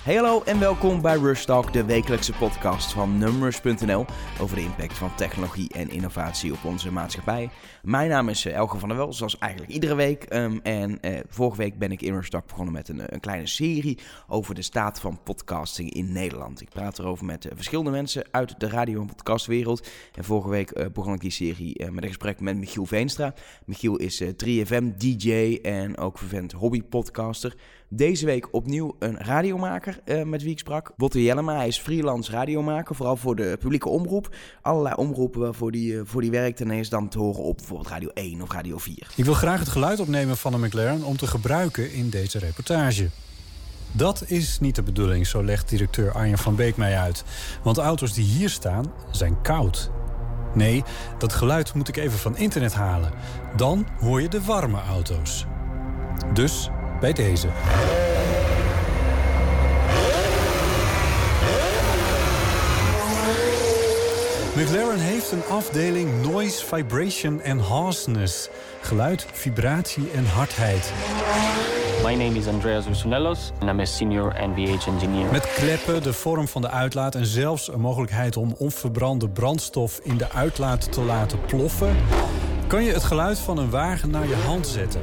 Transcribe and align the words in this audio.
Hey 0.00 0.14
hallo 0.14 0.42
en 0.42 0.58
welkom 0.58 1.00
bij 1.00 1.16
Rush 1.16 1.44
Talk, 1.44 1.72
de 1.72 1.84
wekelijkse 1.84 2.32
podcast 2.32 2.92
van 2.92 3.18
Numbers.nl 3.18 4.04
over 4.40 4.56
de 4.56 4.62
impact 4.62 4.98
van 4.98 5.14
technologie 5.14 5.72
en 5.72 5.90
innovatie 5.90 6.52
op 6.52 6.64
onze 6.64 6.92
maatschappij. 6.92 7.50
Mijn 7.82 8.08
naam 8.08 8.28
is 8.28 8.44
eh, 8.44 8.54
Elge 8.54 8.78
van 8.78 8.88
der 8.88 8.98
Wel, 8.98 9.12
zoals 9.12 9.38
eigenlijk 9.38 9.72
iedere 9.72 9.94
week. 9.94 10.24
Ehm, 10.24 10.58
en 10.62 11.00
eh, 11.00 11.20
vorige 11.28 11.56
week 11.56 11.78
ben 11.78 11.92
ik 11.92 12.02
in 12.02 12.14
Rush 12.14 12.28
Talk 12.28 12.46
begonnen 12.46 12.72
met 12.72 12.88
een, 12.88 13.14
een, 13.14 13.20
kleine 13.20 13.46
serie 13.46 13.98
over 14.28 14.54
de 14.54 14.62
staat 14.62 15.00
van 15.00 15.22
podcasting 15.22 15.92
in 15.92 16.12
Nederland. 16.12 16.60
Ik 16.60 16.68
praat 16.68 16.98
erover 16.98 17.24
met 17.24 17.48
verschillende 17.54 17.90
mensen 17.90 18.24
uit 18.30 18.60
de 18.60 18.68
radio- 18.68 19.00
en 19.00 19.06
podcastwereld. 19.06 19.88
En 20.14 20.24
vorige 20.24 20.48
week 20.48 20.92
begon 20.92 21.14
ik 21.14 21.20
die 21.20 21.30
serie 21.30 21.90
met 21.90 22.02
een 22.02 22.08
gesprek 22.08 22.40
met 22.40 22.56
Michiel 22.56 22.86
Veenstra. 22.86 23.34
Michiel 23.64 23.96
is 23.96 24.22
3FM 24.22 24.96
DJ 24.96 25.58
en 25.62 25.98
ook 25.98 26.18
vervent 26.18 26.52
hobbypodcaster. 26.52 27.54
Deze 27.92 28.26
week 28.26 28.48
opnieuw 28.50 28.96
een 28.98 29.16
radiomaker 29.18 30.00
uh, 30.04 30.22
met 30.22 30.42
wie 30.42 30.50
ik 30.50 30.58
sprak. 30.58 30.92
Botte 30.96 31.22
Jellema, 31.22 31.56
hij 31.56 31.66
is 31.66 31.78
freelance 31.78 32.32
radiomaker, 32.32 32.94
vooral 32.94 33.16
voor 33.16 33.36
de 33.36 33.56
publieke 33.60 33.88
omroep. 33.88 34.34
Allerlei 34.62 34.94
omroepen 34.94 35.40
waarvoor 35.40 35.70
die, 35.70 35.92
uh, 35.92 36.00
voor 36.04 36.20
die 36.20 36.30
werkt 36.30 36.60
is 36.60 36.88
dan 36.88 37.08
te 37.08 37.18
horen 37.18 37.42
op 37.42 37.56
bijvoorbeeld 37.56 37.88
Radio 37.88 38.08
1 38.14 38.42
of 38.42 38.52
Radio 38.52 38.78
4. 38.78 39.10
Ik 39.16 39.24
wil 39.24 39.34
graag 39.34 39.58
het 39.58 39.68
geluid 39.68 40.00
opnemen 40.00 40.36
van 40.36 40.54
een 40.54 40.60
McLaren 40.60 41.02
om 41.02 41.16
te 41.16 41.26
gebruiken 41.26 41.92
in 41.92 42.10
deze 42.10 42.38
reportage. 42.38 43.08
Dat 43.92 44.24
is 44.26 44.60
niet 44.60 44.74
de 44.74 44.82
bedoeling, 44.82 45.26
zo 45.26 45.44
legt 45.44 45.68
directeur 45.68 46.12
Arjen 46.12 46.38
van 46.38 46.56
Beek 46.56 46.76
mij 46.76 46.98
uit. 46.98 47.24
Want 47.62 47.76
de 47.76 47.82
auto's 47.82 48.14
die 48.14 48.24
hier 48.24 48.48
staan 48.48 48.92
zijn 49.10 49.42
koud. 49.42 49.90
Nee, 50.54 50.82
dat 51.18 51.32
geluid 51.32 51.74
moet 51.74 51.88
ik 51.88 51.96
even 51.96 52.18
van 52.18 52.36
internet 52.36 52.74
halen. 52.74 53.12
Dan 53.56 53.86
hoor 54.00 54.22
je 54.22 54.28
de 54.28 54.44
warme 54.44 54.80
auto's. 54.80 55.46
Dus 56.34 56.70
bij 57.00 57.12
deze. 57.12 57.48
McLaren 64.56 64.98
heeft 64.98 65.32
een 65.32 65.44
afdeling 65.50 66.22
Noise, 66.22 66.66
Vibration 66.66 67.40
en 67.40 67.58
Harshness. 67.58 68.48
Geluid, 68.80 69.26
vibratie 69.32 70.10
en 70.14 70.26
hardheid. 70.26 70.92
My 72.04 72.14
name 72.14 72.38
is 72.38 72.46
Andreas 72.46 72.86
Ursunellos 72.86 73.52
and 73.58 73.70
I'm 73.70 73.80
a 73.80 73.84
senior 73.84 74.34
NVH 74.48 74.86
engineer. 74.86 75.32
Met 75.32 75.52
kleppen, 75.52 76.02
de 76.02 76.12
vorm 76.12 76.48
van 76.48 76.62
de 76.62 76.70
uitlaat 76.70 77.14
en 77.14 77.26
zelfs 77.26 77.72
een 77.72 77.80
mogelijkheid 77.80 78.36
om 78.36 78.54
onverbrande 78.58 79.28
brandstof 79.28 80.00
in 80.02 80.16
de 80.16 80.30
uitlaat 80.30 80.92
te 80.92 81.00
laten 81.00 81.40
ploffen, 81.40 81.96
kan 82.66 82.84
je 82.84 82.92
het 82.92 83.04
geluid 83.04 83.38
van 83.38 83.58
een 83.58 83.70
wagen 83.70 84.10
naar 84.10 84.28
je 84.28 84.36
hand 84.46 84.66
zetten. 84.66 85.00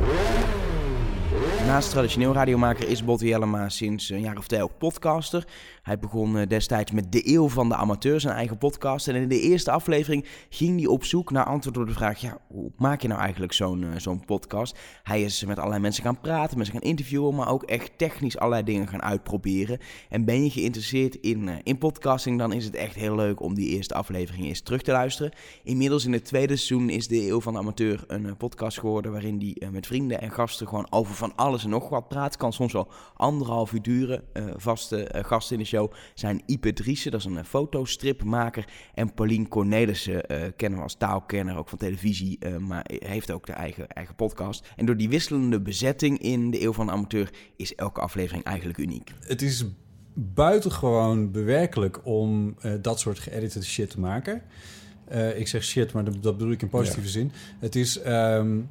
Naast 1.68 1.90
traditioneel 1.92 2.34
radiomaker 2.34 2.88
is 2.88 3.04
Botte 3.04 3.26
Jellema 3.26 3.70
sinds 3.70 4.10
een 4.10 4.20
jaar 4.20 4.38
of 4.38 4.48
twee 4.48 4.64
ook 4.64 4.78
podcaster. 4.78 5.44
Hij 5.88 6.00
begon 6.00 6.46
destijds 6.46 6.92
met 6.92 7.12
De 7.12 7.34
Eeuw 7.34 7.50
van 7.50 7.70
de 7.70 7.76
Amateur, 7.76 8.20
zijn 8.20 8.36
eigen 8.36 8.58
podcast. 8.58 9.08
En 9.08 9.16
in 9.16 9.28
de 9.28 9.40
eerste 9.40 9.72
aflevering 9.72 10.26
ging 10.50 10.80
hij 10.80 10.88
op 10.88 11.04
zoek 11.04 11.32
naar 11.32 11.46
antwoord 11.46 11.78
op 11.78 11.88
de 11.88 11.94
vraag... 11.94 12.20
ja, 12.20 12.38
hoe 12.48 12.72
maak 12.78 13.02
je 13.02 13.08
nou 13.08 13.22
eigenlijk 13.22 13.54
zo'n 13.54 13.82
uh, 13.82 13.90
zo'n 13.98 14.26
podcast? 14.26 14.78
Hij 15.04 15.22
is 15.22 15.46
met 15.46 15.58
allerlei 15.58 15.82
mensen 15.82 16.04
gaan 16.04 16.20
praten, 16.20 16.58
mensen 16.58 16.76
gaan 16.76 16.90
interviewen... 16.90 17.36
maar 17.36 17.50
ook 17.50 17.64
echt 17.64 17.98
technisch 17.98 18.38
allerlei 18.38 18.64
dingen 18.64 18.88
gaan 18.88 19.02
uitproberen. 19.02 19.80
En 20.10 20.26
ben 20.26 20.44
je 20.44 20.50
geïnteresseerd 20.50 21.16
in, 21.16 21.48
uh, 21.48 21.56
in 21.64 21.78
podcasting... 21.78 22.38
dan 22.38 22.54
is 22.54 22.66
het 22.66 22.76
echt 22.76 22.96
heel 22.96 23.16
leuk 23.16 23.42
om 23.42 23.54
die 23.54 23.70
eerste 23.70 23.94
aflevering 23.94 24.46
eens 24.46 24.62
terug 24.62 24.82
te 24.82 24.92
luisteren. 24.92 25.32
Inmiddels 25.64 26.06
in 26.06 26.14
het 26.14 26.26
tweede 26.26 26.56
seizoen 26.56 26.90
is 26.90 27.08
De 27.08 27.28
Eeuw 27.28 27.42
van 27.42 27.54
de 27.54 27.60
Amateur 27.60 28.04
een 28.08 28.38
podcast 28.38 28.80
geworden... 28.80 29.12
waarin 29.12 29.56
hij 29.58 29.70
met 29.70 29.88
vrienden 29.88 30.22
en 30.22 30.32
gasten 30.32 30.68
gewoon 30.68 30.88
over 30.90 31.16
van 31.16 31.36
alles 31.36 31.64
en 31.64 31.70
nog 31.70 31.90
wat 31.90 32.08
praat. 32.08 32.38
Kan 32.38 32.54
soms 32.54 32.74
wel 32.74 32.92
anderhalf 33.16 33.74
uur 33.74 33.82
duren. 33.82 34.24
vaste 34.56 35.10
gasten 35.26 35.56
in 35.56 35.62
de 35.62 35.68
show 35.68 35.77
zijn 36.14 36.42
Ipe 36.46 36.74
Driessen, 36.74 37.12
dat 37.12 37.20
is 37.20 37.26
een 37.26 37.46
fotostripmaker. 37.46 38.66
En 38.94 39.14
Paulien 39.14 39.48
Cornelissen, 39.48 40.24
uh, 40.32 40.38
kennen 40.56 40.78
we 40.78 40.84
als 40.84 40.96
taalkenner, 40.96 41.58
ook 41.58 41.70
van 41.70 41.78
televisie, 41.78 42.38
uh, 42.40 42.58
maar 42.58 42.86
heeft 42.88 43.32
ook 43.32 43.46
de 43.46 43.54
eigen, 43.54 43.88
eigen 43.88 44.16
podcast. 44.16 44.68
En 44.76 44.86
door 44.86 44.98
die 44.98 45.10
wisselende 45.10 45.62
bezetting 45.62 46.20
in 46.20 46.52
de 46.52 46.62
Eeuw 46.62 46.74
van 46.74 46.86
de 46.86 46.92
Amateur 46.92 47.34
is 47.56 47.76
elke 47.76 48.02
aflevering 48.02 48.44
eigenlijk 48.44 48.78
uniek. 48.78 49.14
Het 49.20 49.42
is 49.42 49.66
buitengewoon 50.14 51.32
bewerkelijk 51.32 52.06
om 52.06 52.56
uh, 52.66 52.74
dat 52.82 53.00
soort 53.00 53.20
geëditede 53.20 53.66
shit 53.66 53.90
te 53.90 54.00
maken. 54.00 54.42
ik 55.36 55.48
zeg 55.48 55.64
shit, 55.64 55.94
maar 55.94 56.04
dat, 56.04 56.24
dat, 56.24 56.38
bedoel 56.38 56.54
ik 56.54 56.62
in 56.62 56.70
positieve 56.70 57.08
ja. 57.08 57.14
zin. 57.14 57.32
Het 57.60 57.76
is... 57.76 58.06
Um, 58.06 58.68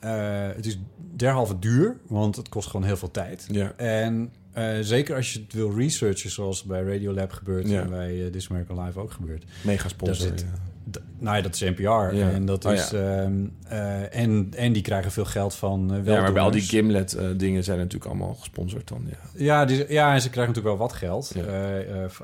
het 0.00 0.66
is 0.66 0.78
derhalve 1.16 1.58
duur, 1.58 1.96
want 2.06 2.36
het 2.36 2.48
kost 2.48 2.68
gewoon 2.68 2.86
heel 2.86 2.96
veel 2.96 3.10
tijd. 3.10 3.46
Ja. 3.50 3.72
En 3.76 4.32
uh, 4.58 4.78
zeker 4.80 5.16
als 5.16 5.32
je 5.32 5.40
het 5.40 5.52
wil 5.52 5.74
researchen, 5.76 6.30
zoals 6.30 6.64
bij 6.64 6.82
Radiolab 6.82 7.32
gebeurt 7.32 7.68
ja. 7.68 7.82
en 7.82 7.90
bij 7.90 8.14
uh, 8.14 8.26
This 8.26 8.50
American 8.50 8.84
Live 8.84 9.00
ook 9.00 9.12
gebeurt. 9.12 9.44
Mega 9.62 9.88
sponsor. 9.88 10.26
Zit, 10.26 10.40
ja. 10.40 11.00
Nou 11.18 11.36
ja, 11.36 11.42
dat 11.42 11.54
is 11.54 11.60
NPR. 11.60 11.82
Ja. 11.82 12.30
En, 12.30 12.44
dat 12.44 12.64
oh, 12.64 12.72
is, 12.72 12.92
um, 12.92 13.56
uh, 13.72 14.14
en, 14.14 14.48
en 14.56 14.72
die 14.72 14.82
krijgen 14.82 15.10
veel 15.10 15.24
geld 15.24 15.54
van 15.54 16.04
wel. 16.04 16.14
Ja, 16.14 16.20
maar 16.20 16.32
bij 16.32 16.42
al 16.42 16.50
die 16.50 16.60
Gimlet 16.60 17.18
dingen 17.36 17.64
zijn 17.64 17.78
natuurlijk 17.78 18.10
allemaal 18.10 18.34
gesponsord 18.34 18.88
dan. 18.88 19.06
Ja, 19.08 19.16
ja, 19.34 19.64
die, 19.64 19.92
ja 19.92 20.14
en 20.14 20.20
ze 20.20 20.30
krijgen 20.30 20.54
natuurlijk 20.54 20.78
wel 20.78 20.88
wat 20.88 20.92
geld 20.92 21.34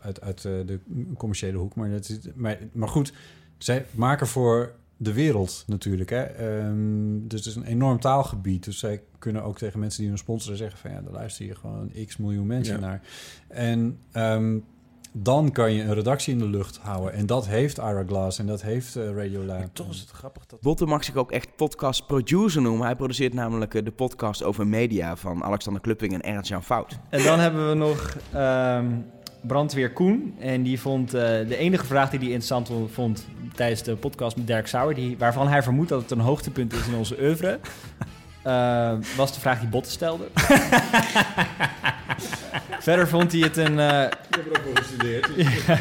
uit, 0.02 0.20
uit 0.20 0.42
de 0.42 0.78
commerciële 1.16 1.58
hoek. 1.58 1.74
Maar, 1.74 1.90
dat 1.90 2.08
is, 2.08 2.18
maar, 2.34 2.58
maar 2.72 2.88
goed, 2.88 3.12
zij 3.58 3.86
maken 3.90 4.26
voor 4.26 4.72
de 4.97 5.12
wereld 5.12 5.65
natuurlijk. 5.66 6.10
Hè? 6.10 6.56
Um, 6.66 7.28
dus 7.28 7.38
het 7.38 7.49
is 7.49 7.55
een 7.56 7.65
enorm 7.65 8.00
taalgebied. 8.00 8.65
Dus 8.65 8.78
zij 8.78 9.03
kunnen 9.19 9.43
ook 9.43 9.59
tegen 9.59 9.81
mensen 9.81 10.00
die 10.00 10.09
hun 10.09 10.19
sponsoren 10.19 10.59
zeggen 10.59 10.78
van 10.78 10.91
ja, 10.91 11.00
daar 11.00 11.12
luister 11.12 11.47
je 11.47 11.55
gewoon 11.55 11.93
x 12.06 12.16
miljoen 12.16 12.47
mensen 12.47 12.75
ja. 12.75 12.81
naar. 12.81 13.03
En 13.49 13.99
um, 14.12 14.65
dan 15.16 15.53
kan 15.53 15.72
je 15.72 15.82
een 15.82 15.94
redactie 15.94 16.32
in 16.32 16.38
de 16.38 16.49
lucht 16.49 16.78
houden. 16.78 17.12
En 17.12 17.27
dat 17.27 17.47
heeft 17.47 17.78
Ira 17.78 18.05
Glass 18.06 18.38
en 18.38 18.47
dat 18.47 18.62
heeft 18.62 18.97
uh, 18.97 19.05
Radio 19.16 19.44
Lab. 19.44 19.69
toch 19.72 19.91
is 19.91 20.00
het 20.00 20.10
grappig 20.10 20.47
dat... 20.47 20.60
Botte 20.60 20.87
mag 20.87 21.05
zich 21.05 21.15
ook 21.15 21.32
echt 21.32 21.56
podcast 21.56 22.06
producer 22.06 22.62
noemen. 22.62 22.87
Hij 22.87 22.97
produceert 22.97 23.34
namelijk 23.34 23.75
uh, 23.75 23.84
de 23.84 23.91
podcast 23.91 24.43
over 24.43 24.66
media 24.66 25.16
van 25.16 25.44
Alexander 25.44 25.82
Klupping 25.82 26.12
en 26.12 26.21
Ernst-Jan 26.21 26.62
Fout. 26.62 26.99
En 27.11 27.22
dan 27.22 27.38
hebben 27.38 27.69
we 27.69 27.75
nog 27.75 28.16
um, 28.34 29.06
brandweer 29.47 29.93
Koen. 29.93 30.34
En 30.38 30.62
die 30.62 30.81
vond 30.81 31.15
uh, 31.15 31.21
de 31.21 31.56
enige 31.56 31.87
vraag 31.87 32.10
die 32.10 32.19
hij 32.19 32.28
interessant 32.28 32.71
vond 32.93 33.27
tijdens 33.55 33.82
de 33.82 33.97
podcast 33.97 34.37
met 34.37 34.47
Dirk 34.47 34.66
Sauer, 34.66 34.94
die, 34.94 35.19
waarvan 35.19 35.49
hij 35.49 35.62
vermoedt 35.62 35.88
dat 35.88 36.03
het 36.03 36.10
een 36.10 36.21
hoogtepunt 36.21 36.72
is 36.72 36.87
in 36.87 36.94
onze 36.94 37.16
oeuvre, 37.21 37.59
uh, 38.47 38.93
was 39.16 39.34
de 39.34 39.41
vraag 39.41 39.60
die 39.60 39.69
Botten 39.69 39.93
stelde. 39.93 40.25
Verder 42.78 43.09
vond 43.09 43.32
hij 43.32 43.41
het 43.41 43.56
een. 43.56 43.78
Uh, 43.78 44.03
Ik 44.03 44.34
heb 44.37 44.53
er 44.53 44.59
ook 44.59 44.65
wel 44.65 44.75
gestudeerd. 44.75 45.31
ja. 45.66 45.78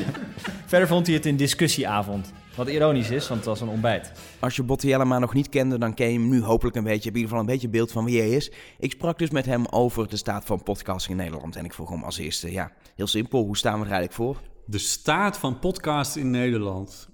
Verder 0.65 0.87
vond 0.87 1.05
hij 1.07 1.15
het 1.15 1.25
een 1.25 1.37
discussieavond. 1.37 2.33
Wat 2.55 2.67
ironisch 2.67 3.09
is, 3.09 3.27
want 3.27 3.39
het 3.39 3.49
was 3.49 3.61
een 3.61 3.67
ontbijt. 3.67 4.11
Als 4.39 4.55
je 4.55 4.63
Botte 4.63 4.87
Jellema 4.87 5.19
nog 5.19 5.33
niet 5.33 5.49
kende, 5.49 5.77
dan 5.77 5.93
ken 5.93 6.07
je 6.07 6.19
hem 6.19 6.29
nu 6.29 6.41
hopelijk 6.41 6.75
een 6.75 6.83
beetje. 6.83 7.03
Heb 7.03 7.13
in 7.13 7.21
ieder 7.21 7.27
geval 7.27 7.39
een 7.39 7.53
beetje 7.53 7.69
beeld 7.69 7.91
van 7.91 8.05
wie 8.05 8.19
hij 8.19 8.29
is. 8.29 8.51
Ik 8.79 8.91
sprak 8.91 9.17
dus 9.17 9.29
met 9.29 9.45
hem 9.45 9.65
over 9.65 10.09
de 10.09 10.17
staat 10.17 10.45
van 10.45 10.63
podcasting 10.63 11.17
in 11.17 11.23
Nederland. 11.23 11.55
En 11.55 11.65
ik 11.65 11.73
vroeg 11.73 11.89
hem 11.89 12.03
als 12.03 12.17
eerste, 12.17 12.51
ja, 12.51 12.71
heel 12.95 13.07
simpel. 13.07 13.43
Hoe 13.43 13.57
staan 13.57 13.79
we 13.79 13.85
er 13.85 13.91
eigenlijk 13.91 14.13
voor? 14.13 14.41
De 14.65 14.77
staat 14.77 15.37
van 15.37 15.59
podcast 15.59 16.15
in 16.15 16.29
Nederland. 16.29 17.09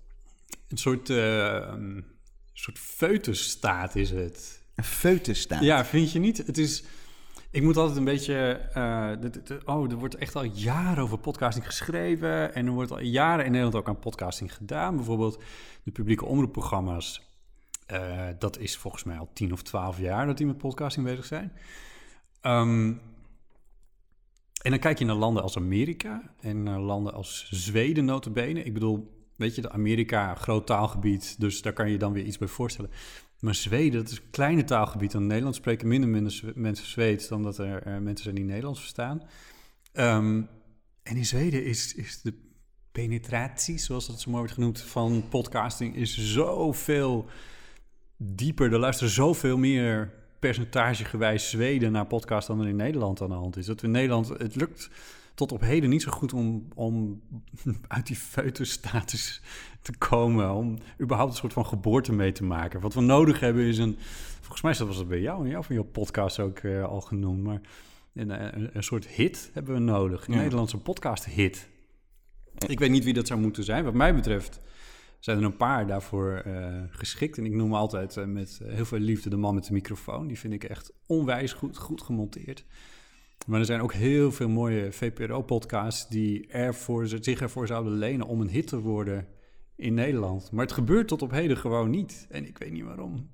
Een 0.68 0.78
soort, 0.78 1.10
uh, 1.10 1.18
een 1.54 2.06
soort 2.54 2.80
feutusstaat 2.80 3.96
is 3.96 4.10
het. 4.10 4.64
Een 4.76 4.84
feutusstaat? 4.84 5.64
Ja, 5.64 5.86
vind 5.86 6.12
je 6.12 6.20
niet? 6.20 6.38
Het 6.38 6.58
is... 6.58 6.84
Ik 7.52 7.64
moet 7.64 7.78
altijd 7.78 7.98
een 7.98 8.04
beetje... 8.04 8.62
De, 9.20 9.60
oh, 9.66 9.92
er 9.92 9.98
wordt 9.98 10.16
echt 10.16 10.36
al 10.36 10.44
jaren 10.44 11.04
over 11.04 11.18
podcasting 11.18 11.66
geschreven... 11.66 12.54
en 12.54 12.66
er 12.66 12.72
wordt 12.72 12.92
al 12.92 13.02
jaren 13.02 13.46
in 13.46 13.52
Nederland 13.52 13.76
ook 13.76 13.88
aan 13.88 14.00
podcasting 14.00 14.56
gedaan. 14.56 14.96
Bijvoorbeeld 14.96 15.44
de 15.84 15.92
publieke 15.92 16.26
omroepprogramma's. 16.26 17.28
Uh, 17.88 18.28
dat 18.40 18.58
is 18.58 18.78
volgens 18.78 19.04
mij 19.04 19.18
al 19.18 19.30
tien 19.34 19.52
of 19.52 19.62
twaalf 19.62 20.00
jaar 20.00 20.26
dat 20.26 20.38
die 20.38 20.46
met 20.46 20.58
podcasting 20.58 21.06
bezig 21.06 21.26
zijn. 21.26 21.52
Um, 22.42 23.02
en 24.62 24.72
dan 24.72 24.80
kijk 24.80 25.00
je 25.00 25.06
naar 25.06 25.16
landen 25.16 25.44
als 25.44 25.58
Amerika 25.58 26.34
en 26.40 26.70
landen 26.70 27.14
als 27.14 27.48
Zweden 27.50 28.06
notabene. 28.06 28.64
Ik 28.64 28.74
bedoel, 28.74 29.26
weet 29.36 29.56
je, 29.56 29.62
de 29.62 29.72
Amerika, 29.72 30.36
groot 30.36 30.68
taalgebied, 30.68 31.40
dus 31.40 31.62
daar 31.62 31.74
kan 31.74 31.90
je 31.92 31.98
dan 31.98 32.14
weer 32.14 32.24
iets 32.24 32.38
bij 32.38 32.48
voorstellen. 32.48 32.92
Maar 33.40 33.56
Zweden, 33.56 34.00
dat 34.02 34.12
is 34.12 34.18
een 34.18 34.30
kleine 34.32 34.64
taalgebied. 34.64 35.14
In 35.14 35.28
Nederland 35.28 35.56
spreken 35.56 35.88
minder, 35.88 36.10
minder 36.10 36.42
mensen 36.56 36.86
Zweeds 36.86 37.28
dan 37.28 37.44
dat 37.44 37.58
er 37.58 38.02
mensen 38.02 38.24
zijn 38.24 38.36
die 38.36 38.44
Nederlands 38.44 38.80
verstaan. 38.80 39.22
Um, 39.94 40.50
en 41.04 41.16
in 41.18 41.26
Zweden 41.26 41.66
is, 41.66 41.96
is 41.96 42.22
de 42.22 42.34
penetratie, 42.92 43.78
zoals 43.78 44.08
dat 44.08 44.20
zo 44.20 44.30
mooi 44.30 44.42
wordt 44.42 44.58
genoemd, 44.58 44.82
van 44.82 45.26
podcasting 45.30 45.96
is 45.96 46.34
zoveel 46.34 47.26
dieper. 48.18 48.74
Er 48.74 48.80
luisteren 48.80 49.14
zoveel 49.14 49.58
meer 49.58 50.14
percentagegewijs 50.40 51.50
Zweden 51.50 51.92
naar 51.92 52.06
podcast 52.06 52.48
dan 52.48 52.62
er 52.62 52.68
in 52.68 52.76
Nederland 52.76 53.22
aan 53.22 53.30
de 53.30 53.36
hand 53.36 53.58
is. 53.58 53.66
Dat 53.66 53.84
in 53.84 53.92
Nederland, 53.92 54.28
het 54.28 54.56
lukt 54.56 54.90
tot 55.40 55.52
op 55.52 55.62
heden 55.62 55.90
niet 55.90 56.02
zo 56.02 56.12
goed 56.12 56.34
om, 56.34 56.68
om 56.76 57.22
uit 57.88 58.08
die 58.08 58.16
feutusstatus 58.16 59.42
te 59.82 59.98
komen. 59.98 60.54
Om 60.54 60.78
überhaupt 61.02 61.32
een 61.32 61.38
soort 61.38 61.54
van 61.54 61.66
geboorte 61.66 62.14
mee 62.14 62.32
te 62.32 62.44
maken. 62.44 62.80
Wat 62.80 62.94
we 62.94 63.02
nodig 63.02 63.40
hebben 63.40 63.64
is 63.64 63.78
een... 63.78 63.98
Volgens 64.40 64.62
mij 64.62 64.88
was 64.88 64.98
dat 64.98 65.08
bij 65.08 65.22
jou 65.22 65.44
en 65.44 65.50
jou 65.50 65.64
van 65.64 65.76
jouw 65.76 65.84
podcast 65.84 66.40
ook 66.40 66.62
uh, 66.62 66.84
al 66.84 67.02
genoemd. 67.02 67.44
Maar 67.44 67.62
eh, 68.14 68.26
een, 68.28 68.70
een 68.74 68.84
soort 68.84 69.08
hit 69.08 69.50
hebben 69.54 69.74
we 69.74 69.80
nodig. 69.80 70.28
Een 70.28 70.34
Ja. 70.34 70.40
Nederlandse 70.40 70.78
podcast-hit. 70.78 71.70
Ik 72.68 72.80
weet 72.80 72.90
niet 72.90 73.04
wie 73.04 73.14
dat 73.14 73.28
zou 73.28 73.40
moeten 73.40 73.64
zijn. 73.64 73.84
Wat 73.84 73.94
mij 73.94 74.16
betreft 74.16 74.62
zijn 75.20 75.38
er 75.38 75.44
een 75.44 75.58
paar 75.58 75.88
daarvoor 75.88 76.34
eh, 76.34 76.84
geschikt. 76.90 77.38
En 77.38 77.46
ik 77.46 77.54
noem 77.54 77.74
altijd 77.74 78.18
eh, 78.18 78.26
met 78.26 78.60
heel 78.64 78.86
veel 78.86 79.00
liefde 79.00 79.30
de 79.30 79.38
man 79.38 79.56
met 79.56 79.66
de 79.66 79.74
microfoon. 79.74 80.28
Die 80.28 80.40
vind 80.40 80.54
ik 80.54 80.64
echt 80.64 80.94
onwijs 81.06 81.54
goed, 81.54 81.78
goed 81.78 82.02
gemonteerd. 82.02 82.66
Maar 83.48 83.60
er 83.60 83.66
zijn 83.66 83.82
ook 83.82 83.94
heel 83.94 84.32
veel 84.32 84.50
mooie 84.50 84.92
VPRO-podcasts 84.92 86.10
die 86.10 86.48
ervoor, 86.48 87.08
zich 87.08 87.42
ervoor 87.42 87.68
zouden 87.68 87.94
lenen 87.94 88.28
om 88.28 88.42
een 88.42 88.50
hit 88.50 88.68
te 88.68 88.80
worden 88.80 89.28
in 89.76 89.94
Nederland. 89.94 90.52
Maar 90.52 90.66
het 90.66 90.74
gebeurt 90.74 91.08
tot 91.08 91.22
op 91.22 91.32
heden 91.32 91.58
gewoon 91.58 91.90
niet. 91.90 92.28
En 92.30 92.48
ik 92.48 92.58
weet 92.58 92.72
niet 92.72 92.84
waarom. 92.84 93.30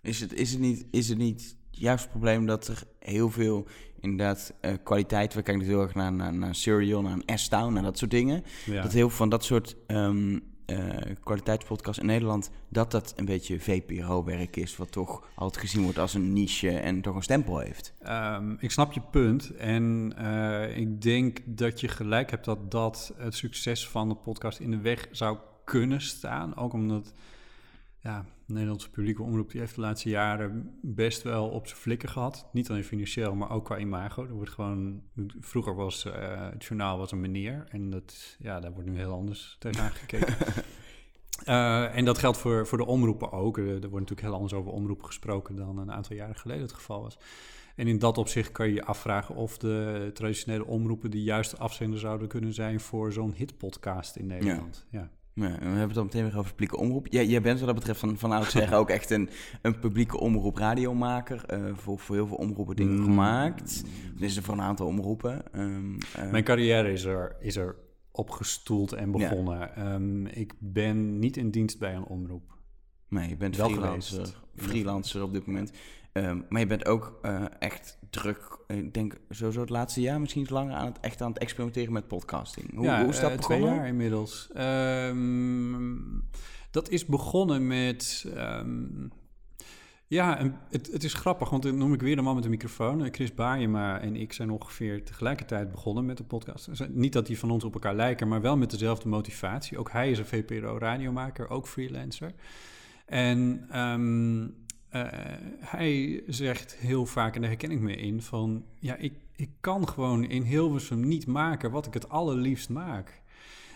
Is 0.00 0.20
het, 0.20 0.32
is 0.32 0.50
het, 0.50 0.60
niet, 0.60 0.86
is 0.90 1.08
het 1.08 1.18
niet 1.18 1.56
juist 1.70 2.02
het 2.02 2.10
probleem 2.10 2.46
dat 2.46 2.68
er 2.68 2.82
heel 2.98 3.30
veel 3.30 3.66
inderdaad 4.00 4.54
eh, 4.60 4.72
kwaliteit... 4.82 5.34
We 5.34 5.42
kijken 5.42 5.62
natuurlijk 5.62 5.92
heel 5.92 6.02
erg 6.02 6.10
naar, 6.10 6.12
naar, 6.12 6.38
naar 6.38 6.54
Serial, 6.54 7.02
naar 7.02 7.18
een 7.24 7.38
S-Town, 7.38 7.72
naar 7.72 7.82
dat 7.82 7.98
soort 7.98 8.10
dingen. 8.10 8.42
Ja. 8.66 8.82
Dat 8.82 8.92
heel 8.92 9.08
veel 9.08 9.16
van 9.18 9.28
dat 9.28 9.44
soort 9.44 9.76
ehm 9.86 10.38
eh, 10.68 11.14
kwaliteitspodcasts 11.22 12.00
in 12.00 12.06
Nederland... 12.06 12.50
dat 12.68 12.90
dat 12.90 13.12
een 13.16 13.24
beetje 13.24 13.60
VPRO-werk 13.60 14.56
is... 14.56 14.76
wat 14.76 14.92
toch 14.92 15.28
altijd 15.34 15.64
gezien 15.64 15.82
wordt 15.82 15.98
als 15.98 16.14
een 16.14 16.32
niche 16.32 16.70
en 16.70 17.00
toch 17.00 17.16
een 17.16 17.22
stempel 17.22 17.58
heeft. 17.58 17.92
Ehm, 17.98 18.54
ik 18.58 18.70
snap 18.70 18.92
je 18.92 19.00
punt. 19.10 19.56
En 19.56 20.12
eh, 20.16 20.76
ik 20.76 21.02
denk 21.02 21.38
dat 21.44 21.80
je 21.80 21.88
gelijk 21.88 22.30
hebt 22.30 22.44
dat 22.44 22.70
dat 22.70 23.14
het 23.16 23.34
succes 23.34 23.88
van 23.88 24.08
de 24.08 24.14
podcast 24.14 24.58
in 24.58 24.70
de 24.70 24.80
weg 24.80 25.08
zou 25.10 25.38
kunnen 25.64 26.00
staan. 26.00 26.56
Ook 26.56 26.72
omdat 26.72 27.12
ja, 28.00 28.24
de 28.46 28.52
Nederlandse 28.52 28.90
publieke 28.90 29.22
omroep 29.22 29.50
die 29.50 29.60
heeft 29.60 29.74
de 29.74 29.80
laatste 29.80 30.08
jaren 30.08 30.78
best 30.82 31.22
wel 31.22 31.48
op 31.48 31.66
zijn 31.66 31.80
flikken 31.80 32.08
gehad. 32.08 32.48
Niet 32.52 32.70
alleen 32.70 32.84
financieel, 32.84 33.34
maar 33.34 33.50
ook 33.50 33.64
qua 33.64 33.78
imago. 33.78 34.24
Er 34.24 34.32
wordt 34.32 34.50
gewoon, 34.50 35.02
vroeger 35.40 35.74
was 35.74 36.04
eh, 36.04 36.50
het 36.50 36.64
journaal 36.64 36.98
was 36.98 37.12
een 37.12 37.20
meneer. 37.20 37.66
En 37.68 37.90
dat, 37.90 38.36
ja, 38.38 38.60
daar 38.60 38.72
wordt 38.72 38.88
nu 38.88 38.96
heel 38.96 39.12
anders 39.12 39.56
tegenaan 39.58 39.90
gekeken. 39.90 40.34
Eh, 41.44 41.96
en 41.96 42.04
dat 42.04 42.18
geldt 42.18 42.38
voor, 42.38 42.66
voor 42.66 42.78
de 42.78 42.86
omroepen 42.86 43.32
ook. 43.32 43.58
Er, 43.58 43.64
er 43.66 43.72
wordt 43.72 43.90
natuurlijk 43.90 44.20
heel 44.20 44.34
anders 44.34 44.52
over 44.52 44.72
omroepen 44.72 45.06
gesproken 45.06 45.56
dan 45.56 45.78
een 45.78 45.92
aantal 45.92 46.16
jaren 46.16 46.36
geleden 46.36 46.62
het 46.62 46.72
geval 46.72 47.02
was. 47.02 47.18
En 47.76 47.86
in 47.86 47.98
dat 47.98 48.18
opzicht 48.18 48.52
kan 48.52 48.66
je 48.66 48.74
je 48.74 48.84
afvragen 48.84 49.34
of 49.34 49.58
de 49.58 50.10
traditionele 50.14 50.66
omroepen 50.66 51.10
de 51.10 51.22
juiste 51.22 51.56
afzender 51.56 51.98
zouden 51.98 52.28
kunnen 52.28 52.54
zijn 52.54 52.80
voor 52.80 53.12
zo'n 53.12 53.32
hitpodcast 53.32 54.16
in 54.16 54.26
Nederland. 54.26 54.86
Ja. 54.90 55.00
Ja, 55.00 55.10
en 55.46 55.58
we 55.58 55.64
hebben 55.64 55.80
het 55.80 55.94
dan 55.94 56.04
meteen 56.04 56.24
weer 56.24 56.38
over 56.38 56.50
publieke 56.50 56.76
omroep. 56.76 57.06
Jij, 57.06 57.26
jij 57.26 57.40
bent 57.42 57.58
wat 57.58 57.66
dat 57.68 57.76
betreft 57.76 58.00
van, 58.00 58.18
van 58.18 58.32
oudsher 58.32 58.74
ook 58.80 58.90
echt 58.90 59.10
een, 59.10 59.28
een 59.62 59.78
publieke 59.78 60.18
omroep 60.20 60.56
radiomaker. 60.56 61.44
eh 61.46 61.64
voor, 61.74 61.98
voor 61.98 62.14
heel 62.14 62.26
veel 62.26 62.36
omroepen 62.36 62.76
dingen 62.76 62.98
Mm. 62.98 63.04
gemaakt. 63.04 63.84
Is 64.18 64.36
er 64.36 64.42
voor 64.42 64.54
een 64.54 64.60
aantal 64.60 64.86
omroepen. 64.86 65.52
Ehm, 65.52 65.94
eh, 66.16 66.30
Mijn 66.30 66.44
carrière 66.44 66.92
is 66.92 67.04
er, 67.04 67.36
is 67.40 67.56
er 67.56 67.76
opgestoeld 68.12 68.92
en 68.92 69.10
begonnen. 69.10 69.76
Ehm, 69.76 70.26
ik 70.26 70.54
ben 70.58 71.18
niet 71.18 71.36
in 71.36 71.50
dienst 71.50 71.78
bij 71.78 71.94
een 71.94 72.04
omroep. 72.04 72.56
Nee, 73.08 73.28
je 73.28 73.36
bent 73.36 73.56
Wel 73.56 73.68
freelancer, 73.70 74.34
freelancer 74.56 75.22
op 75.22 75.32
dit 75.32 75.46
moment. 75.46 75.72
Ehm, 76.22 76.40
maar 76.48 76.60
je 76.60 76.66
bent 76.66 76.86
ook 76.86 77.18
eh, 77.22 77.44
echt 77.58 77.98
druk, 78.10 78.58
ik 78.66 78.94
denk 78.94 79.16
sowieso 79.30 79.60
het 79.60 79.70
laatste 79.70 80.00
jaar, 80.00 80.20
misschien 80.20 80.42
iets 80.42 80.50
langer, 80.50 80.74
aan 80.74 80.86
het, 80.86 81.00
echt 81.00 81.22
aan 81.22 81.28
het 81.32 81.38
experimenteren 81.38 81.92
met 81.92 82.08
podcasting. 82.08 82.74
Hoe, 82.74 82.90
hoe 82.90 83.08
is 83.08 83.20
dat 83.20 83.30
eh, 83.30 83.38
twee 83.38 83.58
begonnen? 83.58 83.80
jaar 83.80 83.88
inmiddels. 83.88 84.48
Ehm, 84.54 85.96
dat 86.70 86.88
is 86.88 87.06
begonnen 87.06 87.66
met... 87.66 88.26
ehm, 88.34 89.08
ja, 90.06 90.52
het, 90.70 90.92
het 90.92 91.04
is 91.04 91.14
grappig, 91.14 91.50
want 91.50 91.62
dan 91.62 91.78
noem 91.78 91.92
ik 91.92 92.00
weer 92.00 92.16
de 92.16 92.22
man 92.22 92.34
met 92.34 92.42
de 92.42 92.48
microfoon. 92.48 93.04
Eh, 93.04 93.12
Chris 93.12 93.34
Baayema 93.34 94.00
en 94.00 94.16
ik 94.16 94.32
zijn 94.32 94.50
ongeveer 94.50 95.04
tegelijkertijd 95.04 95.70
begonnen 95.70 96.04
met 96.04 96.16
de 96.16 96.24
podcast. 96.24 96.66
Dus, 96.66 96.80
eh, 96.80 96.88
Niet 96.88 97.12
dat 97.12 97.26
die 97.26 97.38
van 97.38 97.50
ons 97.50 97.64
op 97.64 97.74
elkaar 97.74 97.94
lijken, 97.94 98.28
maar 98.28 98.40
wel 98.40 98.56
met 98.56 98.70
dezelfde 98.70 99.08
motivatie. 99.08 99.78
Ook 99.78 99.90
hij 99.90 100.10
is 100.10 100.18
een 100.18 100.26
VPRO-radiomaker, 100.26 101.50
ook 101.50 101.66
freelancer. 101.66 102.32
En 103.06 103.66
eh, 104.88 105.02
hij 105.60 106.22
zegt 106.26 106.76
heel 106.76 107.06
vaak, 107.06 107.34
en 107.34 107.40
daar 107.40 107.50
herken 107.50 107.70
ik 107.70 107.80
me 107.80 107.96
in, 107.96 108.22
van... 108.22 108.64
Ja, 108.78 108.96
ik, 108.96 109.12
ik 109.36 109.50
kan 109.60 109.88
gewoon 109.88 110.24
in 110.24 110.42
Hilversum 110.42 111.08
niet 111.08 111.26
maken 111.26 111.70
wat 111.70 111.86
ik 111.86 111.94
het 111.94 112.08
allerliefst 112.08 112.68
maak. 112.68 113.22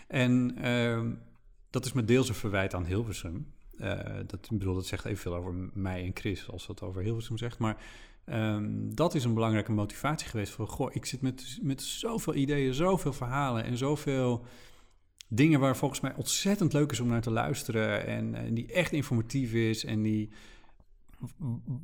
En 0.07 0.55
ehm, 0.61 1.11
dat 1.69 1.85
is 1.85 1.93
met 1.93 2.07
deels 2.07 2.29
een 2.29 2.35
verwijt 2.35 2.73
aan 2.73 2.85
Hilversum. 2.85 3.47
Eh, 3.77 3.99
dat, 4.27 4.49
bedoel, 4.51 4.73
dat 4.73 4.85
zegt 4.85 5.05
evenveel 5.05 5.35
over 5.35 5.53
mij 5.73 6.03
en 6.05 6.11
Chris 6.13 6.49
als 6.49 6.67
dat 6.67 6.81
over 6.81 7.01
Hilversum 7.01 7.37
zegt. 7.37 7.57
Maar 7.57 7.77
ehm, 8.25 8.65
dat 8.89 9.15
is 9.15 9.23
een 9.23 9.33
belangrijke 9.33 9.71
motivatie 9.71 10.27
geweest. 10.27 10.53
Van, 10.53 10.67
goh, 10.67 10.95
ik 10.95 11.05
zit 11.05 11.21
met, 11.21 11.59
met 11.61 11.81
zoveel 11.81 12.35
ideeën, 12.35 12.73
zoveel 12.73 13.13
verhalen 13.13 13.63
en 13.63 13.77
zoveel 13.77 14.45
dingen 15.27 15.59
waar 15.59 15.77
volgens 15.77 15.99
mij 15.99 16.13
ontzettend 16.15 16.73
leuk 16.73 16.91
is 16.91 16.99
om 16.99 17.07
naar 17.07 17.21
te 17.21 17.31
luisteren. 17.31 18.05
En, 18.05 18.35
en 18.35 18.53
die 18.53 18.73
echt 18.73 18.91
informatief 18.91 19.53
is 19.53 19.85
en 19.85 20.01
die 20.01 20.29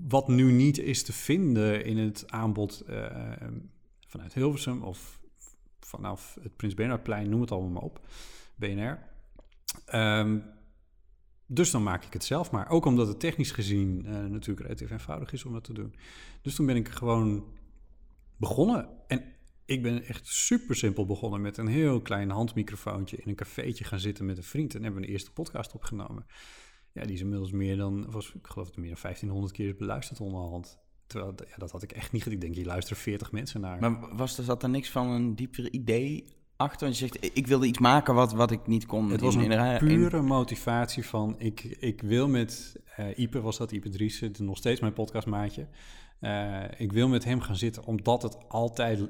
wat 0.07 0.27
nu 0.27 0.51
niet 0.51 0.77
is 0.77 1.03
te 1.03 1.13
vinden 1.13 1.85
in 1.85 1.97
het 1.97 2.31
aanbod 2.31 2.81
eh, 2.81 3.47
vanuit 4.07 4.33
Hilversum 4.33 4.83
of 4.83 5.19
vanaf 5.79 6.37
het 6.41 6.55
Prins 6.55 6.73
Bernhardplein, 6.73 7.29
noem 7.29 7.41
het 7.41 7.51
allemaal 7.51 7.71
maar 7.71 7.81
op, 7.81 8.01
BNR. 8.55 8.99
Ehm, 9.85 10.39
dus 11.45 11.71
dan 11.71 11.83
maak 11.83 12.05
ik 12.05 12.13
het 12.13 12.23
zelf 12.23 12.51
maar. 12.51 12.69
Ook 12.69 12.85
omdat 12.85 13.07
het 13.07 13.19
technisch 13.19 13.51
gezien 13.51 14.05
eh, 14.05 14.13
natuurlijk 14.25 14.59
relatief 14.59 14.91
eenvoudig 14.91 15.33
is 15.33 15.45
om 15.45 15.53
dat 15.53 15.63
te 15.63 15.73
doen. 15.73 15.95
Dus 16.41 16.55
toen 16.55 16.65
ben 16.65 16.75
ik 16.75 16.89
gewoon 16.89 17.45
begonnen. 18.37 18.89
En 19.07 19.23
ik 19.65 19.81
ben 19.81 20.03
echt 20.03 20.27
super 20.27 20.75
simpel 20.75 21.05
begonnen 21.05 21.41
met 21.41 21.57
een 21.57 21.67
heel 21.67 22.01
klein 22.01 22.29
handmicrofoontje 22.29 23.17
in 23.17 23.29
een 23.29 23.35
cafeetje 23.35 23.83
gaan 23.83 23.99
zitten 23.99 24.25
met 24.25 24.37
een 24.37 24.43
vriend. 24.43 24.75
En 24.75 24.83
hebben 24.83 25.01
we 25.01 25.07
een 25.07 25.13
eerste 25.13 25.31
podcast 25.31 25.73
opgenomen. 25.73 26.25
Ja, 26.93 27.03
die 27.03 27.13
is 27.13 27.21
inmiddels 27.21 27.51
meer 27.51 27.77
dan, 27.77 28.11
was, 28.11 28.33
ik 28.33 28.47
geloof 28.47 28.67
het 28.67 28.77
meer 28.77 28.89
dan 28.89 29.01
1500 29.01 29.53
keer 29.53 29.67
is 29.67 29.75
beluisterd 29.75 30.19
onderhand. 30.21 30.79
Terwijl, 31.07 31.33
ja, 31.37 31.57
dat 31.57 31.71
had 31.71 31.83
ik 31.83 31.91
echt 31.91 32.11
niet. 32.11 32.25
Ik 32.25 32.41
denk, 32.41 32.55
hier 32.55 32.65
luisteren 32.65 33.01
40 33.01 33.31
mensen 33.31 33.61
naar. 33.61 33.79
Maar 33.79 34.15
was 34.15 34.37
er, 34.37 34.43
zat 34.43 34.63
er 34.63 34.69
niks 34.69 34.89
van 34.89 35.07
een 35.07 35.35
dieper 35.35 35.71
idee 35.71 36.25
achter? 36.55 36.87
Want 36.87 36.97
je 36.99 37.07
zegt, 37.07 37.37
ik 37.37 37.47
wilde 37.47 37.65
iets 37.67 37.79
maken 37.79 38.13
wat, 38.15 38.33
wat 38.33 38.51
ik 38.51 38.67
niet 38.67 38.85
kon. 38.85 39.09
Het 39.09 39.21
was 39.21 39.35
een 39.35 39.41
in, 39.41 39.51
ra- 39.51 39.79
in- 39.79 39.87
pure 39.87 40.21
motivatie 40.21 41.05
van... 41.05 41.35
Ik, 41.37 41.61
ik 41.63 42.01
wil 42.01 42.27
met 42.27 42.81
eh 42.95 43.17
Ipe, 43.17 43.41
was 43.41 43.57
dat 43.57 43.71
Ipe 43.71 43.89
Driessen, 43.89 44.33
nog 44.37 44.57
steeds 44.57 44.79
mijn 44.79 44.93
podcastmaatje. 44.93 45.67
Eh, 46.19 46.63
ik 46.77 46.91
wil 46.91 47.07
met 47.07 47.23
hem 47.23 47.41
gaan 47.41 47.55
zitten, 47.55 47.83
omdat 47.85 48.21
het 48.21 48.37
altijd... 48.49 49.07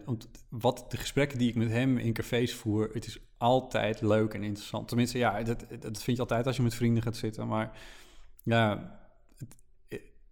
wat 0.49 0.85
de 0.89 0.97
gesprekken 0.97 1.37
die 1.37 1.49
ik 1.49 1.55
met 1.55 1.69
hem 1.69 1.97
in 1.97 2.13
cafés 2.13 2.53
voer... 2.53 2.89
het 2.93 3.05
is 3.05 3.19
altijd 3.39 4.01
leuk 4.01 4.33
en 4.33 4.43
interessant. 4.43 4.87
Tenminste, 4.87 5.17
ja, 5.17 5.43
dat, 5.43 5.65
dat 5.79 6.03
vind 6.03 6.17
je 6.17 6.23
altijd 6.23 6.47
als 6.47 6.55
je 6.55 6.61
met 6.61 6.75
vrienden 6.75 7.03
gaat 7.03 7.15
zitten. 7.15 7.47
Maar 7.47 7.77
ja, 8.43 8.97
het, 9.37 9.55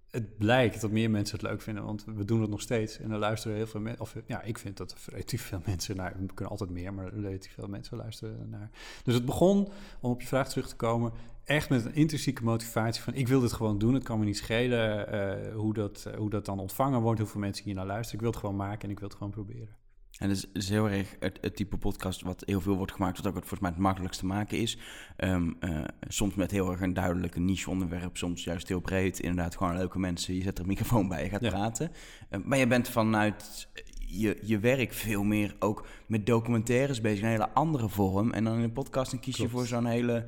het 0.09 0.37
blijkt 0.37 0.81
dat 0.81 0.91
meer 0.91 1.09
mensen 1.09 1.39
het 1.39 1.47
leuk 1.49 1.61
vinden, 1.61 1.83
want 1.83 2.05
we 2.05 2.25
doen 2.25 2.41
het 2.41 2.49
nog 2.49 2.61
steeds. 2.61 2.99
En 2.99 3.11
er 3.11 3.17
luisteren 3.17 3.57
heel 3.57 3.67
veel 3.67 3.81
mensen, 3.81 4.01
of 4.01 4.15
ja, 4.25 4.41
ik 4.41 4.57
vind 4.57 4.77
dat 4.77 4.91
er 4.91 4.97
relatief 5.05 5.41
veel 5.41 5.61
mensen 5.65 5.95
naar, 5.95 6.15
we 6.19 6.25
kunnen 6.25 6.49
altijd 6.49 6.69
meer, 6.69 6.93
maar 6.93 7.13
relatief 7.13 7.53
veel 7.53 7.67
mensen 7.67 7.97
luisteren 7.97 8.49
naar. 8.49 8.69
Dus 9.03 9.13
het 9.13 9.25
begon, 9.25 9.69
om 10.01 10.11
op 10.11 10.21
je 10.21 10.27
vraag 10.27 10.49
terug 10.49 10.67
te 10.67 10.75
komen, 10.75 11.11
echt 11.43 11.69
met 11.69 11.85
een 11.85 11.95
intrinsieke 11.95 12.43
motivatie 12.43 13.03
van, 13.03 13.13
ik 13.13 13.27
wil 13.27 13.39
dit 13.39 13.53
gewoon 13.53 13.77
doen, 13.77 13.93
het 13.93 14.03
kan 14.03 14.19
me 14.19 14.25
niet 14.25 14.37
schelen 14.37 15.07
eh, 15.07 15.55
hoe, 15.55 15.73
dat, 15.73 16.09
hoe 16.17 16.29
dat 16.29 16.45
dan 16.45 16.59
ontvangen 16.59 17.01
wordt, 17.01 17.19
hoeveel 17.19 17.41
mensen 17.41 17.65
hier 17.65 17.75
naar 17.75 17.85
luisteren. 17.85 18.13
Ik 18.13 18.21
wil 18.21 18.31
het 18.31 18.39
gewoon 18.39 18.55
maken 18.55 18.81
en 18.81 18.89
ik 18.89 18.99
wil 18.99 19.07
het 19.07 19.17
gewoon 19.17 19.33
proberen. 19.33 19.75
En 20.19 20.27
dat 20.27 20.37
is, 20.37 20.45
is 20.53 20.69
heel 20.69 20.89
erg 20.89 21.15
het, 21.19 21.37
het 21.41 21.55
type 21.55 21.77
podcast 21.77 22.21
wat 22.21 22.43
heel 22.45 22.61
veel 22.61 22.75
wordt 22.75 22.91
gemaakt, 22.91 23.17
wat 23.17 23.27
ook 23.27 23.35
het 23.35 23.41
volgens 23.47 23.61
mij 23.61 23.69
het 23.69 23.79
makkelijkst 23.79 24.19
te 24.19 24.25
maken 24.25 24.57
is. 24.57 24.77
Ehm, 25.15 25.51
eh, 25.59 25.83
soms 26.07 26.35
met 26.35 26.51
heel 26.51 26.71
erg 26.71 26.81
een 26.81 26.93
duidelijke 26.93 27.39
niche 27.39 27.69
onderwerp, 27.69 28.17
soms 28.17 28.43
juist 28.43 28.67
heel 28.67 28.79
breed. 28.79 29.19
Inderdaad, 29.19 29.55
gewoon 29.57 29.77
leuke 29.77 29.99
mensen. 29.99 30.35
Je 30.35 30.41
zet 30.41 30.55
er 30.57 30.61
een 30.63 30.69
microfoon 30.69 31.07
bij, 31.07 31.23
je 31.23 31.29
gaat 31.29 31.41
Ja. 31.41 31.49
praten. 31.49 31.91
Eh, 32.29 32.39
maar 32.43 32.57
je 32.57 32.67
bent 32.67 32.89
vanuit 32.89 33.67
je, 33.99 34.37
je 34.41 34.59
werk 34.59 34.93
veel 34.93 35.23
meer 35.23 35.55
ook 35.59 35.87
met 36.07 36.25
documentaires 36.25 37.01
bezig, 37.01 37.23
een 37.23 37.29
hele 37.29 37.49
andere 37.49 37.89
vorm. 37.89 38.31
En 38.31 38.43
dan 38.43 38.55
in 38.57 38.63
een 38.63 38.71
podcast 38.73 39.11
dan 39.11 39.19
kies 39.19 39.37
je 39.37 39.49
voor 39.49 39.65
zo'n 39.65 39.85
hele 39.85 40.25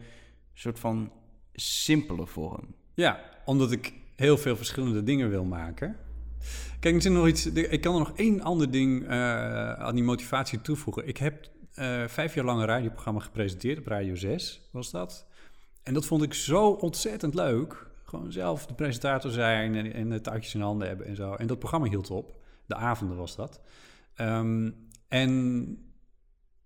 soort 0.54 0.80
van 0.80 1.12
simpele 1.54 2.26
vorm. 2.28 2.76
Ja, 2.94 3.20
omdat 3.46 3.72
ik 3.72 3.94
heel 4.16 4.38
veel 4.38 4.56
verschillende 4.56 5.04
dingen 5.04 5.30
wil 5.30 5.44
maken. 5.44 5.96
Kijk, 6.80 7.04
er 7.04 7.12
nog 7.12 7.28
iets. 7.28 7.46
Ik 7.46 7.82
kan 7.82 7.94
er 7.94 8.00
nog 8.00 8.12
één 8.16 8.42
ander 8.42 8.72
ding 8.72 9.08
eh, 9.08 9.74
aan 9.74 9.96
die 9.96 10.04
motivatie 10.04 10.62
toevoegen. 10.62 11.08
Ik 11.08 11.18
heb 11.18 11.50
eh, 11.74 12.04
vijf 12.08 12.34
jaar 12.34 12.46
lang 12.46 12.60
een 12.60 12.66
radioprogramma 12.66 13.20
gepresenteerd 13.20 13.78
op 13.78 13.88
Radio 13.88 14.16
6, 14.16 14.62
was 14.72 14.92
dat. 14.92 15.26
En 15.84 15.94
dat 15.94 16.06
vond 16.06 16.24
ik 16.24 16.34
zo 16.34 16.70
ontzettend 16.70 17.34
leuk. 17.34 17.88
Gewoon 18.04 18.32
zelf 18.32 18.66
de 18.66 18.74
presentator 18.74 19.32
zijn 19.32 19.76
en, 19.76 19.94
en 19.94 20.10
de 20.10 20.22
touwtjes 20.22 20.54
in 20.54 20.62
handen 20.62 20.88
hebben 20.88 21.06
en 21.06 21.16
zo. 21.16 21.34
En 21.34 21.48
dat 21.48 21.60
programma 21.60 21.88
hield 21.88 22.12
op. 22.12 22.38
De 22.66 22.76
avonden 22.76 23.18
was 23.18 23.36
dat. 23.36 23.62
Ehm, 24.16 24.72
en 25.08 25.89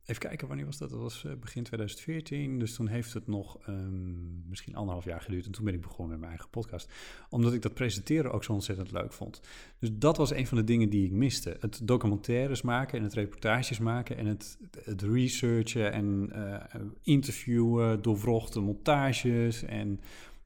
even 0.06 0.22
kijken, 0.22 0.48
wanneer 0.48 0.66
was 0.66 0.78
dat? 0.78 0.90
Dat 0.90 1.00
was 1.00 1.26
eh, 1.26 1.32
begin 1.32 1.64
2014. 1.64 2.60
Dus 2.60 2.74
toen 2.76 2.88
heeft 2.88 3.14
het 3.14 3.28
nog 3.28 3.58
ehm, 3.66 4.50
misschien 4.50 4.76
anderhalf 4.76 5.06
jaar 5.06 5.22
geduurd. 5.22 5.46
En 5.46 5.52
toen 5.52 5.66
ben 5.66 5.74
ik 5.74 5.82
begonnen 5.82 6.10
met 6.10 6.18
mijn 6.18 6.32
eigen 6.32 6.50
podcast. 6.50 6.92
Omdat 7.30 7.54
ik 7.54 7.62
dat 7.62 7.74
presenteren 7.74 8.32
ook 8.32 8.44
zo 8.44 8.54
ontzettend 8.54 8.92
leuk 8.92 9.14
vond. 9.14 9.42
Dus 9.80 9.90
dat 9.94 10.18
was 10.18 10.32
een 10.34 10.48
van 10.48 10.58
de 10.58 10.64
dingen 10.64 10.90
die 10.90 11.06
ik 11.06 11.12
miste. 11.12 11.58
Het 11.60 11.80
documentaires 11.84 12.62
maken 12.62 12.98
en 12.98 13.04
het 13.04 13.14
reportages 13.14 13.80
maken. 13.80 14.18
En 14.18 14.26
het, 14.26 14.58
het 14.84 15.02
researchen 15.02 15.92
en 15.92 16.30
eh, 16.32 16.82
interviewen, 17.02 18.02
doorvrochte 18.02 18.60
montages 18.60 19.64
en 19.64 20.00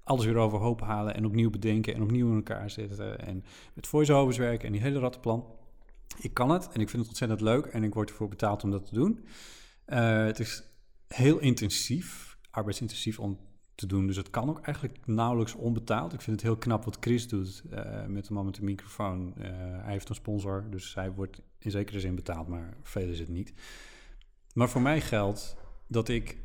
alles 0.04 0.26
weer 0.26 0.38
overhoop 0.38 0.82
halen 0.82 1.16
en 1.16 1.26
opnieuw 1.26 1.50
bedenken 1.50 1.94
en 1.94 2.02
opnieuw 2.02 2.30
in 2.30 2.36
elkaar 2.36 2.70
zetten. 2.70 3.20
En 3.20 3.44
met 3.74 3.88
voice-overs 3.88 4.38
werken 4.38 4.66
en 4.66 4.72
die 4.72 4.82
hele 4.82 5.00
rattenplan. 5.00 5.57
Ik 6.20 6.34
kan 6.34 6.50
het 6.50 6.70
en 6.72 6.82
ik 6.82 6.90
vind 6.90 7.02
het 7.02 7.08
ontzettend 7.08 7.42
leuk 7.42 7.66
en 7.66 7.84
ik 7.84 7.94
word 7.94 8.10
ervoor 8.10 8.28
betaald 8.28 8.64
om 8.64 8.72
dat 8.72 8.86
te 8.86 8.94
doen. 8.94 9.26
Eh, 9.86 10.26
het 10.26 10.40
is 10.40 10.64
heel 11.08 11.40
intensief, 11.40 12.38
arbeidsintensief 12.52 13.20
om 13.20 13.40
te 13.76 13.86
doen, 13.86 14.08
dus 14.08 14.16
het 14.16 14.30
kan 14.30 14.50
ook 14.50 14.60
eigenlijk 14.62 14.98
nauwelijks 15.06 15.56
onbetaald. 15.56 16.14
Ik 16.14 16.22
vind 16.22 16.36
het 16.36 16.46
heel 16.46 16.58
knap 16.58 16.86
wat 16.86 16.98
Chris 17.00 17.28
doet 17.28 17.64
eh, 17.70 18.06
met 18.06 18.26
de 18.26 18.34
man 18.34 18.46
met 18.46 18.56
de 18.56 18.64
microfoon. 18.64 19.34
Eh, 19.38 19.50
hij 19.84 19.92
heeft 19.92 20.10
een 20.10 20.16
sponsor, 20.16 20.68
dus 20.70 20.96
hij 20.96 21.12
wordt 21.12 21.42
in 21.60 21.72
zekere 21.72 22.00
zin 22.00 22.16
betaald, 22.16 22.48
maar 22.48 22.78
veel 22.84 23.10
is 23.10 23.20
het 23.20 23.30
niet. 23.30 23.54
Maar 24.54 24.70
voor 24.70 24.82
mij 24.82 25.02
geldt 25.02 25.56
dat 25.88 26.10
ik, 26.10 26.38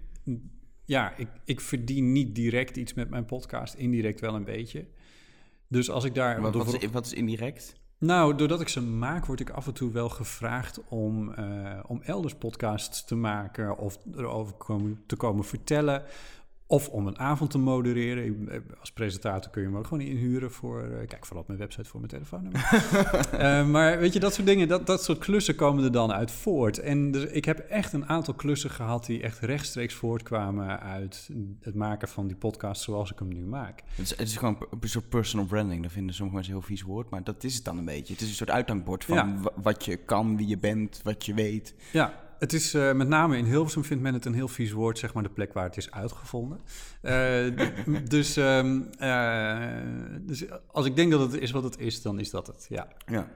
ja, 0.84 1.16
ik, 1.16 1.28
ik 1.44 1.60
verdien 1.60 2.12
niet 2.12 2.34
direct 2.34 2.76
iets 2.76 2.94
met 2.94 3.10
mijn 3.10 3.24
podcast, 3.24 3.74
indirect 3.74 4.20
wel 4.20 4.34
een 4.34 4.44
beetje. 4.44 4.86
Dus 5.68 5.90
als 5.90 6.04
ik 6.04 6.14
daar... 6.14 6.40
Wat, 6.40 6.52
door- 6.52 6.64
wat, 6.64 6.82
is, 6.82 6.90
wat 6.90 7.06
is 7.06 7.12
indirect? 7.12 7.80
Nou, 8.02 8.35
doordat 8.35 8.61
ik 8.61 8.68
ze 8.68 8.82
maak, 8.82 9.26
word 9.26 9.40
ik 9.40 9.50
af 9.50 9.66
en 9.66 9.73
toe 9.73 9.92
wel 9.92 10.09
gevraagd 10.09 10.80
om, 10.88 11.32
eh, 11.32 11.78
om 11.87 12.00
elders 12.02 12.35
podcasts 12.35 13.04
te 13.04 13.14
maken 13.14 13.78
of 13.78 13.99
erover 14.16 14.54
komen, 14.54 15.02
te 15.06 15.16
komen 15.16 15.44
vertellen. 15.44 16.02
Of 16.72 16.88
om 16.88 17.06
een 17.06 17.18
avond 17.18 17.50
te 17.50 17.58
modereren. 17.58 18.48
Eh, 18.48 18.58
Als 18.80 18.92
presentator 18.92 19.50
kun 19.50 19.62
je 19.62 19.68
me 19.68 19.78
ook 19.78 19.86
gewoon 19.86 20.02
inhuren 20.06 20.50
voor... 20.50 20.80
eh, 20.82 21.06
kijk, 21.06 21.24
vooral 21.26 21.42
op 21.42 21.46
mijn 21.46 21.58
website 21.60 21.88
voor 21.88 22.00
mijn 22.00 22.12
telefoonnummer. 22.12 22.60
Eh, 23.32 23.66
maar 23.66 23.98
weet 23.98 24.12
je, 24.12 24.20
dat 24.20 24.34
soort 24.34 24.46
dingen, 24.46 24.68
dat, 24.68 24.86
dat 24.86 25.04
soort 25.04 25.18
klussen 25.18 25.54
komen 25.54 25.84
er 25.84 25.92
dan 25.92 26.12
uit 26.12 26.30
voort. 26.30 26.78
En 26.78 27.10
dus 27.10 27.24
ik 27.24 27.44
heb 27.44 27.58
echt 27.58 27.92
een 27.92 28.08
aantal 28.08 28.34
klussen 28.34 28.70
gehad 28.70 29.06
die 29.06 29.22
echt 29.22 29.38
rechtstreeks 29.38 29.94
voortkwamen 29.94 30.80
uit 30.80 31.28
het 31.60 31.74
maken 31.74 32.08
van 32.08 32.26
die 32.26 32.36
podcast 32.36 32.82
zoals 32.82 33.10
ik 33.12 33.18
hem 33.18 33.28
nu 33.28 33.44
maak. 33.44 33.82
Het 33.94 34.04
is, 34.04 34.10
het 34.10 34.28
is 34.28 34.36
gewoon 34.36 34.66
een 34.80 34.88
soort 34.88 35.08
personal 35.08 35.46
branding. 35.46 35.82
Dat 35.82 35.92
vinden 35.92 36.14
sommige 36.14 36.36
mensen 36.36 36.54
een 36.54 36.60
heel 36.60 36.68
vies 36.76 36.82
woord, 36.82 37.10
maar 37.10 37.24
dat 37.24 37.44
is 37.44 37.54
het 37.54 37.64
dan 37.64 37.78
een 37.78 37.84
beetje. 37.84 38.12
Het 38.12 38.22
is 38.22 38.28
een 38.28 38.34
soort 38.34 38.50
uithangbord 38.50 39.04
van 39.04 39.16
Ja. 39.16 39.34
wat 39.62 39.84
je 39.84 39.96
kan, 39.96 40.36
wie 40.36 40.46
je 40.46 40.58
bent, 40.58 41.00
wat 41.04 41.24
je 41.26 41.34
weet. 41.34 41.74
Ja, 41.92 42.14
het 42.42 42.52
is 42.52 42.75
eh, 42.75 42.92
met 42.92 43.08
name 43.08 43.37
in 43.37 43.44
Hilversum 43.44 43.84
vindt 43.84 44.02
men 44.02 44.14
het 44.14 44.25
een 44.25 44.34
heel 44.34 44.49
vies 44.49 44.72
woord, 44.72 44.99
zeg 44.99 45.14
maar 45.14 45.22
de 45.22 45.28
plek 45.28 45.52
waar 45.52 45.64
het 45.64 45.76
is 45.76 45.90
uitgevonden. 45.90 46.61
Eh, 47.00 47.46
dus, 48.08 48.37
ehm, 48.37 48.80
eh, 48.99 50.20
dus 50.20 50.44
als 50.66 50.87
ik 50.87 50.96
denk 50.96 51.11
dat 51.11 51.32
het 51.32 51.40
is 51.40 51.50
wat 51.50 51.62
het 51.62 51.78
is, 51.78 52.02
dan 52.02 52.18
is 52.18 52.30
dat 52.30 52.46
het, 52.46 52.66
ja. 52.68 52.88
Ja. 53.06 53.28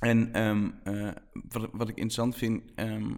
En 0.00 0.32
ehm, 0.32 0.70
eh, 0.84 1.08
wat, 1.48 1.68
wat 1.72 1.88
ik 1.88 1.96
interessant 1.96 2.36
vind, 2.36 2.62
ehm, 2.74 3.14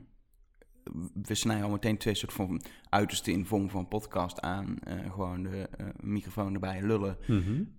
we 1.27 1.35
snijden 1.35 1.65
al 1.65 1.71
meteen 1.71 1.97
twee 1.99 2.15
soort 2.15 2.33
van 2.33 2.63
uiterste 2.89 3.33
in 3.33 3.47
vorm 3.47 3.71
van 3.71 3.89
podcast 3.89 4.41
aan. 4.41 4.77
Eh, 4.85 5.13
gewoon 5.13 5.43
de 5.43 5.69
eh, 5.79 5.87
microfoon 6.01 6.55
erbij 6.55 6.83
lullen. 6.83 7.17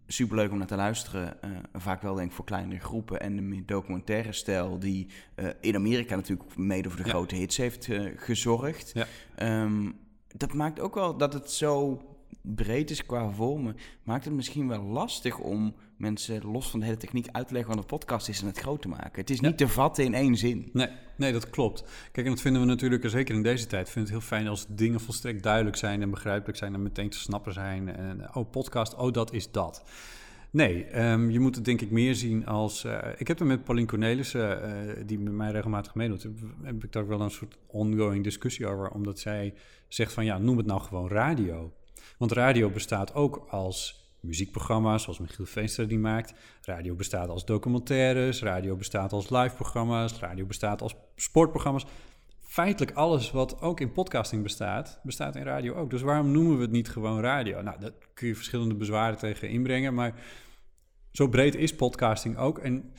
Superleuk 0.07 0.51
om 0.51 0.57
naar 0.57 0.67
te 0.67 0.75
luisteren. 0.75 1.41
eh, 1.41 1.49
vaak 1.73 2.01
wel 2.01 2.15
denk 2.15 2.29
ik 2.29 2.35
voor 2.35 2.45
kleinere 2.45 2.79
groepen. 2.79 3.19
En 3.19 3.35
de 3.35 3.41
meer 3.41 3.65
documentaire 3.65 4.31
stijl 4.31 4.79
die 4.79 5.07
in 5.61 5.75
Amerika 5.75 6.15
natuurlijk 6.15 6.55
mede 6.57 6.89
voor 6.89 6.97
de 6.99 7.05
Ja. 7.05 7.11
grote 7.13 7.35
hits 7.35 7.57
heeft 7.57 7.87
gezorgd. 8.15 8.91
Ja. 8.93 9.05
Ehm, 9.35 9.91
dat 10.37 10.53
maakt 10.53 10.79
ook 10.79 10.95
wel 10.95 11.17
dat 11.17 11.33
het 11.33 11.51
zo 11.51 12.01
breed 12.55 12.89
is 12.89 13.05
qua 13.05 13.29
vormen. 13.29 13.75
Maakt 14.03 14.25
het 14.25 14.33
misschien 14.33 14.67
wel 14.67 14.83
lastig 14.83 15.37
om 15.39 15.75
mensen 15.97 16.45
los 16.51 16.69
van 16.69 16.79
de 16.79 16.85
hele 16.85 16.97
techniek 16.97 17.27
uit 17.31 17.47
te 17.47 17.53
leggen 17.53 17.71
wat 17.71 17.81
een 17.83 17.89
podcast 17.89 18.29
is 18.29 18.41
en 18.41 18.47
het 18.47 18.59
groot 18.59 18.81
te 18.81 18.87
maken. 18.87 19.19
Het 19.21 19.29
is 19.29 19.39
Ja. 19.39 19.47
niet 19.47 19.57
te 19.57 19.67
vatten 19.67 20.03
in 20.05 20.13
één 20.13 20.35
zin. 20.35 20.69
Nee, 20.73 20.87
nee, 21.17 21.31
dat 21.31 21.49
klopt. 21.49 21.83
Kijk, 22.11 22.25
en 22.25 22.31
dat 22.33 22.41
vinden 22.41 22.61
we 22.61 22.67
natuurlijk, 22.67 23.09
zeker 23.09 23.35
in 23.35 23.43
deze 23.43 23.67
tijd, 23.67 23.89
vinden 23.89 24.11
we 24.11 24.17
het 24.17 24.27
heel 24.27 24.37
fijn 24.37 24.47
als 24.49 24.65
dingen 24.69 24.99
volstrekt 24.99 25.43
duidelijk 25.43 25.75
zijn 25.75 26.01
en 26.01 26.09
begrijpelijk 26.09 26.57
zijn 26.57 26.73
en 26.73 26.81
meteen 26.81 27.09
te 27.09 27.19
snappen 27.19 27.53
zijn. 27.53 27.95
En, 27.95 28.35
oh, 28.35 28.49
podcast, 28.51 28.95
oh, 28.95 29.11
dat 29.11 29.33
is 29.33 29.51
dat. 29.51 29.83
Nee, 30.51 30.83
ehm, 30.85 31.29
je 31.29 31.39
moet 31.39 31.55
het 31.55 31.65
denk 31.65 31.81
ik 31.81 31.91
meer 31.91 32.15
zien 32.15 32.45
als... 32.45 32.83
eh, 32.83 32.97
ik 33.17 33.27
heb 33.27 33.39
er 33.39 33.45
met 33.45 33.63
Pauline 33.63 33.87
Cornelissen, 33.87 34.63
eh, 34.63 35.03
die 35.05 35.19
met 35.19 35.33
mij 35.33 35.51
regelmatig 35.51 35.95
meedoet, 35.95 36.23
heb, 36.23 36.31
heb 36.61 36.83
ik 36.83 36.91
daar 36.91 37.07
wel 37.07 37.21
een 37.21 37.29
soort 37.31 37.57
ongoing 37.67 38.23
discussie 38.23 38.67
over. 38.67 38.89
Omdat 38.89 39.19
zij 39.19 39.53
zegt 39.87 40.13
van, 40.13 40.25
ja, 40.25 40.37
noem 40.37 40.57
het 40.57 40.65
nou 40.65 40.81
gewoon 40.81 41.07
radio. 41.09 41.73
Want 42.17 42.31
radio 42.31 42.69
bestaat 42.69 43.13
ook 43.13 43.45
als 43.49 44.03
muziekprogramma's, 44.19 45.03
zoals 45.03 45.19
Michiel 45.19 45.45
Veenstra 45.45 45.83
die 45.83 45.99
maakt. 45.99 46.33
Radio 46.61 46.95
bestaat 46.95 47.29
als 47.29 47.45
documentaires, 47.45 48.41
radio 48.41 48.75
bestaat 48.75 49.11
als 49.11 49.29
live-programma's, 49.29 50.19
radio 50.19 50.45
bestaat 50.45 50.81
als 50.81 50.95
sportprogramma's. 51.15 51.85
Feitelijk 52.41 52.97
alles 52.97 53.31
wat 53.31 53.61
ook 53.61 53.79
in 53.79 53.91
podcasting 53.91 54.43
bestaat, 54.43 54.99
bestaat 55.03 55.35
in 55.35 55.43
radio 55.43 55.73
ook. 55.73 55.89
Dus 55.89 56.01
waarom 56.01 56.31
noemen 56.31 56.55
we 56.55 56.61
het 56.61 56.71
niet 56.71 56.89
gewoon 56.89 57.21
radio? 57.21 57.61
Nou, 57.61 57.79
daar 57.79 57.91
kun 58.13 58.27
je 58.27 58.35
verschillende 58.35 58.75
bezwaren 58.75 59.17
tegen 59.17 59.49
inbrengen, 59.49 59.93
maar 59.93 60.13
zo 61.11 61.27
breed 61.27 61.55
is 61.55 61.75
podcasting 61.75 62.37
ook. 62.37 62.59
En 62.59 62.91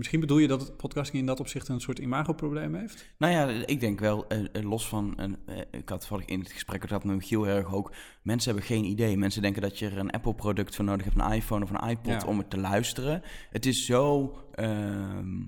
misschien 0.00 0.20
bedoel 0.20 0.38
je 0.38 0.48
dat 0.48 0.60
het 0.60 0.76
podcasting 0.76 1.18
in 1.18 1.26
dat 1.26 1.40
opzicht 1.40 1.68
een 1.68 1.80
soort 1.80 1.98
imagoprobleem 1.98 2.74
heeft? 2.74 3.12
Nou 3.18 3.32
ja, 3.32 3.66
ik 3.66 3.80
denk 3.80 4.00
wel, 4.00 4.26
eh, 4.28 4.38
eh, 4.52 4.62
los 4.62 4.88
van, 4.88 5.12
een, 5.16 5.36
eh, 5.46 5.58
ik 5.70 5.88
had 5.88 6.00
toevallig 6.00 6.24
in 6.24 6.40
het 6.40 6.52
gesprek 6.52 6.88
dat 6.88 7.04
met 7.04 7.16
Michiel 7.16 7.46
erg 7.46 7.74
ook, 7.74 7.92
mensen 8.22 8.50
hebben 8.52 8.68
geen 8.68 8.84
idee. 8.84 9.16
Mensen 9.16 9.42
denken 9.42 9.62
dat 9.62 9.78
je 9.78 9.86
er 9.88 9.98
een 9.98 10.10
Apple-product 10.10 10.76
voor 10.76 10.84
nodig 10.84 11.04
hebt, 11.04 11.18
een 11.18 11.32
iPhone 11.32 11.64
of 11.64 11.70
een 11.70 11.88
iPod 11.88 12.22
Ja. 12.22 12.28
om 12.28 12.38
het 12.38 12.50
te 12.50 12.58
luisteren. 12.58 13.22
Het 13.50 13.66
is 13.66 13.86
zo 13.86 14.34
ehm, 14.54 15.38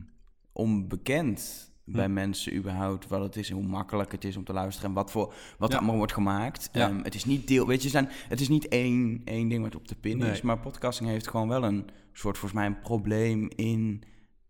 onbekend 0.53 1.71
bij 1.85 2.05
Hm. 2.05 2.13
mensen 2.13 2.55
überhaupt 2.57 3.09
wat 3.09 3.23
het 3.23 3.37
is 3.37 3.51
en 3.51 3.57
hoe 3.57 3.67
makkelijk 3.67 4.13
het 4.13 4.25
is 4.25 4.37
om 4.37 4.45
te 4.45 4.53
luisteren 4.53 4.89
en 4.89 4.95
wat 4.95 5.11
voor 5.11 5.35
wat 5.59 5.69
Ja. 5.69 5.75
er 5.75 5.77
allemaal 5.81 5.97
wordt 5.97 6.13
gemaakt. 6.13 6.69
Ja. 6.73 6.89
Ehm, 6.89 7.03
het 7.03 7.15
is 7.15 7.25
niet 7.25 7.49
deel, 7.49 7.67
weet 7.67 7.83
je, 7.83 7.89
zijn, 7.89 8.09
het 8.29 8.41
is 8.41 8.49
niet 8.49 8.69
één, 8.69 9.23
één 9.25 9.49
ding 9.49 9.63
wat 9.63 9.75
op 9.77 9.89
de 9.89 9.95
pin 9.95 10.19
Nee. 10.19 10.31
is, 10.31 10.43
maar 10.43 10.59
podcasting 10.59 11.09
heeft 11.09 11.29
gewoon 11.29 11.49
wel 11.49 11.65
een 11.65 11.85
soort 12.13 12.39
volgens 12.39 12.61
mij 12.61 12.67
een 12.67 12.81
probleem 12.81 13.49
in 13.57 14.03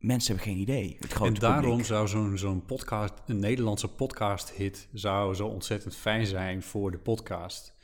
mensen 0.02 0.34
hebben 0.34 0.52
geen 0.52 0.62
idee. 0.62 0.96
Het 1.00 1.12
grote 1.12 1.34
en 1.34 1.40
daarom 1.40 1.62
publiek. 1.62 1.86
zou 1.86 2.08
zo'n 2.08 2.38
zo'n 2.38 2.64
podcast, 2.64 3.12
een 3.26 3.38
Nederlandse 3.38 3.88
podcast-hit, 3.88 4.88
zou 4.92 5.34
zo 5.34 5.46
ontzettend 5.46 5.96
fijn 5.96 6.26
zijn 6.26 6.62
voor 6.62 6.90
de 6.90 6.98
podcast. 6.98 7.74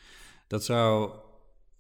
Dat 0.47 0.65
zou. 0.65 1.11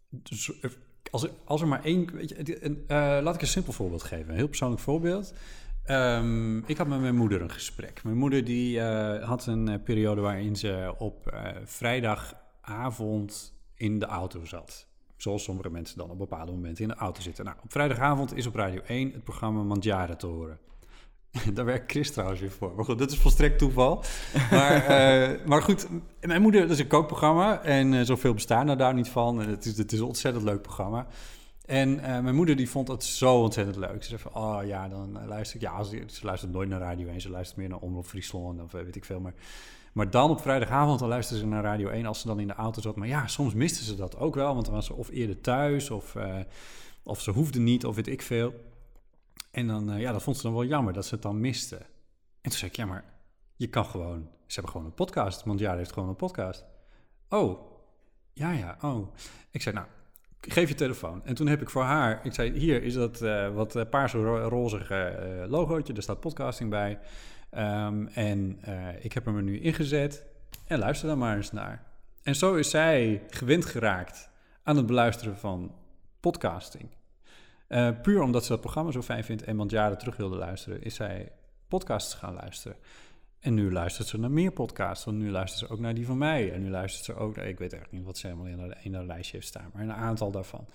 dus, 0.08 0.60
eh, 0.60 0.70
Als 1.10 1.22
er, 1.22 1.30
als 1.44 1.60
er 1.60 1.68
maar 1.68 1.84
één. 1.84 2.12
Weet 2.12 2.28
je, 2.28 2.58
eh, 2.86 2.96
laat 3.22 3.34
ik 3.34 3.40
een 3.40 3.46
simpel 3.46 3.72
voorbeeld 3.72 4.02
geven. 4.02 4.28
Een 4.28 4.36
heel 4.36 4.48
persoonlijk 4.48 4.82
voorbeeld. 4.82 5.32
Ehm, 5.84 6.58
ik 6.58 6.76
had 6.76 6.86
met 6.86 7.00
mijn 7.00 7.16
moeder 7.16 7.42
een 7.42 7.50
gesprek. 7.50 8.02
Mijn 8.04 8.16
moeder 8.16 8.44
die, 8.44 8.80
eh, 8.80 9.28
had 9.28 9.46
een 9.46 9.82
periode 9.82 10.20
waarin 10.20 10.56
ze 10.56 10.94
op 10.98 11.40
vrijdagavond 11.64 13.54
in 13.74 13.98
de 13.98 14.06
auto 14.06 14.44
zat. 14.44 14.87
Zoals 15.18 15.42
sommige 15.42 15.70
mensen 15.70 15.98
dan 15.98 16.10
op 16.10 16.18
bepaalde 16.18 16.52
momenten 16.52 16.82
in 16.82 16.88
de 16.88 16.96
auto 16.96 17.20
zitten. 17.20 17.44
Nou, 17.44 17.56
op 17.62 17.72
vrijdagavond 17.72 18.36
is 18.36 18.46
op 18.46 18.54
Radio 18.54 18.80
1 18.80 19.12
het 19.12 19.24
programma 19.24 19.62
Mandjaren 19.62 20.18
te 20.18 20.26
horen. 20.26 20.58
Daar 21.54 21.64
werkt 21.64 21.90
Chris 21.90 22.12
trouwens 22.12 22.40
weer 22.40 22.50
voor. 22.50 22.72
Maar 22.74 22.84
goed, 22.84 22.98
dat 22.98 23.10
is 23.10 23.18
volstrekt 23.18 23.58
toeval. 23.58 24.04
Maar, 24.50 24.84
eh, 24.84 25.46
maar 25.46 25.62
goed, 25.62 25.88
mijn 26.20 26.42
moeder, 26.42 26.60
dat 26.60 26.70
is 26.70 26.78
een 26.78 26.86
kookprogramma. 26.86 27.62
En 27.62 27.94
eh, 27.94 28.04
zoveel 28.04 28.34
bestaan 28.34 28.68
er 28.68 28.76
daar 28.76 28.94
niet 28.94 29.08
van. 29.08 29.42
En 29.42 29.48
het 29.48 29.64
is, 29.64 29.78
het 29.78 29.92
is 29.92 29.98
een 29.98 30.04
ontzettend 30.04 30.44
leuk 30.44 30.62
programma. 30.62 31.06
En 31.66 32.00
eh, 32.00 32.20
mijn 32.20 32.34
moeder 32.34 32.56
die 32.56 32.70
vond 32.70 32.88
het 32.88 33.04
zo 33.04 33.40
ontzettend 33.40 33.76
leuk. 33.76 34.02
Ze 34.02 34.08
zei 34.08 34.20
van, 34.20 34.34
oh 34.34 34.66
ja, 34.66 34.88
dan 34.88 35.26
luister 35.26 35.56
ik... 35.56 35.62
Ja, 35.62 35.82
ze, 35.82 36.02
ze 36.06 36.24
luistert 36.24 36.52
nooit 36.52 36.68
naar 36.68 36.80
Radio 36.80 37.08
1. 37.08 37.20
Ze 37.20 37.30
luistert 37.30 37.58
meer 37.58 37.68
naar 37.68 37.78
Omroep 37.78 38.06
Friesland 38.06 38.62
of 38.62 38.72
weet 38.72 38.96
ik 38.96 39.04
veel. 39.04 39.20
Maar, 39.20 39.34
maar 39.92 40.10
dan 40.10 40.30
op 40.30 40.40
vrijdagavond, 40.40 40.98
dan 40.98 41.08
luisterde 41.08 41.42
ze 41.42 41.48
naar 41.48 41.62
Radio 41.62 41.88
1 41.88 42.06
als 42.06 42.20
ze 42.20 42.26
dan 42.26 42.40
in 42.40 42.46
de 42.46 42.54
auto 42.54 42.80
zat. 42.80 42.96
Maar 42.96 43.08
ja, 43.08 43.26
soms 43.26 43.54
miste 43.54 43.84
ze 43.84 43.96
dat 43.96 44.16
ook 44.16 44.34
wel. 44.34 44.54
Want 44.54 44.64
dan 44.64 44.74
was 44.74 44.86
ze 44.86 44.94
of 44.94 45.08
eerder 45.08 45.40
thuis 45.40 45.90
of, 45.90 46.14
eh, 46.14 46.38
of 47.02 47.20
ze 47.20 47.30
hoefde 47.30 47.60
niet 47.60 47.86
of 47.86 47.96
weet 47.96 48.08
ik 48.08 48.22
veel. 48.22 48.54
En 49.50 49.66
dan, 49.66 49.90
eh, 49.90 50.00
ja, 50.00 50.12
dat 50.12 50.22
vond 50.22 50.36
ze 50.36 50.42
dan 50.42 50.52
wel 50.52 50.64
jammer 50.64 50.92
dat 50.92 51.06
ze 51.06 51.14
het 51.14 51.22
dan 51.22 51.40
miste. 51.40 51.76
En 52.40 52.50
toen 52.50 52.58
zei 52.58 52.70
ik, 52.70 52.76
ja, 52.76 52.86
maar 52.86 53.04
je 53.56 53.68
kan 53.68 53.84
gewoon... 53.84 54.28
Ze 54.46 54.54
hebben 54.54 54.72
gewoon 54.72 54.86
een 54.86 54.94
podcast. 54.94 55.44
Mondjaar 55.44 55.76
heeft 55.76 55.92
gewoon 55.92 56.08
een 56.08 56.16
podcast. 56.16 56.64
Oh, 57.28 57.60
ja, 58.32 58.52
ja, 58.52 58.76
oh. 58.80 59.14
Ik 59.50 59.62
zei, 59.62 59.74
nou, 59.74 59.86
geef 60.40 60.68
je 60.68 60.74
telefoon. 60.74 61.24
En 61.24 61.34
toen 61.34 61.46
heb 61.46 61.60
ik 61.62 61.70
voor 61.70 61.82
haar... 61.82 62.20
Ik 62.24 62.34
zei, 62.34 62.58
hier 62.58 62.82
is 62.82 62.94
dat 62.94 63.22
eh, 63.22 63.54
wat 63.54 63.74
rozige 64.48 64.94
eh, 64.94 65.50
logootje. 65.50 65.92
Daar 65.92 66.02
staat 66.02 66.20
podcasting 66.20 66.70
bij. 66.70 66.98
Ehm, 67.50 68.06
en 68.06 68.58
eh, 68.60 69.04
ik 69.04 69.12
heb 69.12 69.24
hem 69.24 69.36
er 69.36 69.42
nu 69.42 69.60
ingezet. 69.60 70.24
En 70.66 70.78
luister 70.78 71.08
daar 71.08 71.18
maar 71.18 71.36
eens 71.36 71.52
naar. 71.52 71.82
En 72.22 72.34
zo 72.34 72.54
is 72.54 72.70
zij 72.70 73.22
gewend 73.28 73.64
geraakt 73.64 74.30
aan 74.62 74.76
het 74.76 74.86
beluisteren 74.86 75.38
van 75.38 75.74
podcasting. 76.20 76.88
Eh, 77.66 77.90
puur 78.02 78.22
omdat 78.22 78.42
ze 78.44 78.48
dat 78.48 78.60
programma 78.60 78.90
zo 78.90 79.02
fijn 79.02 79.24
vindt 79.24 79.42
en 79.42 79.56
want 79.56 79.70
jaren 79.70 79.98
terug 79.98 80.16
wilde 80.16 80.36
luisteren, 80.36 80.82
is 80.82 80.94
zij 80.94 81.32
podcasts 81.68 82.14
gaan 82.14 82.34
luisteren. 82.34 82.76
En 83.40 83.54
nu 83.54 83.72
luistert 83.72 84.08
ze 84.08 84.18
naar 84.18 84.30
meer 84.30 84.50
podcasts. 84.50 85.04
Want 85.04 85.18
nu 85.18 85.30
luistert 85.30 85.66
ze 85.66 85.74
ook 85.74 85.80
naar 85.80 85.94
die 85.94 86.06
van 86.06 86.18
mij. 86.18 86.52
En 86.52 86.62
nu 86.62 86.70
luistert 86.70 87.04
ze 87.04 87.14
ook 87.14 87.36
naar... 87.36 87.46
Ik 87.46 87.58
weet 87.58 87.72
echt 87.72 87.90
niet 87.90 88.04
wat 88.04 88.18
ze 88.18 88.26
helemaal 88.26 88.48
in 88.48 88.58
haar, 88.58 88.78
in 88.82 88.94
haar 88.94 89.04
lijstje 89.04 89.36
heeft 89.36 89.48
staan. 89.48 89.70
Maar 89.72 89.82
een 89.82 89.92
aantal 89.92 90.30
daarvan. 90.30 90.66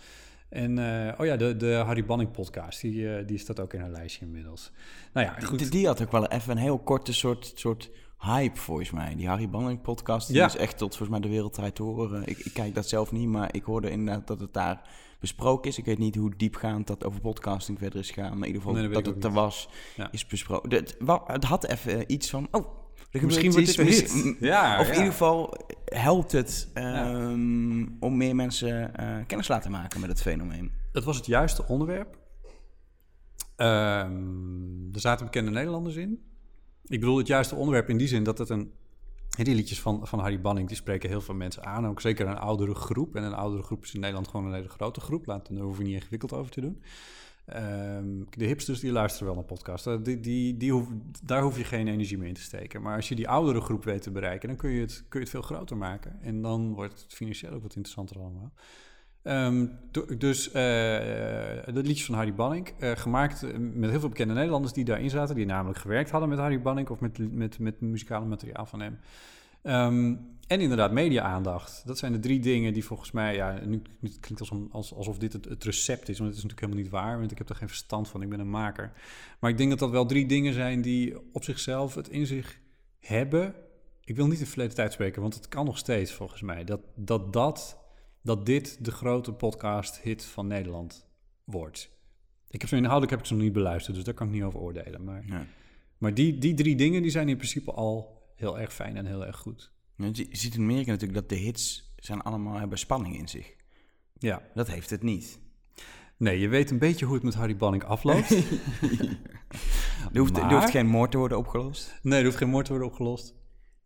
En 0.53 0.77
eh, 1.07 1.19
oh 1.19 1.25
ja, 1.25 1.35
de, 1.37 1.55
de 1.57 1.73
Harry 1.73 2.05
Banning 2.05 2.31
podcast. 2.31 2.81
Die, 2.81 3.15
eh, 3.15 3.27
die 3.27 3.37
staat 3.37 3.59
ook 3.59 3.73
in 3.73 3.79
haar 3.79 3.89
lijstje 3.89 4.25
inmiddels. 4.25 4.71
Nou 5.13 5.27
ja, 5.27 5.39
goed. 5.39 5.59
Die, 5.59 5.69
die 5.69 5.87
had 5.87 6.01
ook 6.01 6.11
wel 6.11 6.27
even 6.27 6.51
een 6.51 6.57
heel 6.57 6.79
korte 6.79 7.13
soort, 7.13 7.51
soort 7.55 7.89
hype 8.19 8.59
volgens 8.59 8.91
mij. 8.91 9.15
Die 9.15 9.27
Harry 9.27 9.49
Banning 9.49 9.81
podcast 9.81 10.27
die 10.27 10.35
Ja. 10.35 10.45
is 10.45 10.55
echt 10.55 10.77
tot 10.77 10.89
volgens 10.95 11.09
mij 11.09 11.19
de 11.19 11.27
wereldtijd 11.35 11.75
te 11.75 11.83
horen. 11.83 12.25
Ik, 12.25 12.37
ik 12.37 12.53
kijk 12.53 12.75
dat 12.75 12.87
zelf 12.89 13.11
niet, 13.11 13.27
maar 13.27 13.55
ik 13.55 13.63
hoorde 13.63 13.89
inderdaad 13.89 14.27
dat 14.27 14.39
het 14.39 14.53
daar 14.53 14.81
besproken 15.19 15.69
is. 15.69 15.77
Ik 15.77 15.85
weet 15.85 15.97
niet 15.97 16.15
hoe 16.15 16.33
diepgaand 16.37 16.87
dat 16.87 17.03
over 17.03 17.19
podcasting 17.21 17.77
verder 17.79 17.99
is 17.99 18.11
gegaan. 18.11 18.29
Maar 18.37 18.47
in 18.47 18.53
ieder 18.53 18.61
geval 18.61 18.77
Nee, 18.77 18.89
dat 18.89 19.05
het 19.05 19.23
er 19.23 19.31
was, 19.31 19.69
Ja. 19.95 20.07
is 20.11 20.25
besproken. 20.25 20.69
Het, 20.73 20.97
het 21.25 21.43
had 21.43 21.65
even 21.67 22.11
iets 22.11 22.29
van, 22.29 22.47
oh, 22.51 22.65
Misschien 23.21 23.51
wordt 23.51 23.75
dit 23.75 23.85
mis- 23.85 24.35
Ja, 24.39 24.79
Of 24.79 24.85
ja. 24.85 24.91
in 24.91 24.97
ieder 24.97 25.11
geval 25.11 25.53
helpt 25.85 26.31
het 26.31 26.69
ehm, 26.73 27.85
om 27.99 28.17
meer 28.17 28.35
mensen 28.35 28.95
eh, 28.95 29.15
kennis 29.27 29.45
te 29.47 29.51
laten 29.53 29.71
maken 29.71 29.99
met 29.99 30.09
het 30.09 30.21
fenomeen. 30.21 30.71
Het 30.91 31.03
was 31.03 31.15
het 31.15 31.25
juiste 31.25 31.67
onderwerp. 31.67 32.17
Ehm, 33.55 34.93
er 34.93 34.99
zaten 34.99 35.25
bekende 35.25 35.51
Nederlanders 35.51 35.95
in. 35.95 36.23
Ik 36.85 36.99
bedoel 36.99 37.17
het 37.17 37.27
juiste 37.27 37.55
onderwerp 37.55 37.89
in 37.89 37.97
die 37.97 38.07
zin 38.07 38.23
dat 38.23 38.37
het 38.37 38.49
een... 38.49 38.71
Die 39.29 39.55
liedjes 39.55 39.81
van, 39.81 40.07
van 40.07 40.19
Harry 40.19 40.41
Banning, 40.41 40.67
die 40.67 40.77
spreken 40.77 41.09
heel 41.09 41.21
veel 41.21 41.33
mensen 41.35 41.63
aan. 41.65 41.87
Ook 41.87 42.01
zeker 42.01 42.27
een 42.27 42.37
oudere 42.37 42.75
groep. 42.75 43.15
En 43.15 43.23
een 43.23 43.33
oudere 43.33 43.63
groep 43.63 43.83
is 43.83 43.93
in 43.93 43.99
Nederland 43.99 44.27
gewoon 44.27 44.45
een 44.45 44.53
hele 44.53 44.69
grote 44.69 44.99
groep. 44.99 45.25
Laat, 45.25 45.47
daar 45.51 45.63
hoef 45.63 45.77
je 45.77 45.83
niet 45.83 45.93
ingewikkeld 45.93 46.33
over 46.33 46.51
te 46.51 46.61
doen. 46.61 46.81
Ehm, 47.45 48.23
de 48.29 48.45
hipsters 48.45 48.79
die 48.79 48.91
luisteren 48.91 49.25
wel 49.27 49.35
naar 49.35 49.43
podcasts. 49.43 49.87
Eh, 49.87 49.97
Die, 50.03 50.19
die, 50.19 50.57
die 50.57 50.71
hoef, 50.71 50.87
daar 51.23 51.41
hoef 51.41 51.57
je 51.57 51.63
geen 51.63 51.87
energie 51.87 52.17
meer 52.17 52.27
in 52.27 52.33
te 52.33 52.41
steken. 52.41 52.81
Maar 52.81 52.95
als 52.95 53.09
je 53.09 53.15
die 53.15 53.27
oudere 53.27 53.61
groep 53.61 53.83
weet 53.83 54.01
te 54.01 54.11
bereiken, 54.11 54.47
dan 54.47 54.57
kun 54.57 54.69
je 54.69 54.81
het, 54.81 55.03
kun 55.09 55.19
je 55.19 55.25
het 55.25 55.29
veel 55.29 55.41
groter 55.41 55.77
maken. 55.77 56.21
En 56.21 56.41
dan 56.41 56.73
wordt 56.73 57.01
het 57.01 57.13
financieel 57.13 57.51
ook 57.51 57.61
wat 57.61 57.75
interessanter 57.75 58.19
allemaal. 58.19 58.53
Ehm, 59.23 59.67
dus 60.17 60.47
eh 60.47 60.53
de 61.73 61.81
liedjes 61.83 62.05
van 62.05 62.15
Harry 62.15 62.33
Banning, 62.33 62.73
eh, 62.79 62.91
gemaakt 62.91 63.43
eh, 63.43 63.57
met 63.57 63.89
heel 63.89 63.99
veel 63.99 64.09
bekende 64.09 64.33
Nederlanders 64.33 64.73
die 64.73 64.85
daarin 64.85 65.09
zaten, 65.09 65.35
die 65.35 65.45
namelijk 65.45 65.79
gewerkt 65.79 66.09
hadden 66.09 66.29
met 66.29 66.37
Harry 66.37 66.61
Banning 66.61 66.89
of 66.89 66.99
met, 66.99 67.33
met, 67.33 67.59
met 67.59 67.81
muzikale 67.81 68.25
materiaal 68.25 68.65
van 68.65 68.81
hem. 68.81 68.97
Ehm, 69.63 70.15
en 70.47 70.61
inderdaad, 70.61 70.91
media-aandacht. 70.91 71.81
Dat 71.85 71.97
zijn 71.97 72.11
de 72.11 72.19
drie 72.19 72.39
dingen 72.39 72.73
die 72.73 72.85
volgens 72.85 73.11
mij, 73.11 73.35
ja, 73.35 73.59
nu, 73.65 73.81
klinkt 73.99 74.39
als, 74.39 74.51
als, 74.71 74.93
alsof 74.93 75.17
dit 75.17 75.33
het, 75.33 75.45
het 75.45 75.63
recept 75.63 76.09
is, 76.09 76.17
want 76.17 76.29
het 76.29 76.37
is 76.37 76.43
natuurlijk 76.43 76.59
helemaal 76.59 76.83
niet 76.83 76.91
waar, 76.91 77.19
want 77.19 77.31
ik 77.31 77.37
heb 77.37 77.49
er 77.49 77.55
geen 77.55 77.67
verstand 77.67 78.07
van, 78.07 78.21
ik 78.21 78.29
ben 78.29 78.39
een 78.39 78.49
maker. 78.49 78.91
Maar 79.39 79.49
ik 79.49 79.57
denk 79.57 79.69
dat 79.69 79.79
dat 79.79 79.89
wel 79.89 80.05
drie 80.05 80.25
dingen 80.25 80.53
zijn 80.53 80.81
die 80.81 81.17
op 81.33 81.43
zichzelf 81.43 81.95
het 81.95 82.09
in 82.09 82.25
zich 82.25 82.59
hebben. 82.99 83.55
Ik 84.03 84.15
wil 84.15 84.27
niet 84.27 84.39
in 84.39 84.45
verleden 84.45 84.75
tijd 84.75 84.93
spreken, 84.93 85.21
want 85.21 85.35
het 85.35 85.47
kan 85.47 85.65
nog 85.65 85.77
steeds 85.77 86.11
volgens 86.11 86.41
mij. 86.41 86.63
Dat 86.63 86.81
dat, 86.95 87.33
dat, 87.33 87.79
dat 88.21 88.45
dit 88.45 88.85
de 88.85 88.91
grote 88.91 89.33
podcast-hit 89.33 90.25
van 90.25 90.47
Nederland 90.47 91.07
wordt. 91.43 91.89
Ik 92.49 92.61
heb 92.61 92.69
zo 92.69 92.75
inhoudelijk 92.75 93.11
heb 93.11 93.19
ik 93.19 93.25
ze 93.25 93.33
nog 93.33 93.43
niet 93.43 93.53
beluisterd, 93.53 93.95
dus 93.95 94.05
daar 94.05 94.13
kan 94.13 94.27
ik 94.27 94.33
niet 94.33 94.43
over 94.43 94.59
oordelen. 94.59 95.03
Maar, 95.03 95.47
maar 95.97 96.13
die, 96.13 96.37
die 96.37 96.53
drie 96.53 96.75
dingen 96.75 97.01
die 97.01 97.11
zijn 97.11 97.29
in 97.29 97.37
principe 97.37 97.71
al 97.71 98.22
heel 98.43 98.59
erg 98.59 98.73
fijn 98.73 98.97
en 98.97 99.05
heel 99.05 99.25
erg 99.25 99.37
goed. 99.37 99.71
Je 99.97 100.09
zie- 100.11 100.27
je 100.29 100.37
ziet 100.37 100.55
in 100.55 100.61
Amerika 100.61 100.91
natuurlijk 100.91 101.19
dat 101.19 101.29
de 101.29 101.43
hits 101.43 101.93
zijn 101.95 102.21
allemaal 102.21 102.55
hebben 102.59 102.77
spanning 102.77 103.17
in 103.17 103.27
zich. 103.27 103.55
Ja. 104.17 104.41
Dat 104.53 104.67
heeft 104.67 104.89
het 104.89 105.03
niet. 105.03 105.39
Nee, 106.17 106.39
je 106.39 106.47
weet 106.47 106.71
een 106.71 106.79
beetje 106.79 107.05
hoe 107.05 107.13
het 107.13 107.23
met 107.23 107.33
Harry 107.33 107.55
Banning 107.57 107.83
afloopt. 107.83 108.29
Er 110.13 110.19
hoeft, 110.19 110.37
er 110.37 110.53
hoeft 110.53 110.69
geen 110.69 110.87
moord 110.87 111.11
te 111.11 111.17
worden 111.17 111.37
opgelost. 111.37 111.99
Nee, 112.01 112.19
er 112.19 112.25
hoeft 112.25 112.37
geen 112.37 112.49
moord 112.49 112.65
te 112.65 112.71
worden 112.71 112.89
opgelost. 112.89 113.35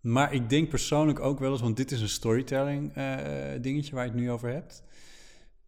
Maar 0.02 0.34
ik 0.34 0.50
denk 0.50 0.70
persoonlijk 0.70 1.20
ook 1.20 1.40
wel 1.40 1.52
eens, 1.52 1.62
want 1.62 1.78
dit 1.78 1.92
is 1.92 2.02
een 2.02 2.10
storytelling 2.10 2.94
eh, 2.94 3.62
dingetje 3.62 3.96
waar 3.96 4.06
je 4.06 4.12
het 4.12 4.20
nu 4.20 4.32
over 4.32 4.50
hebt, 4.50 4.84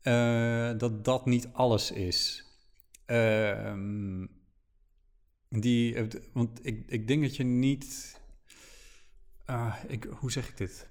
eh, 0.02 0.78
dat 0.78 1.06
dat 1.06 1.26
niet 1.26 1.50
alles 1.54 1.92
is. 1.92 2.46
Ehm, 3.06 4.26
die, 5.50 5.96
want 6.34 6.66
ik, 6.66 6.84
ik 6.88 7.08
denk 7.08 7.22
dat 7.22 7.36
je 7.36 7.44
niet. 7.44 8.19
Ah, 9.50 9.74
ik, 9.88 10.08
hoe 10.20 10.32
zeg 10.32 10.48
ik 10.50 10.58
dit? 10.58 10.88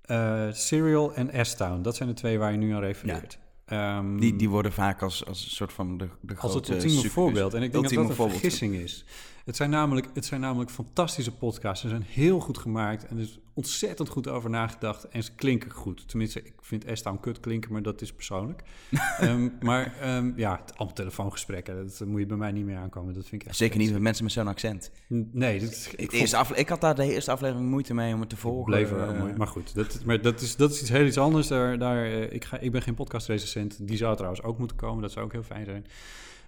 Eh, 0.00 0.46
Serial 0.52 1.14
en 1.14 1.46
S-Town, 1.46 1.82
dat 1.82 1.96
zijn 1.96 2.08
de 2.08 2.14
twee 2.14 2.38
waar 2.38 2.52
je 2.52 2.58
nu 2.58 2.72
aan 2.72 2.80
refereert. 2.80 3.38
Ehm, 3.64 4.16
Die, 4.16 4.36
die 4.36 4.48
worden 4.48 4.72
vaak 4.72 5.02
als, 5.02 5.26
als 5.26 5.44
een 5.44 5.50
soort 5.50 5.72
van 5.72 5.98
de, 5.98 6.08
de 6.20 6.34
als 6.36 6.54
het 6.54 6.64
grote 6.64 6.72
ultieme 6.72 6.94
succes- 6.94 7.12
voorbeeld. 7.12 7.54
En 7.54 7.62
ik 7.62 7.72
denk 7.72 7.84
dat 7.84 7.92
dat 7.92 8.08
een 8.08 8.30
vergissing 8.30 8.74
is. 8.74 9.04
Het 9.50 9.58
zijn, 9.58 9.70
namelijk, 9.70 10.06
het 10.14 10.24
zijn 10.24 10.40
namelijk 10.40 10.70
fantastische 10.70 11.32
podcasts. 11.36 11.82
Ze 11.82 11.88
zijn 11.88 12.02
heel 12.02 12.40
goed 12.40 12.58
gemaakt 12.58 13.06
en 13.06 13.16
er 13.16 13.22
is 13.22 13.38
ontzettend 13.54 14.08
goed 14.08 14.28
over 14.28 14.50
nagedacht. 14.50 15.08
En 15.08 15.22
ze 15.22 15.32
klinken 15.34 15.70
goed. 15.70 16.08
Tenminste, 16.08 16.42
ik 16.42 16.52
vind 16.60 16.84
S-Town 16.92 17.20
kut 17.20 17.40
klinken, 17.40 17.72
maar 17.72 17.82
dat 17.82 18.00
is 18.00 18.12
persoonlijk. 18.12 18.62
Ehm, 19.18 19.48
maar 19.60 19.94
ehm, 20.00 20.32
ja, 20.36 20.60
allemaal 20.76 20.94
telefoongesprekken, 20.94 21.76
dat 21.86 22.06
moet 22.06 22.20
je 22.20 22.26
bij 22.26 22.36
mij 22.36 22.52
niet 22.52 22.64
meer 22.64 22.76
aankomen. 22.76 23.14
Dat 23.14 23.26
vind 23.26 23.42
ik 23.42 23.48
echt 23.48 23.56
Zeker 23.56 23.78
niet 23.78 23.92
met 23.92 24.00
mensen 24.00 24.24
met 24.24 24.32
zo'n 24.32 24.48
accent. 24.48 24.90
Nee, 25.06 25.56
is, 25.60 25.88
Ik, 25.96 26.12
ik, 26.12 26.32
afle- 26.32 26.56
ik 26.56 26.68
had 26.68 26.80
daar 26.80 26.94
de 26.94 27.12
eerste 27.12 27.30
aflevering 27.30 27.70
moeite 27.70 27.94
mee 27.94 28.14
om 28.14 28.20
het 28.20 28.28
te 28.28 28.36
volgen. 28.36 28.64
bleef 28.64 28.90
wel 28.90 29.08
Eh, 29.12 29.18
mooi. 29.18 29.34
Maar 29.36 29.46
goed, 29.46 29.74
dat, 29.74 30.00
maar 30.04 30.20
dat, 30.22 30.40
is, 30.40 30.56
dat 30.56 30.70
is 30.70 30.80
iets 30.80 30.90
heel 30.90 31.06
iets 31.06 31.18
anders. 31.18 31.46
Daar, 31.46 31.78
daar, 31.78 32.04
eh, 32.04 32.32
ik, 32.32 32.44
ga, 32.44 32.58
ik 32.58 32.72
ben 32.72 32.82
geen 32.82 32.94
podcastrecensent. 32.94 33.86
Die 33.88 33.96
zou 33.96 34.14
trouwens 34.16 34.42
ook 34.42 34.58
moeten 34.58 34.76
komen. 34.76 35.02
Dat 35.02 35.12
zou 35.12 35.24
ook 35.24 35.32
heel 35.32 35.42
fijn 35.42 35.64
zijn. 35.64 35.86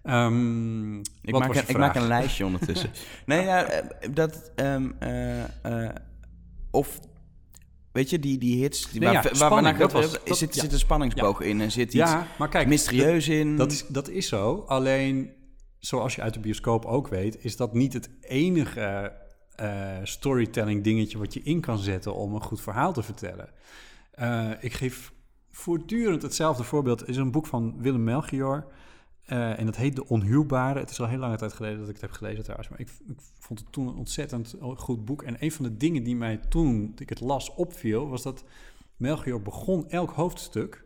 Ehm, 0.02 0.98
Ik, 0.98 1.04
maak 1.38 1.54
een, 1.54 1.62
ik 1.68 1.78
maak 1.78 1.94
een 1.94 2.06
lijstje 2.06 2.44
ondertussen. 2.44 2.90
nee, 3.26 3.44
ja, 3.44 3.64
eh, 3.64 4.08
dat... 4.14 4.50
ehm, 4.54 4.90
eh, 4.98 5.42
eh, 5.86 5.94
of... 6.70 7.00
Weet 7.92 8.10
je, 8.10 8.18
die, 8.18 8.38
die 8.38 8.62
hits... 8.62 8.90
Die, 8.90 9.00
Nee, 9.00 9.12
waar, 9.12 9.16
ja, 9.16 9.22
waar, 9.22 9.34
spanning, 9.36 9.78
was- 9.92 10.12
er 10.14 10.20
dat- 10.24 10.36
zit, 10.36 10.54
ja. 10.54 10.60
zit 10.62 10.72
een 10.72 10.78
spanningsboog 10.78 11.40
in 11.40 11.60
en 11.60 11.70
zit 11.70 11.84
iets 11.86 11.94
Ja, 11.94 12.26
maar 12.38 12.48
kijk, 12.48 12.68
mysterieus 12.68 13.28
in. 13.28 13.56
Dat 13.56 13.72
is, 13.72 13.86
dat 13.86 14.08
is 14.08 14.28
zo. 14.28 14.64
Alleen, 14.66 15.32
zoals 15.78 16.14
je 16.14 16.22
uit 16.22 16.34
de 16.34 16.40
bioscoop 16.40 16.84
ook 16.84 17.08
weet, 17.08 17.44
is 17.44 17.56
dat 17.56 17.74
niet 17.74 17.92
het 17.92 18.10
enige 18.20 19.12
storytelling 20.02 20.84
dingetje 20.84 21.18
wat 21.18 21.34
je 21.34 21.42
in 21.42 21.60
kan 21.60 21.78
zetten 21.78 22.14
om 22.14 22.34
een 22.34 22.42
goed 22.42 22.60
verhaal 22.60 22.92
te 22.92 23.02
vertellen. 23.02 23.48
Ik 24.60 24.72
geef 24.72 25.12
voortdurend 25.50 26.22
hetzelfde 26.22 26.62
voorbeeld. 26.64 27.08
Is 27.08 27.16
een 27.16 27.30
boek 27.30 27.46
van 27.46 27.74
Willem 27.78 28.04
Melchior. 28.04 28.66
Eh, 29.24 29.58
en 29.58 29.66
dat 29.66 29.76
heet 29.76 29.96
De 29.96 30.08
Onhuwbare. 30.08 30.78
Het 30.78 30.90
is 30.90 31.00
al 31.00 31.08
heel 31.08 31.18
lange 31.18 31.36
tijd 31.36 31.52
geleden 31.52 31.78
dat 31.78 31.88
ik 31.88 31.92
het 31.92 32.02
heb 32.02 32.10
gelezen 32.10 32.42
trouwens. 32.42 32.68
Maar 32.68 32.80
ik, 32.80 32.88
ik 33.08 33.20
vond 33.38 33.58
het 33.58 33.72
toen 33.72 33.86
een 33.86 33.96
ontzettend 33.96 34.54
goed 34.76 35.04
boek. 35.04 35.22
En 35.22 35.36
een 35.38 35.52
van 35.52 35.64
de 35.64 35.76
dingen 35.76 36.02
die 36.02 36.16
mij 36.16 36.36
toen 36.36 36.94
ik 36.98 37.08
het 37.08 37.20
las 37.20 37.54
opviel... 37.54 38.08
was 38.08 38.22
dat 38.22 38.44
Melchior 38.96 39.42
begon 39.42 39.90
elk 39.90 40.10
hoofdstuk 40.10 40.84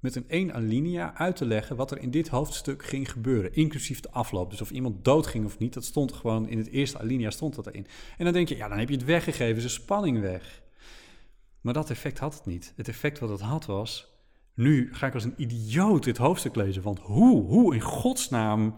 met 0.00 0.14
een 0.16 0.28
één 0.28 0.54
alinea 0.54 1.14
uit 1.14 1.36
te 1.36 1.46
leggen 1.46 1.76
wat 1.76 1.90
er 1.90 1.98
in 1.98 2.10
dit 2.10 2.28
hoofdstuk 2.28 2.84
ging 2.84 3.10
gebeuren, 3.10 3.54
inclusief 3.54 4.00
de 4.00 4.10
afloop. 4.10 4.50
Dus 4.50 4.60
of 4.60 4.70
iemand 4.70 5.04
doodging 5.04 5.44
of 5.44 5.58
niet, 5.58 5.74
dat 5.74 5.84
stond 5.84 6.12
gewoon 6.12 6.48
in 6.48 6.58
het 6.58 6.68
eerste 6.68 6.98
alinea 6.98 7.30
stond 7.30 7.54
dat 7.54 7.66
erin. 7.66 7.86
En 8.18 8.24
dan 8.24 8.32
denk 8.32 8.48
je, 8.48 8.56
ja, 8.56 8.68
dan 8.68 8.78
heb 8.78 8.88
je 8.88 8.94
het 8.94 9.04
weggegeven, 9.04 9.56
is 9.56 9.62
de 9.62 9.68
spanning 9.68 10.20
weg. 10.20 10.62
Maar 11.60 11.74
dat 11.74 11.90
effect 11.90 12.18
had 12.18 12.34
het 12.34 12.46
niet. 12.46 12.72
Het 12.76 12.88
effect 12.88 13.18
wat 13.18 13.28
het 13.28 13.40
had 13.40 13.66
was, 13.66 14.07
nu 14.58 14.88
ga 14.92 15.06
ik 15.06 15.14
als 15.14 15.24
een 15.24 15.34
idioot 15.36 16.04
dit 16.04 16.16
hoofdstuk 16.16 16.56
lezen, 16.56 16.82
want 16.82 16.98
hoe, 16.98 17.42
hoe 17.42 17.74
in 17.74 17.80
godsnaam 17.80 18.74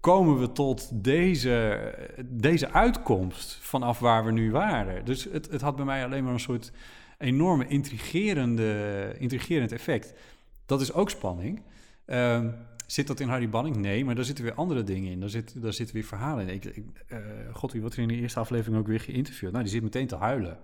komen 0.00 0.38
we 0.38 0.52
tot 0.52 1.04
deze, 1.04 1.94
deze 2.24 2.72
uitkomst 2.72 3.58
vanaf 3.60 3.98
waar 3.98 4.24
we 4.24 4.32
nu 4.32 4.50
waren? 4.50 5.04
Dus 5.04 5.24
het, 5.24 5.50
het 5.50 5.60
had 5.60 5.76
bij 5.76 5.84
mij 5.84 6.04
alleen 6.04 6.24
maar 6.24 6.32
een 6.32 6.40
soort 6.40 6.72
enorme 7.18 7.66
intrigerende, 7.66 9.14
intrigerend 9.18 9.72
effect. 9.72 10.14
Dat 10.66 10.80
is 10.80 10.92
ook 10.92 11.10
spanning. 11.10 11.62
Ehm, 12.04 12.50
zit 12.86 13.06
dat 13.06 13.20
in 13.20 13.28
Harry 13.28 13.48
Banning? 13.48 13.76
Nee, 13.76 14.04
maar 14.04 14.14
daar 14.14 14.24
zitten 14.24 14.44
weer 14.44 14.54
andere 14.54 14.82
dingen 14.82 15.12
in. 15.12 15.20
Daar, 15.20 15.28
zit, 15.28 15.62
daar 15.62 15.72
zitten 15.72 15.94
weer 15.94 16.04
verhalen 16.04 16.48
in. 16.48 16.54
Ik, 16.54 16.64
ik, 16.64 16.84
God, 17.52 17.72
wie 17.72 17.80
wordt 17.80 17.96
er 17.96 18.02
in 18.02 18.08
de 18.08 18.14
eerste 18.14 18.40
aflevering 18.40 18.80
ook 18.80 18.86
weer 18.86 19.00
geïnterviewd? 19.00 19.52
Nou, 19.52 19.64
die 19.64 19.72
zit 19.72 19.82
meteen 19.82 20.06
te 20.06 20.16
huilen. 20.16 20.58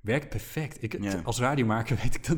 Werkt 0.00 0.28
perfect. 0.28 0.82
Ik, 0.82 1.02
Ja. 1.02 1.20
Als 1.24 1.38
radiomaker 1.38 1.96
weet 2.02 2.14
ik 2.14 2.26
dat... 2.26 2.36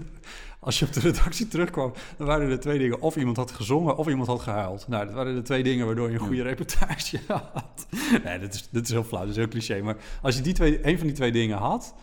Als 0.60 0.78
je 0.78 0.86
op 0.86 0.92
de 0.92 1.00
redactie 1.00 1.48
terugkwam, 1.48 1.92
dan 2.16 2.26
waren 2.26 2.50
er 2.50 2.60
twee 2.60 2.78
dingen. 2.78 3.00
Of 3.00 3.16
iemand 3.16 3.36
had 3.36 3.50
gezongen, 3.50 3.96
of 3.96 4.08
iemand 4.08 4.28
had 4.28 4.40
gehuild. 4.40 4.88
Nou, 4.88 5.04
dat 5.06 5.14
waren 5.14 5.34
de 5.34 5.42
twee 5.42 5.62
dingen 5.62 5.86
waardoor 5.86 6.08
je 6.08 6.14
een 6.14 6.20
goede 6.26 6.42
reportage 6.42 7.20
had. 7.52 7.86
Nee, 8.24 8.38
dat 8.38 8.54
is, 8.54 8.68
dat 8.70 8.82
is 8.82 8.90
heel 8.90 9.04
flauw, 9.04 9.20
dat 9.20 9.30
is 9.30 9.36
heel 9.36 9.48
cliché. 9.48 9.80
Maar 9.82 9.96
als 10.22 10.36
je 10.36 10.42
die 10.42 10.52
twee, 10.52 10.86
een 10.86 10.98
van 10.98 11.06
die 11.06 11.16
twee 11.16 11.32
dingen 11.32 11.56
had, 11.58 11.94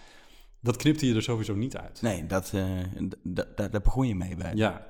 dat 0.61 0.75
knipte 0.77 1.07
je 1.07 1.15
er 1.15 1.23
sowieso 1.23 1.55
niet 1.55 1.77
uit. 1.77 2.01
Nee, 2.01 2.25
dat, 2.25 2.53
d- 3.33 3.45
daar 3.55 3.81
begon 3.83 4.07
je 4.07 4.15
mee 4.15 4.35
bij. 4.35 4.51
Ja, 4.55 4.87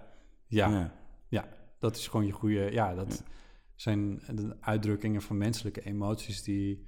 ja, 0.48 0.70
Ja. 0.70 0.94
ja. 1.28 1.48
dat 1.80 1.96
is 1.96 2.08
gewoon 2.08 2.26
je 2.26 2.32
goede... 2.32 2.72
Ja, 2.72 2.96
dat 2.96 3.24
zijn 3.76 4.22
de 4.36 4.56
uitdrukkingen 4.62 5.22
van 5.22 5.38
menselijke 5.38 5.82
emoties 5.86 6.44
die, 6.44 6.86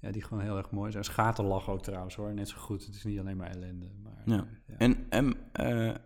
ja, 0.00 0.10
die 0.10 0.22
gewoon 0.22 0.42
heel 0.42 0.56
erg 0.56 0.70
mooi 0.70 0.90
zijn. 0.90 1.04
Schaterlach 1.04 1.68
ook 1.68 1.82
trouwens 1.82 2.14
hoor, 2.14 2.34
net 2.34 2.48
zo 2.48 2.56
goed. 2.58 2.86
Het 2.86 2.94
is 2.94 3.04
niet 3.04 3.18
alleen 3.18 3.36
maar 3.36 3.50
ellende. 3.50 3.86
Maar, 4.02 4.22
Ja. 4.24 4.36
eh, 4.36 4.42
ja. 4.66 4.74
En, 4.78 5.06
en 5.08 5.34
eh, 5.52 5.88
eh, 5.88 5.96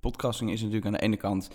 podcasting 0.00 0.50
is 0.50 0.58
natuurlijk 0.60 0.86
aan 0.86 0.92
de 0.92 1.00
ene 1.00 1.16
kant 1.16 1.50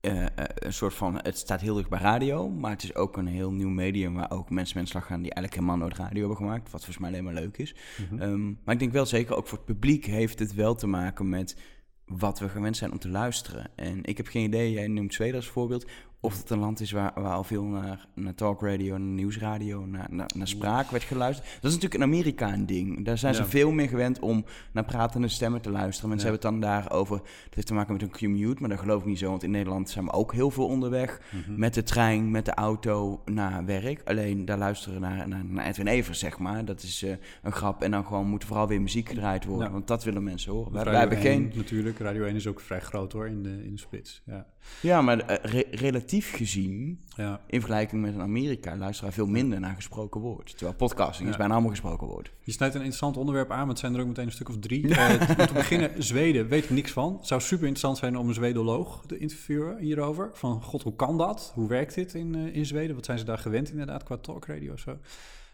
een 0.00 0.72
soort 0.72 0.94
van, 0.94 1.14
het 1.22 1.38
staat 1.38 1.60
heel 1.60 1.74
dicht 1.74 1.88
bij 1.88 1.98
radio, 1.98 2.48
maar 2.48 2.70
het 2.70 2.82
is 2.82 2.94
ook 2.94 3.16
een 3.16 3.26
heel 3.26 3.52
nieuw 3.52 3.68
medium 3.68 4.14
waar 4.14 4.30
ook 4.30 4.50
mensen 4.50 4.78
met 4.78 4.88
slag 4.88 5.06
gaan 5.06 5.22
die 5.22 5.32
eigenlijk 5.34 5.54
helemaal 5.54 5.86
nooit 5.86 5.98
radio 5.98 6.18
hebben 6.18 6.36
gemaakt, 6.36 6.70
wat 6.70 6.84
volgens 6.84 6.98
mij 6.98 7.08
alleen 7.10 7.24
maar 7.24 7.34
leuk 7.34 7.58
is. 7.58 7.74
Mhm. 8.10 8.22
Ehm, 8.22 8.46
maar 8.46 8.74
ik 8.74 8.78
denk 8.78 8.92
wel 8.92 9.06
zeker, 9.06 9.36
ook 9.36 9.46
voor 9.46 9.58
het 9.58 9.66
publiek 9.66 10.04
heeft 10.04 10.38
het 10.38 10.54
wel 10.54 10.74
te 10.74 10.86
maken 10.86 11.28
met 11.28 11.56
wat 12.04 12.38
we 12.38 12.48
gewend 12.48 12.76
zijn 12.76 12.92
om 12.92 12.98
te 12.98 13.08
luisteren. 13.08 13.70
En 13.76 14.04
ik 14.04 14.16
heb 14.16 14.26
geen 14.26 14.44
idee, 14.44 14.72
jij 14.72 14.88
noemt 14.88 15.14
Zweden 15.14 15.36
als 15.36 15.48
voorbeeld, 15.48 15.90
of 16.20 16.38
het 16.38 16.50
een 16.50 16.58
land 16.58 16.80
is 16.80 16.90
waar, 16.90 17.12
waar 17.14 17.32
al 17.32 17.44
veel 17.44 17.64
naar, 17.64 18.06
naar 18.14 18.34
talkradio, 18.34 18.90
naar 18.98 19.00
nieuwsradio, 19.14 19.86
naar, 19.86 20.06
naar, 20.10 20.30
naar 20.36 20.48
spraak 20.48 20.90
werd 20.90 21.02
geluisterd. 21.04 21.46
Dat 21.60 21.70
is 21.70 21.76
natuurlijk 21.78 21.94
in 21.94 22.02
Amerika 22.02 22.52
een 22.52 22.66
ding. 22.66 23.04
Daar 23.04 23.18
zijn 23.18 23.34
ze 23.34 23.44
veel 23.44 23.70
meer 23.70 23.88
gewend 23.88 24.18
om 24.18 24.44
naar 24.72 24.84
pratende 24.84 25.28
stemmen 25.28 25.60
te 25.60 25.70
luisteren. 25.70 26.08
Mensen 26.08 26.28
Ja. 26.28 26.34
hebben 26.34 26.50
het 26.58 26.60
dan 26.62 26.70
daarover, 26.70 27.16
dat 27.18 27.54
heeft 27.54 27.66
te 27.66 27.74
maken 27.74 27.92
met 27.92 28.02
een 28.02 28.10
commute, 28.10 28.60
maar 28.60 28.68
dat 28.70 28.78
geloof 28.78 29.00
ik 29.00 29.06
niet 29.06 29.18
zo. 29.18 29.30
Want 29.30 29.42
in 29.42 29.50
Nederland 29.50 29.90
zijn 29.90 30.04
we 30.04 30.12
ook 30.12 30.32
heel 30.32 30.50
veel 30.50 30.66
onderweg 30.66 31.20
Mhm. 31.32 31.58
met 31.58 31.74
de 31.74 31.82
trein, 31.82 32.30
met 32.30 32.44
de 32.44 32.54
auto 32.54 33.22
naar 33.24 33.64
werk. 33.64 34.02
Alleen 34.04 34.44
daar 34.44 34.58
luisteren 34.58 35.00
naar, 35.00 35.28
naar, 35.28 35.44
naar 35.44 35.66
Edwin 35.66 35.86
Evers, 35.86 36.18
zeg 36.18 36.38
maar. 36.38 36.64
Dat 36.64 36.82
is 36.82 37.02
eh, 37.02 37.10
een 37.42 37.52
grap. 37.52 37.82
En 37.82 37.90
dan 37.90 38.04
gewoon 38.06 38.26
moet 38.28 38.44
vooral 38.44 38.68
weer 38.68 38.80
muziek 38.80 39.08
gedraaid 39.08 39.44
worden, 39.44 39.66
Ja. 39.66 39.72
want 39.72 39.86
dat 39.86 40.04
willen 40.04 40.22
mensen 40.22 40.52
horen. 40.52 40.72
Wij, 40.72 40.82
Radio 40.84 40.90
wij 40.92 41.00
hebben 41.00 41.18
1 41.32 41.40
geen... 41.50 41.52
Natuurlijk, 41.56 41.98
Radio 41.98 42.24
1 42.24 42.34
is 42.34 42.46
ook 42.46 42.60
vrij 42.60 42.80
groot 42.80 43.12
hoor, 43.12 43.26
in 43.26 43.42
de, 43.42 43.64
in 43.64 43.72
de 43.72 43.78
spits. 43.80 44.22
Ja. 44.26 44.46
Ja, 44.80 45.02
maar 45.02 45.18
eh, 45.18 45.52
re- 45.52 45.64
relatief 45.70 46.06
gezien, 46.12 47.00
ja. 47.16 47.40
in 47.46 47.60
vergelijking 47.60 48.02
met 48.02 48.14
een 48.14 48.20
Amerika, 48.20 48.76
luisteren 48.76 49.04
wij 49.04 49.24
veel 49.24 49.32
minder 49.32 49.60
naar 49.60 49.74
gesproken 49.74 50.20
woord. 50.20 50.50
Terwijl 50.50 50.76
podcasting 50.76 51.28
is 51.28 51.36
bijna 51.36 51.52
allemaal 51.52 51.70
gesproken 51.70 52.06
woord. 52.06 52.30
Je 52.40 52.52
snijdt 52.52 52.74
een 52.74 52.80
interessant 52.80 53.16
onderwerp 53.16 53.50
aan, 53.50 53.58
maar 53.58 53.68
het 53.68 53.78
zijn 53.78 53.94
er 53.94 54.00
ook 54.00 54.06
meteen 54.06 54.26
een 54.26 54.32
stuk 54.32 54.48
of 54.48 54.58
drie. 54.58 54.86
Eh, 54.98 55.38
om 55.38 55.46
te 55.46 55.52
beginnen, 55.52 56.02
Zweden, 56.02 56.48
weet 56.48 56.64
ik 56.64 56.70
niks 56.70 56.92
van. 56.92 57.18
Zou 57.22 57.40
super 57.40 57.66
interessant 57.66 57.98
zijn 57.98 58.16
om 58.16 58.28
een 58.28 58.34
Zwedoloog 58.34 59.02
te 59.06 59.18
interviewen 59.18 59.78
hierover. 59.78 60.30
Van, 60.32 60.62
god, 60.62 60.82
hoe 60.82 60.96
kan 60.96 61.18
dat? 61.18 61.52
Hoe 61.54 61.68
werkt 61.68 61.94
dit 61.94 62.14
in, 62.14 62.34
eh, 62.34 62.56
in 62.56 62.66
Zweden? 62.66 62.94
Wat 62.94 63.04
zijn 63.04 63.18
ze 63.18 63.24
daar 63.24 63.38
gewend 63.38 63.70
inderdaad 63.70 64.02
qua 64.02 64.16
talkradio 64.16 64.72
of 64.72 64.78
zo? 64.78 64.98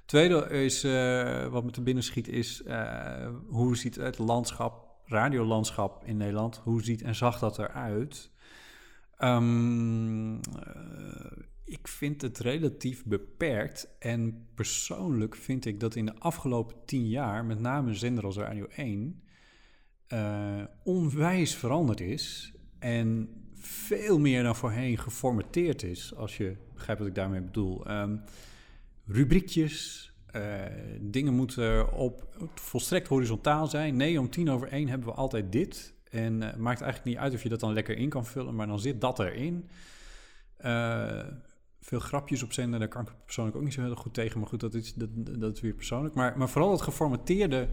Tweede 0.05 0.49
is, 0.51 0.85
eh, 0.85 1.47
wat 1.47 1.65
me 1.65 1.71
te 1.71 1.83
binnen 1.83 2.03
schiet, 2.03 2.29
is 2.29 2.63
hoe 3.49 3.77
ziet 3.77 3.95
het 3.95 4.19
landschap, 4.19 4.87
radiolandschap 5.05 6.05
in 6.05 6.17
Nederland, 6.17 6.61
hoe 6.65 6.83
ziet 6.83 7.03
en 7.03 7.15
zag 7.15 7.39
dat 7.39 7.59
eruit? 7.59 8.31
Ehm, 9.25 10.35
eh, 10.35 11.43
ik 11.65 11.89
vind 11.89 12.23
het 12.23 12.39
relatief 12.39 13.05
beperkt. 13.05 13.97
En 13.99 14.47
persoonlijk 14.55 15.37
vind 15.37 15.65
ik 15.65 15.81
dat 15.81 15.95
in 15.95 16.07
de 16.07 16.19
afgelopen 16.19 16.77
tien 16.85 17.09
jaar, 17.09 17.45
met 17.45 17.61
name 17.61 17.95
zender 17.95 18.25
als 18.25 18.37
Radio 18.37 18.67
1, 18.77 19.23
eh, 20.07 20.63
onwijs 20.83 21.55
veranderd 21.55 22.01
is. 22.01 22.53
En 22.79 23.29
veel 23.55 24.19
meer 24.19 24.43
dan 24.43 24.57
voorheen 24.57 24.99
geformateerd 24.99 25.83
is, 25.83 26.15
als 26.15 26.37
je 26.37 26.57
begrijpt 26.75 27.01
wat 27.01 27.11
ik 27.11 27.15
daarmee 27.15 27.41
bedoel. 27.41 27.87
Ehm, 27.87 28.17
rubriekjes, 29.07 30.13
eh, 30.27 30.65
dingen 31.01 31.35
moeten 31.35 31.93
op 31.93 32.37
volstrekt 32.55 33.09
horizontaal 33.09 33.67
zijn. 33.67 33.97
Nee, 33.97 34.21
om 34.21 34.31
tien 34.31 34.51
over 34.51 34.69
één 34.69 34.89
hebben 34.89 35.09
we 35.09 35.15
altijd 35.15 35.53
dit. 35.53 35.94
En 36.15 36.41
het 36.41 36.57
maakt 36.57 36.81
eigenlijk 36.81 37.11
niet 37.11 37.25
uit 37.25 37.35
of 37.35 37.43
je 37.43 37.49
dat 37.49 37.61
dan 37.61 37.73
lekker 37.73 37.97
in 37.97 38.09
kan 38.09 38.27
vullen, 38.27 38.55
maar 38.55 38.67
dan 38.67 38.79
zit 38.79 39.01
dat 39.01 39.19
erin. 39.19 39.69
Eh, 40.57 41.27
veel 41.81 41.99
grapjes 41.99 42.43
op 42.43 42.53
zenden, 42.53 42.81
daar 42.81 42.89
kan 42.89 43.03
ik 43.03 43.13
persoonlijk 43.25 43.57
ook 43.57 43.63
niet 43.63 43.73
zo 43.73 43.83
heel 43.83 43.95
goed 43.95 44.15
tegen. 44.15 44.41
Maar 44.41 44.49
goed, 44.49 44.61
dat 44.61 44.75
is, 44.75 44.95
dat, 44.95 45.09
dat 45.15 45.61
weer 45.61 45.75
persoonlijk. 45.75 46.15
Maar, 46.15 46.39
maar 46.39 46.49
vooral 46.49 46.71
het 46.71 46.83
geformateerde 46.83 47.69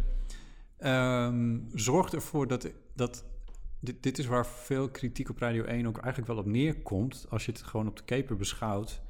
ehm, 0.77 1.59
zorgt 1.73 2.13
ervoor 2.13 2.47
dat... 2.47 2.71
dat 2.95 3.25
dit, 3.79 4.03
dit 4.03 4.17
is 4.17 4.25
waar 4.25 4.47
veel 4.47 4.89
kritiek 4.89 5.29
op 5.29 5.37
Radio 5.37 5.63
1 5.63 5.87
ook 5.87 5.97
eigenlijk 5.97 6.27
wel 6.27 6.37
op 6.37 6.45
neerkomt. 6.45 7.25
Als 7.29 7.45
je 7.45 7.51
het 7.51 7.61
gewoon 7.61 7.87
op 7.87 7.97
de 7.97 8.03
keper 8.03 8.35
beschouwt, 8.35 9.01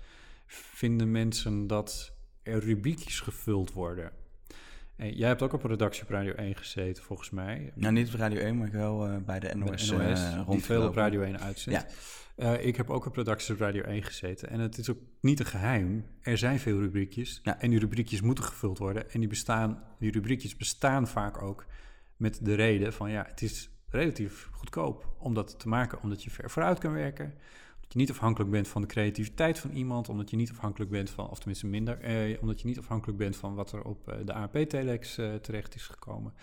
vinden 0.46 1.12
mensen 1.12 1.68
dat 1.68 2.14
er 2.44 2.60
rubriekjes 2.60 3.20
gevuld 3.20 3.74
worden. 3.74 4.12
En 5.02 5.14
jij 5.16 5.28
hebt 5.28 5.42
ook 5.42 5.54
op 5.54 5.64
een 5.64 5.70
redactie 5.70 6.04
op 6.04 6.10
Radio 6.10 6.34
1 6.34 6.56
gezeten, 6.56 7.04
volgens 7.04 7.30
mij. 7.30 7.72
Nou, 7.76 7.94
niet 7.94 8.08
op 8.08 8.20
Radio 8.20 8.40
1, 8.40 8.58
maar 8.58 8.72
wel 8.72 9.08
eh, 9.08 9.18
bij 9.18 9.40
de 9.40 9.48
Bij 9.48 9.56
NOS, 9.56 9.88
de 9.88 9.96
NOS, 9.96 10.20
eh, 10.20 10.50
die 10.50 10.64
veel 10.64 10.88
op. 10.88 10.96
Radio 10.96 11.22
1 11.22 11.40
uitzendt. 11.40 11.86
Eh, 12.36 12.66
ik 12.66 12.76
heb 12.76 12.90
ook 12.90 13.06
op 13.06 13.16
redacties 13.16 13.50
op 13.50 13.60
Radio 13.60 13.82
1 13.84 14.04
gezeten. 14.04 14.50
En 14.50 14.60
het 14.60 14.78
is 14.78 14.90
ook 14.90 14.98
niet 15.22 15.40
een 15.40 15.46
geheim. 15.46 16.06
Er 16.22 16.38
zijn 16.38 16.60
veel 16.60 16.80
rubriekjes. 16.80 17.40
Ja. 17.44 17.60
En 17.60 17.70
die 17.70 17.80
rubriekjes 17.80 18.22
moeten 18.22 18.44
gevuld 18.44 18.78
worden. 18.78 19.12
En 19.12 19.20
die, 19.20 19.30
bestaan, 19.30 19.84
die 20.00 20.12
rubriekjes 20.12 20.58
bestaan 20.58 21.08
vaak 21.08 21.42
ook 21.42 21.66
met 22.18 22.40
de 22.42 22.54
reden 22.54 22.94
van... 22.94 23.12
ja, 23.12 23.26
het 23.28 23.42
is 23.42 23.70
relatief 23.90 24.50
goedkoop 24.52 25.16
om 25.20 25.34
dat 25.34 25.60
te 25.60 25.68
maken. 25.68 26.02
Omdat 26.02 26.24
je 26.24 26.30
ver 26.30 26.50
vooruit 26.50 26.80
kan 26.80 26.94
werken. 26.94 27.34
Je 27.94 27.98
niet 28.00 28.10
afhankelijk 28.10 28.52
bent 28.52 28.68
van 28.68 28.82
de 28.82 28.88
creativiteit 28.88 29.60
van 29.60 29.72
iemand. 29.72 30.10
Omdat 30.10 30.30
je 30.30 30.36
niet 30.36 30.52
afhankelijk 30.52 30.92
bent 30.92 31.10
van, 31.10 31.30
of 31.30 31.38
tenminste 31.38 31.68
minder... 31.68 32.00
Eh, 32.00 32.42
omdat 32.42 32.62
je 32.62 32.68
niet 32.68 32.80
afhankelijk 32.80 33.18
bent 33.18 33.36
van 33.36 33.56
wat 33.56 33.72
er 33.72 33.84
op 33.84 34.08
eh, 34.08 34.16
de 34.26 34.34
AP-telex 34.34 35.18
eh, 35.18 35.34
terecht 35.36 35.76
is 35.76 35.88
gekomen. 35.88 36.34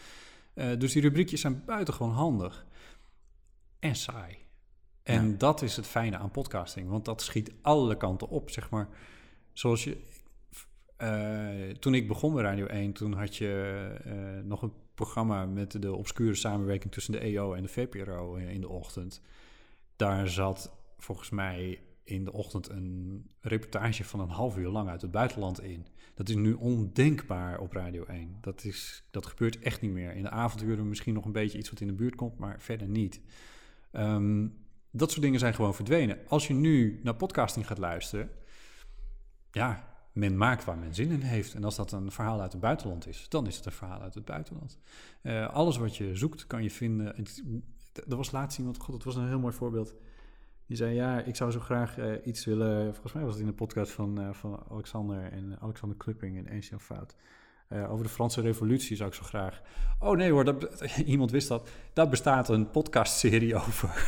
Eh, 0.54 0.78
dus 0.78 0.92
die 0.92 1.02
rubriekjes 1.02 1.40
zijn 1.40 1.62
buitengewoon 1.64 2.12
handig. 2.12 2.66
En 3.78 3.94
saai. 3.96 4.37
En 5.02 5.30
Ja. 5.30 5.37
dat 5.37 5.62
is 5.62 5.76
het 5.76 5.87
fijne 5.87 6.16
aan 6.18 6.30
podcasting, 6.30 6.88
want 6.88 7.04
dat 7.04 7.22
schiet 7.22 7.52
alle 7.62 7.96
kanten 7.96 8.28
op, 8.28 8.50
zeg 8.50 8.70
maar. 8.70 8.88
Zoals 9.52 9.84
je... 9.84 9.96
eh, 10.96 11.70
toen 11.78 11.94
ik 11.94 12.08
begon 12.08 12.34
bij 12.34 12.42
Radio 12.42 12.66
1, 12.66 12.92
toen 12.92 13.12
had 13.12 13.37
je 13.37 13.94
eh, 14.04 14.44
nog 14.44 14.62
een 14.62 14.72
programma 14.94 15.46
met 15.46 15.82
de 15.82 15.92
obscure 15.94 16.34
samenwerking 16.34 16.92
tussen 16.92 17.12
de 17.12 17.18
EO 17.18 17.52
en 17.54 17.62
de 17.62 17.68
VPRO 17.68 18.34
in 18.34 18.61
de 18.61 18.68
ochtend. 18.68 19.22
Daar 19.96 20.28
zat 20.28 20.76
volgens 20.98 21.30
mij 21.30 21.80
in 22.04 22.24
de 22.24 22.32
ochtend 22.32 22.68
een 22.68 23.24
reportage 23.40 24.04
van 24.04 24.20
een 24.20 24.28
half 24.28 24.56
uur 24.56 24.68
lang 24.68 24.88
uit 24.88 25.02
het 25.02 25.11
buitenland 25.11 25.62
in. 25.62 25.87
Dat 26.14 26.28
is 26.28 26.34
nu 26.34 26.52
ondenkbaar 26.52 27.58
op 27.61 27.72
Radio 27.72 28.04
1. 28.04 28.38
Dat, 28.40 28.64
is, 28.64 29.04
dat 29.11 29.26
gebeurt 29.26 29.58
echt 29.58 29.80
niet 29.80 29.92
meer. 29.92 30.14
In 30.14 30.22
de 30.22 30.30
avonduren 30.30 30.88
misschien 30.88 31.14
nog 31.14 31.24
een 31.24 31.32
beetje 31.32 31.58
iets 31.58 31.70
wat 31.70 31.80
in 31.80 31.87
de 31.87 31.92
buurt 31.92 32.14
komt, 32.14 32.38
maar 32.38 32.61
verder 32.61 32.88
niet. 32.88 33.20
Ehm, 33.90 34.46
dat 34.90 35.11
soort 35.11 35.22
dingen 35.22 35.38
zijn 35.38 35.54
gewoon 35.54 35.74
verdwenen. 35.74 36.18
Als 36.28 36.46
je 36.46 36.54
nu 36.54 37.00
naar 37.02 37.14
podcasting 37.14 37.66
gaat 37.66 37.78
luisteren, 37.78 38.30
ja, 39.52 39.88
men 40.12 40.37
maakt 40.37 40.64
waar 40.64 40.78
men 40.78 40.94
zin 40.94 41.11
in 41.11 41.20
heeft. 41.20 41.54
En 41.54 41.64
als 41.64 41.76
dat 41.76 41.92
een 41.92 42.11
verhaal 42.11 42.40
uit 42.40 42.52
het 42.52 42.61
buitenland 42.61 43.06
is, 43.06 43.26
dan 43.28 43.46
is 43.46 43.56
het 43.56 43.66
een 43.66 43.72
verhaal 43.72 44.00
uit 44.00 44.14
het 44.14 44.24
buitenland. 44.24 44.78
Eh, 45.22 45.48
alles 45.48 45.76
wat 45.76 45.96
je 45.96 46.16
zoekt, 46.16 46.46
kan 46.46 46.62
je 46.62 46.70
vinden. 46.70 47.16
Er 48.08 48.16
was 48.16 48.30
laatst 48.30 48.58
iemand, 48.58 48.78
god, 48.78 48.94
dat 48.94 49.04
was 49.04 49.16
een 49.16 49.28
heel 49.28 49.38
mooi 49.38 49.54
voorbeeld. 49.54 49.94
Die 50.68 50.76
zei, 50.76 50.94
ja, 50.94 51.20
ik 51.20 51.37
zou 51.37 51.50
zo 51.50 51.61
graag 51.61 51.98
eh, 51.98 52.12
iets 52.24 52.44
willen... 52.44 52.85
Volgens 52.92 53.12
mij 53.12 53.22
was 53.22 53.33
het 53.33 53.40
in 53.42 53.48
de 53.48 53.52
podcast 53.54 53.92
van, 53.92 54.20
eh, 54.20 54.28
van 54.33 54.62
Alexander 54.70 55.33
en 55.33 55.57
Alexander 55.61 55.98
Klupping 55.98 56.37
en 56.38 56.46
Etienne 56.46 56.85
Fout. 56.85 57.14
Eh, 57.68 57.92
over 57.92 58.04
de 58.04 58.11
Franse 58.11 58.40
revolutie 58.40 58.96
zou 58.96 59.09
ik 59.09 59.14
zo 59.14 59.22
graag... 59.22 59.61
Oh 60.00 60.16
nee 60.16 60.31
hoor, 60.31 60.44
dat, 60.44 60.85
iemand 61.04 61.31
wist 61.31 61.48
dat. 61.48 61.68
Daar 61.92 62.09
bestaat 62.09 62.48
een 62.48 62.70
podcastserie 62.70 63.54
over. 63.54 64.04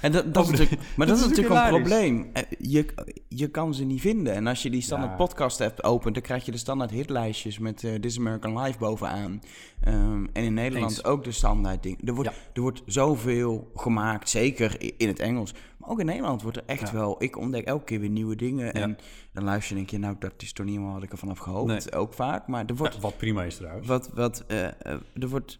En 0.00 0.12
dat, 0.12 0.34
dat 0.34 0.44
is 0.50 0.50
natuurlijk, 0.50 0.80
maar 0.96 1.06
dat, 1.06 1.18
dat 1.18 1.30
is 1.30 1.36
natuurlijk 1.36 1.64
een 1.64 1.68
probleem. 1.80 2.32
Je, 2.58 2.86
je 3.28 3.48
kan 3.48 3.74
ze 3.74 3.84
niet 3.84 4.00
vinden. 4.00 4.34
En 4.34 4.46
als 4.46 4.62
je 4.62 4.70
die 4.70 4.82
standaard 4.82 5.10
Ja. 5.10 5.16
podcast 5.16 5.60
app 5.60 5.80
opent, 5.80 6.14
dan 6.14 6.22
krijg 6.22 6.44
je 6.44 6.50
de 6.50 6.58
standaard 6.58 6.90
hitlijstjes 6.90 7.58
met 7.58 7.84
eh 7.84 7.94
This 7.94 8.18
American 8.18 8.58
Life 8.62 8.78
bovenaan. 8.78 9.40
Ehm, 9.80 10.24
en 10.32 10.44
in 10.44 10.54
Nederland 10.54 10.90
Eens. 10.90 11.04
ook 11.04 11.24
de 11.24 11.32
standaard 11.32 11.82
ding. 11.82 12.08
Er 12.08 12.14
wordt, 12.14 12.30
Ja. 12.30 12.36
er 12.54 12.60
wordt 12.60 12.82
zoveel 12.86 13.70
gemaakt, 13.74 14.28
zeker 14.28 14.76
in 14.96 15.08
het 15.08 15.18
Engels. 15.18 15.54
Maar 15.84 15.92
ook 15.92 16.00
in 16.00 16.06
Nederland 16.06 16.42
wordt 16.42 16.56
er 16.56 16.62
echt 16.66 16.80
Ja. 16.88 16.92
wel... 16.92 17.22
Ik 17.22 17.36
ontdek 17.36 17.64
elke 17.64 17.84
keer 17.84 18.00
weer 18.00 18.08
nieuwe 18.08 18.36
dingen. 18.36 18.66
Ja. 18.66 18.72
En 18.72 18.98
dan 19.32 19.44
luister 19.44 19.76
je 19.76 19.80
en 19.80 19.86
denk 19.86 20.02
je, 20.02 20.06
nou, 20.08 20.16
dat 20.18 20.42
is 20.42 20.52
toch 20.52 20.66
niet 20.66 20.74
helemaal 20.74 20.94
wat 20.94 21.04
ik 21.04 21.12
ervan 21.12 21.28
heb 21.28 21.38
gehoopt. 21.38 21.94
Ook 21.94 22.14
vaak. 22.14 22.46
Maar 22.46 22.64
er 22.66 22.76
wordt... 22.76 22.94
Ja, 22.94 23.00
wat 23.00 23.16
prima 23.16 23.42
is 23.44 23.56
trouwens. 23.56 23.86
Wat, 23.86 24.10
wat, 24.14 24.44
eh, 24.46 24.66
eh, 24.66 24.72
er 25.14 25.28
wordt... 25.28 25.58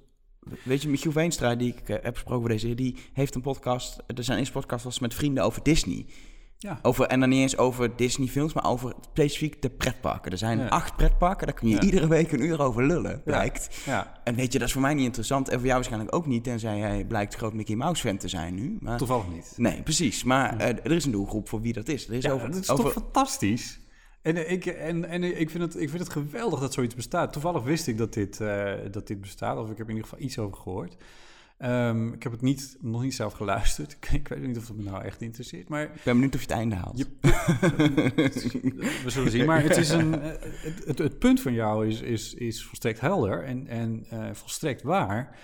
Weet 0.64 0.82
je, 0.82 0.88
Michiel 0.88 1.12
Veenstra, 1.12 1.54
die 1.54 1.74
ik 1.76 1.88
eh, 1.88 1.96
heb 2.02 2.14
gesproken 2.14 2.40
voor 2.40 2.50
deze, 2.50 2.74
die 2.74 2.96
heeft 3.12 3.34
een 3.34 3.40
podcast. 3.40 4.02
Er 4.06 4.24
zijn 4.24 4.38
eerste 4.38 4.52
podcast 4.52 4.84
was 4.84 4.98
met 4.98 5.14
vrienden 5.14 5.44
over 5.44 5.62
Disney. 5.62 6.06
Ja. 6.58 6.78
Over, 6.82 7.06
en 7.06 7.20
dan 7.20 7.28
niet 7.28 7.40
eens 7.40 7.56
over 7.56 7.96
Disney-films, 7.96 8.52
maar 8.52 8.66
over 8.66 8.92
specifiek 9.10 9.62
de 9.62 9.70
pretparken. 9.70 10.32
Er 10.32 10.38
zijn 10.38 10.58
Ja. 10.58 10.66
acht 10.68 10.96
pretparken, 10.96 11.46
daar 11.46 11.56
kun 11.56 11.68
je 11.68 11.74
Ja. 11.74 11.80
iedere 11.82 12.06
week 12.08 12.32
een 12.32 12.42
uur 12.44 12.60
over 12.60 12.86
lullen, 12.86 13.22
blijkt. 13.24 13.76
Ja, 13.84 14.20
En 14.24 14.34
weet 14.34 14.52
je, 14.52 14.58
dat 14.58 14.66
is 14.66 14.72
voor 14.72 14.82
mij 14.82 14.94
niet 14.94 15.04
interessant 15.04 15.46
en 15.48 15.54
voor 15.54 15.62
jou 15.64 15.74
waarschijnlijk 15.74 16.14
ook 16.14 16.26
niet, 16.26 16.44
tenzij 16.44 16.78
jij 16.78 17.04
blijkt 17.04 17.34
groot 17.34 17.52
Mickey 17.52 17.74
Mouse-fan 17.76 18.16
te 18.16 18.28
zijn 18.28 18.54
nu. 18.54 18.76
Maar, 18.80 18.98
toevallig 18.98 19.28
niet. 19.28 19.52
nee, 19.56 19.82
precies. 19.82 20.24
Maar 20.24 20.58
eh, 20.58 20.68
er 20.68 20.92
is 20.92 21.04
een 21.04 21.10
doelgroep 21.12 21.48
voor 21.48 21.60
wie 21.60 21.72
dat 21.72 21.88
is. 21.88 22.08
Er 22.08 22.14
is 22.14 22.28
over, 22.28 22.50
dat 22.50 22.60
is 22.60 22.70
over, 22.70 22.84
toch 22.84 22.92
fantastisch? 22.92 23.80
En, 24.22 24.36
eh, 24.36 24.50
ik, 24.52 24.66
en, 24.66 25.04
en 25.08 25.22
eh, 25.22 25.40
ik, 25.40 25.50
vind 25.50 25.62
het, 25.62 25.80
ik 25.80 25.88
vind 25.88 26.02
het 26.02 26.12
geweldig 26.12 26.60
dat 26.60 26.72
zoiets 26.72 26.94
bestaat. 26.94 27.32
Toevallig 27.32 27.62
wist 27.62 27.86
ik 27.86 27.98
dat 27.98 28.12
dit, 28.14 28.38
dat 28.90 29.06
dit 29.06 29.20
bestaat, 29.20 29.58
of 29.58 29.70
ik 29.70 29.78
heb 29.78 29.88
in 29.88 29.94
ieder 29.94 30.08
geval 30.08 30.24
iets 30.24 30.38
over 30.38 30.56
gehoord. 30.56 30.96
Ehm, 31.58 32.12
ik 32.12 32.22
heb 32.22 32.32
het 32.32 32.40
niet, 32.40 32.76
nog 32.80 33.02
niet 33.02 33.14
zelf 33.14 33.32
geluisterd. 33.32 33.92
Ik, 33.92 34.10
ik 34.20 34.28
weet 34.28 34.42
niet 34.42 34.56
of 34.56 34.68
het 34.68 34.76
me 34.76 34.82
nou 34.82 35.04
echt 35.04 35.20
interesseert, 35.20 35.68
maar 35.68 35.82
Ik 35.82 36.02
ben 36.04 36.14
benieuwd 36.14 36.34
of 36.34 36.40
je 36.40 36.46
het 36.46 36.56
einde 36.56 36.74
haalt. 36.74 36.98
Je- 36.98 37.16
we 39.04 39.10
zullen 39.10 39.30
zien. 39.30 39.46
Maar 39.46 39.62
het, 39.62 39.76
is 39.76 39.90
een, 39.90 40.12
het, 40.12 40.84
het, 40.84 40.98
het 40.98 41.18
punt 41.18 41.40
van 41.40 41.52
jou 41.52 41.86
is, 41.86 42.00
is, 42.00 42.34
is 42.34 42.64
volstrekt 42.64 43.00
helder 43.00 43.44
en, 43.44 43.66
en 43.66 44.06
eh, 44.08 44.28
volstrekt 44.32 44.82
waar. 44.82 45.38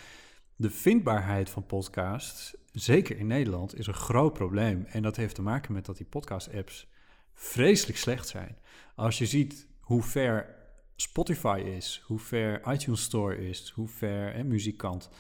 De 0.56 0.70
vindbaarheid 0.70 1.50
van 1.50 1.66
podcasts 1.66 2.54
zeker 2.72 3.16
in 3.18 3.26
Nederland, 3.26 3.78
is 3.78 3.86
een 3.86 3.94
groot 3.94 4.32
probleem. 4.32 4.84
En 4.88 5.02
dat 5.02 5.16
heeft 5.16 5.34
te 5.34 5.42
maken 5.42 5.72
met 5.72 5.86
dat 5.86 5.96
die 5.96 6.06
podcast-apps 6.06 6.88
vreselijk 7.34 7.98
slecht 7.98 8.28
zijn. 8.28 8.56
Als 8.94 9.18
je 9.18 9.26
ziet 9.26 9.66
hoe 9.80 10.02
ver 10.02 10.54
Spotify 10.96 11.62
is, 11.76 12.02
hoe 12.06 12.18
ver 12.18 12.72
iTunes 12.72 13.02
Store 13.02 13.48
is, 13.48 13.72
hoe 13.74 13.88
ver 13.88 14.32
hè, 14.32 14.44
muziekkant, 14.44 15.10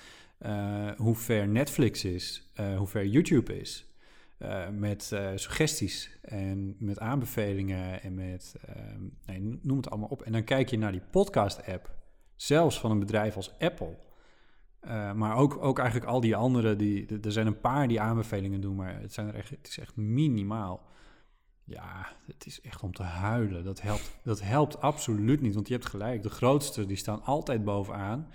eh, 0.40 0.90
hoe 0.96 1.14
ver 1.14 1.48
Netflix 1.48 2.04
is, 2.04 2.50
eh, 2.54 2.76
hoe 2.76 2.86
ver 2.86 3.06
YouTube 3.06 3.60
is. 3.60 3.84
eh, 4.38 4.68
met 4.68 5.02
suggesties 5.34 6.18
en 6.22 6.76
met 6.78 6.98
aanbevelingen 6.98 8.02
en 8.02 8.14
met, 8.14 8.54
ehm, 8.66 9.02
nee, 9.26 9.58
noem 9.62 9.76
het 9.76 9.90
allemaal 9.90 10.08
op. 10.08 10.22
En 10.22 10.32
dan 10.32 10.44
kijk 10.44 10.70
je 10.70 10.78
naar 10.78 10.92
die 10.92 11.02
podcast-app, 11.10 11.94
zelfs 12.36 12.80
van 12.80 12.90
een 12.90 12.98
bedrijf 12.98 13.36
als 13.36 13.58
Apple. 13.58 13.96
Maar 15.14 15.36
ook, 15.36 15.62
ook 15.62 15.78
eigenlijk 15.78 16.10
al 16.10 16.20
die 16.20 16.36
andere, 16.36 16.76
die, 16.76 17.20
er 17.20 17.32
zijn 17.32 17.46
een 17.46 17.60
paar 17.60 17.88
die 17.88 18.00
aanbevelingen 18.00 18.60
doen, 18.60 18.76
maar 18.76 19.00
het, 19.00 19.12
zijn 19.12 19.28
er 19.28 19.34
echt, 19.34 19.50
het 19.50 19.68
is 19.68 19.78
echt 19.78 19.96
minimaal. 19.96 20.82
Ja, 21.64 22.06
het 22.26 22.46
is 22.46 22.60
echt 22.60 22.82
om 22.82 22.92
te 22.92 23.02
huilen. 23.02 23.64
Dat 23.64 23.80
helpt, 23.80 24.18
dat 24.24 24.40
helpt 24.40 24.80
absoluut 24.80 25.40
niet, 25.40 25.54
want 25.54 25.68
je 25.68 25.74
hebt 25.74 25.86
gelijk. 25.86 26.22
De 26.22 26.30
grootste, 26.30 26.86
die 26.86 26.96
staan 26.96 27.22
altijd 27.24 27.64
bovenaan. 27.64 28.28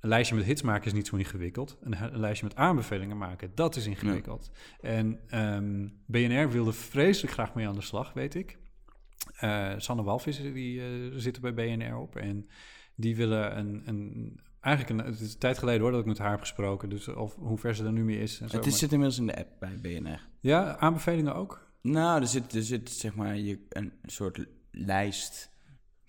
Een 0.00 0.08
lijstje 0.08 0.36
met 0.36 0.44
hits 0.44 0.62
maken 0.62 0.86
is 0.86 0.92
niet 0.92 1.06
zo 1.06 1.16
ingewikkeld. 1.16 1.78
Een, 1.80 2.02
een 2.02 2.20
lijstje 2.20 2.46
met 2.46 2.56
aanbevelingen 2.56 3.18
maken, 3.18 3.52
dat 3.54 3.76
is 3.76 3.86
ingewikkeld. 3.86 4.50
En 4.80 5.20
ehm, 5.26 5.88
BNR 6.06 6.50
wilde 6.50 6.72
vreselijk 6.72 7.32
graag 7.32 7.54
mee 7.54 7.68
aan 7.68 7.74
de 7.74 7.80
slag, 7.80 8.12
weet 8.12 8.34
ik. 8.34 8.58
Eh 9.36 9.72
Sanne 9.76 10.02
Walvis 10.02 10.40
die 10.40 10.80
eh, 10.80 10.88
zitten 11.14 11.42
bij 11.42 11.54
BNR 11.54 11.96
op. 11.96 12.16
En 12.16 12.48
die 12.94 13.16
willen 13.16 13.58
een, 13.58 13.82
een 13.84 14.40
eigenlijk 14.60 15.00
een, 15.00 15.06
het 15.12 15.20
is 15.20 15.32
een 15.32 15.38
tijd 15.38 15.58
geleden 15.58 15.80
hoor 15.80 15.90
dat 15.90 16.00
ik 16.00 16.06
met 16.06 16.18
haar 16.18 16.30
heb 16.30 16.40
gesproken. 16.40 16.88
Dus 16.88 17.08
of 17.08 17.34
hoe 17.34 17.58
ver 17.58 17.74
ze 17.74 17.84
er 17.84 17.92
nu 17.92 18.04
mee 18.04 18.20
is. 18.20 18.40
En 18.40 18.48
zo. 18.48 18.56
Het 18.56 18.66
is, 18.66 18.78
zit 18.78 18.92
inmiddels 18.92 19.20
in 19.20 19.26
de 19.26 19.36
app 19.36 19.50
bij 19.58 19.78
BNR. 19.80 20.28
Ja, 20.40 20.76
aanbevelingen 20.76 21.34
ook. 21.34 21.68
Nou, 21.82 22.20
er 22.20 22.26
zit, 22.26 22.54
er 22.54 22.62
zit 22.62 22.90
zeg 22.90 23.14
maar 23.14 23.36
je, 23.36 23.66
een 23.68 23.92
soort 24.02 24.46
lijst 24.70 25.50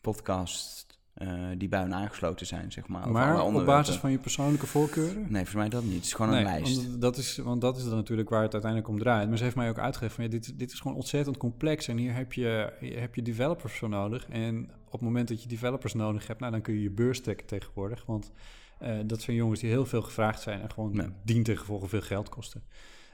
podcast 0.01 0.90
eh, 1.21 1.29
die 1.57 1.69
bij 1.69 1.81
hun 1.81 1.93
aangesloten 1.93 2.45
zijn, 2.45 2.71
zeg 2.71 2.87
maar. 2.87 3.11
maar 3.11 3.43
op 3.43 3.65
basis 3.65 3.95
van 3.95 4.11
je 4.11 4.17
persoonlijke 4.17 4.67
voorkeuren? 4.67 5.21
Nee, 5.21 5.27
volgens 5.29 5.53
mij 5.53 5.69
dat 5.69 5.83
niet. 5.83 5.95
Het 5.95 6.05
is 6.05 6.13
gewoon 6.13 6.33
een 6.33 6.43
lijst. 6.43 6.87
Want 6.87 7.01
dat, 7.01 7.17
is, 7.17 7.37
want 7.37 7.61
dat 7.61 7.77
is 7.77 7.83
dan 7.83 7.95
natuurlijk 7.95 8.29
waar 8.29 8.41
het 8.41 8.53
uiteindelijk 8.53 8.91
om 8.91 8.99
draait. 8.99 9.29
Maar 9.29 9.37
ze 9.37 9.43
heeft 9.43 9.55
mij 9.55 9.69
ook 9.69 9.79
uitgelegd 9.79 10.15
van 10.15 10.23
ja, 10.23 10.29
dit, 10.29 10.59
dit 10.59 10.71
is 10.71 10.79
gewoon 10.79 10.97
ontzettend 10.97 11.37
complex. 11.37 11.87
En 11.87 11.97
hier 11.97 12.13
heb 12.13 12.33
je, 12.33 12.73
heb 12.79 13.15
je 13.15 13.21
developers 13.21 13.73
voor 13.77 13.89
nodig. 13.89 14.27
En 14.29 14.69
op 14.85 14.91
het 14.91 15.01
moment 15.01 15.27
dat 15.27 15.43
je 15.43 15.47
developers 15.49 15.93
nodig 15.93 16.27
hebt, 16.27 16.39
nou, 16.39 16.51
dan 16.51 16.61
kun 16.61 16.73
je 16.73 16.81
je 16.81 16.91
beurs 16.91 17.21
trekken 17.21 17.47
tegenwoordig. 17.47 18.05
Want 18.05 18.31
eh, 18.79 18.97
dat 19.05 19.21
zijn 19.21 19.35
jongens 19.35 19.59
die 19.59 19.69
heel 19.69 19.85
veel 19.85 20.01
gevraagd 20.01 20.41
zijn 20.41 20.61
en 20.61 20.71
gewoon 20.71 20.95
Nee. 20.95 21.07
dien 21.23 21.43
ten 21.43 21.57
gevolge 21.57 21.87
veel 21.87 22.01
geld 22.01 22.29
kosten. 22.29 22.63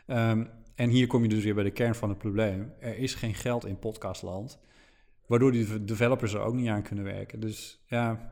Ehm, 0.05 0.43
en 0.75 0.89
hier 0.89 1.07
kom 1.07 1.23
je 1.23 1.29
dus 1.29 1.43
weer 1.43 1.55
bij 1.55 1.63
de 1.63 1.71
kern 1.71 1.95
van 1.95 2.09
het 2.09 2.17
probleem. 2.17 2.73
Er 2.79 2.97
is 2.97 3.15
geen 3.15 3.33
geld 3.33 3.65
in 3.65 3.79
podcastland. 3.79 4.59
Waardoor 5.27 5.51
die 5.51 5.83
developers 5.83 6.33
er 6.33 6.39
ook 6.39 6.53
niet 6.53 6.67
aan 6.67 6.83
kunnen 6.83 7.03
werken. 7.03 7.39
Dus 7.39 7.83
ja, 7.85 8.31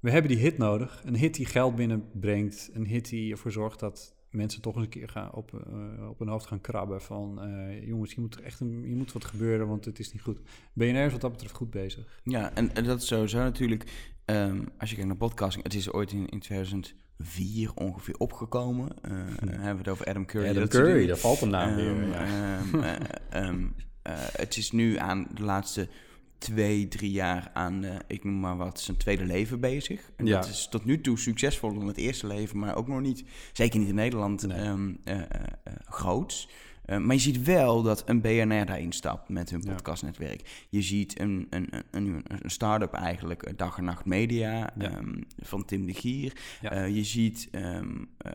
we 0.00 0.10
hebben 0.10 0.30
die 0.30 0.40
hit 0.40 0.58
nodig. 0.58 1.02
Een 1.04 1.16
hit 1.16 1.34
die 1.34 1.46
geld 1.46 1.76
binnenbrengt. 1.76 2.70
Een 2.72 2.86
hit 2.86 3.08
die 3.08 3.32
ervoor 3.32 3.52
zorgt 3.52 3.80
dat 3.80 4.14
mensen 4.30 4.62
toch 4.62 4.74
eens 4.74 4.84
een 4.84 4.90
keer 4.90 5.08
gaan 5.08 5.32
op, 5.32 5.54
eh, 5.54 6.08
op 6.08 6.18
hun 6.18 6.28
hoofd 6.28 6.46
gaan 6.46 6.60
krabben. 6.60 7.02
Van 7.02 7.42
eh, 7.42 7.86
jongens, 7.86 8.14
hier 8.14 8.20
moet, 8.20 8.34
er 8.34 8.42
echt 8.42 8.60
een, 8.60 8.82
hier 8.84 8.96
moet 8.96 9.12
wat 9.12 9.24
gebeuren, 9.24 9.68
want 9.68 9.84
het 9.84 9.98
is 9.98 10.12
niet 10.12 10.22
goed. 10.22 10.40
BNR 10.72 11.04
is 11.04 11.12
wat 11.12 11.20
dat 11.20 11.30
betreft 11.32 11.54
goed 11.54 11.70
bezig. 11.70 12.20
Ja, 12.24 12.54
en, 12.54 12.74
en 12.74 12.84
dat 12.84 13.02
is 13.02 13.06
sowieso 13.06 13.38
natuurlijk... 13.38 14.12
ehm, 14.24 14.64
als 14.78 14.88
je 14.88 14.94
kijkt 14.94 15.10
naar 15.10 15.18
podcasting... 15.18 15.64
Het 15.64 15.74
is 15.74 15.92
ooit 15.92 16.12
in, 16.12 16.28
in 16.28 16.40
2004 16.40 17.74
ongeveer 17.74 18.16
opgekomen. 18.16 19.02
Eh, 19.02 19.20
eh, 19.20 19.26
hebben 19.38 19.72
we 19.72 19.78
het 19.78 19.88
over 19.88 20.06
Adam 20.06 20.26
Curry. 20.26 20.52
dat 20.52 20.72
soort 20.72 20.86
dingen. 20.86 21.18
valt 21.18 21.40
een 21.40 21.54
Ehm, 21.54 22.12
ehm, 22.12 22.82
eh, 22.82 22.92
ehm, 23.30 23.64
eh, 23.64 23.84
het 24.36 24.56
is 24.56 24.70
nu 24.70 24.96
aan 24.98 25.26
de 25.34 25.42
laatste 25.42 25.88
twee, 26.38 26.88
drie 26.88 27.10
jaar 27.10 27.50
aan, 27.52 27.84
eh, 27.84 27.94
ik 28.06 28.24
noem 28.24 28.40
maar 28.40 28.56
wat, 28.56 28.80
zijn 28.80 28.96
tweede 28.96 29.24
leven 29.24 29.60
bezig. 29.60 30.10
En 30.16 30.26
Ja. 30.26 30.40
dat 30.40 30.48
is 30.48 30.68
tot 30.70 30.84
nu 30.84 31.00
toe 31.00 31.18
succesvoller 31.18 31.78
dan 31.78 31.86
het 31.86 31.96
eerste 31.96 32.26
leven, 32.26 32.58
maar 32.58 32.76
ook 32.76 32.88
nog 32.88 33.00
niet, 33.00 33.24
zeker 33.52 33.78
niet 33.78 33.88
in 33.88 33.94
Nederland, 33.94 34.46
Nee. 34.46 34.58
ehm, 34.58 34.92
eh, 35.04 35.14
eh, 35.20 35.24
eh, 35.64 35.72
groots. 35.84 36.48
Eh, 36.92 36.98
maar 36.98 37.14
je 37.14 37.20
ziet 37.20 37.42
wel 37.42 37.82
dat 37.82 38.02
een 38.06 38.20
BNR 38.20 38.66
daarin 38.66 38.92
stapt 38.92 39.28
met 39.28 39.50
hun 39.50 39.60
podcastnetwerk. 39.60 40.66
Je 40.68 40.82
ziet 40.82 41.20
een, 41.20 41.46
een, 41.50 41.68
een, 41.70 41.84
een, 41.90 42.24
een 42.42 42.50
start-up 42.50 42.92
eigenlijk, 42.92 43.42
eh, 43.42 43.52
Dag 43.56 43.78
en 43.78 43.84
Nacht 43.84 44.04
Media, 44.04 44.76
ehm, 44.76 45.20
van 45.38 45.64
Tim 45.64 45.86
de 45.86 45.94
Gier. 45.94 46.32
Eh, 46.62 46.96
je 46.96 47.04
ziet, 47.04 47.48
ehm, 47.50 48.04
eh, 48.18 48.32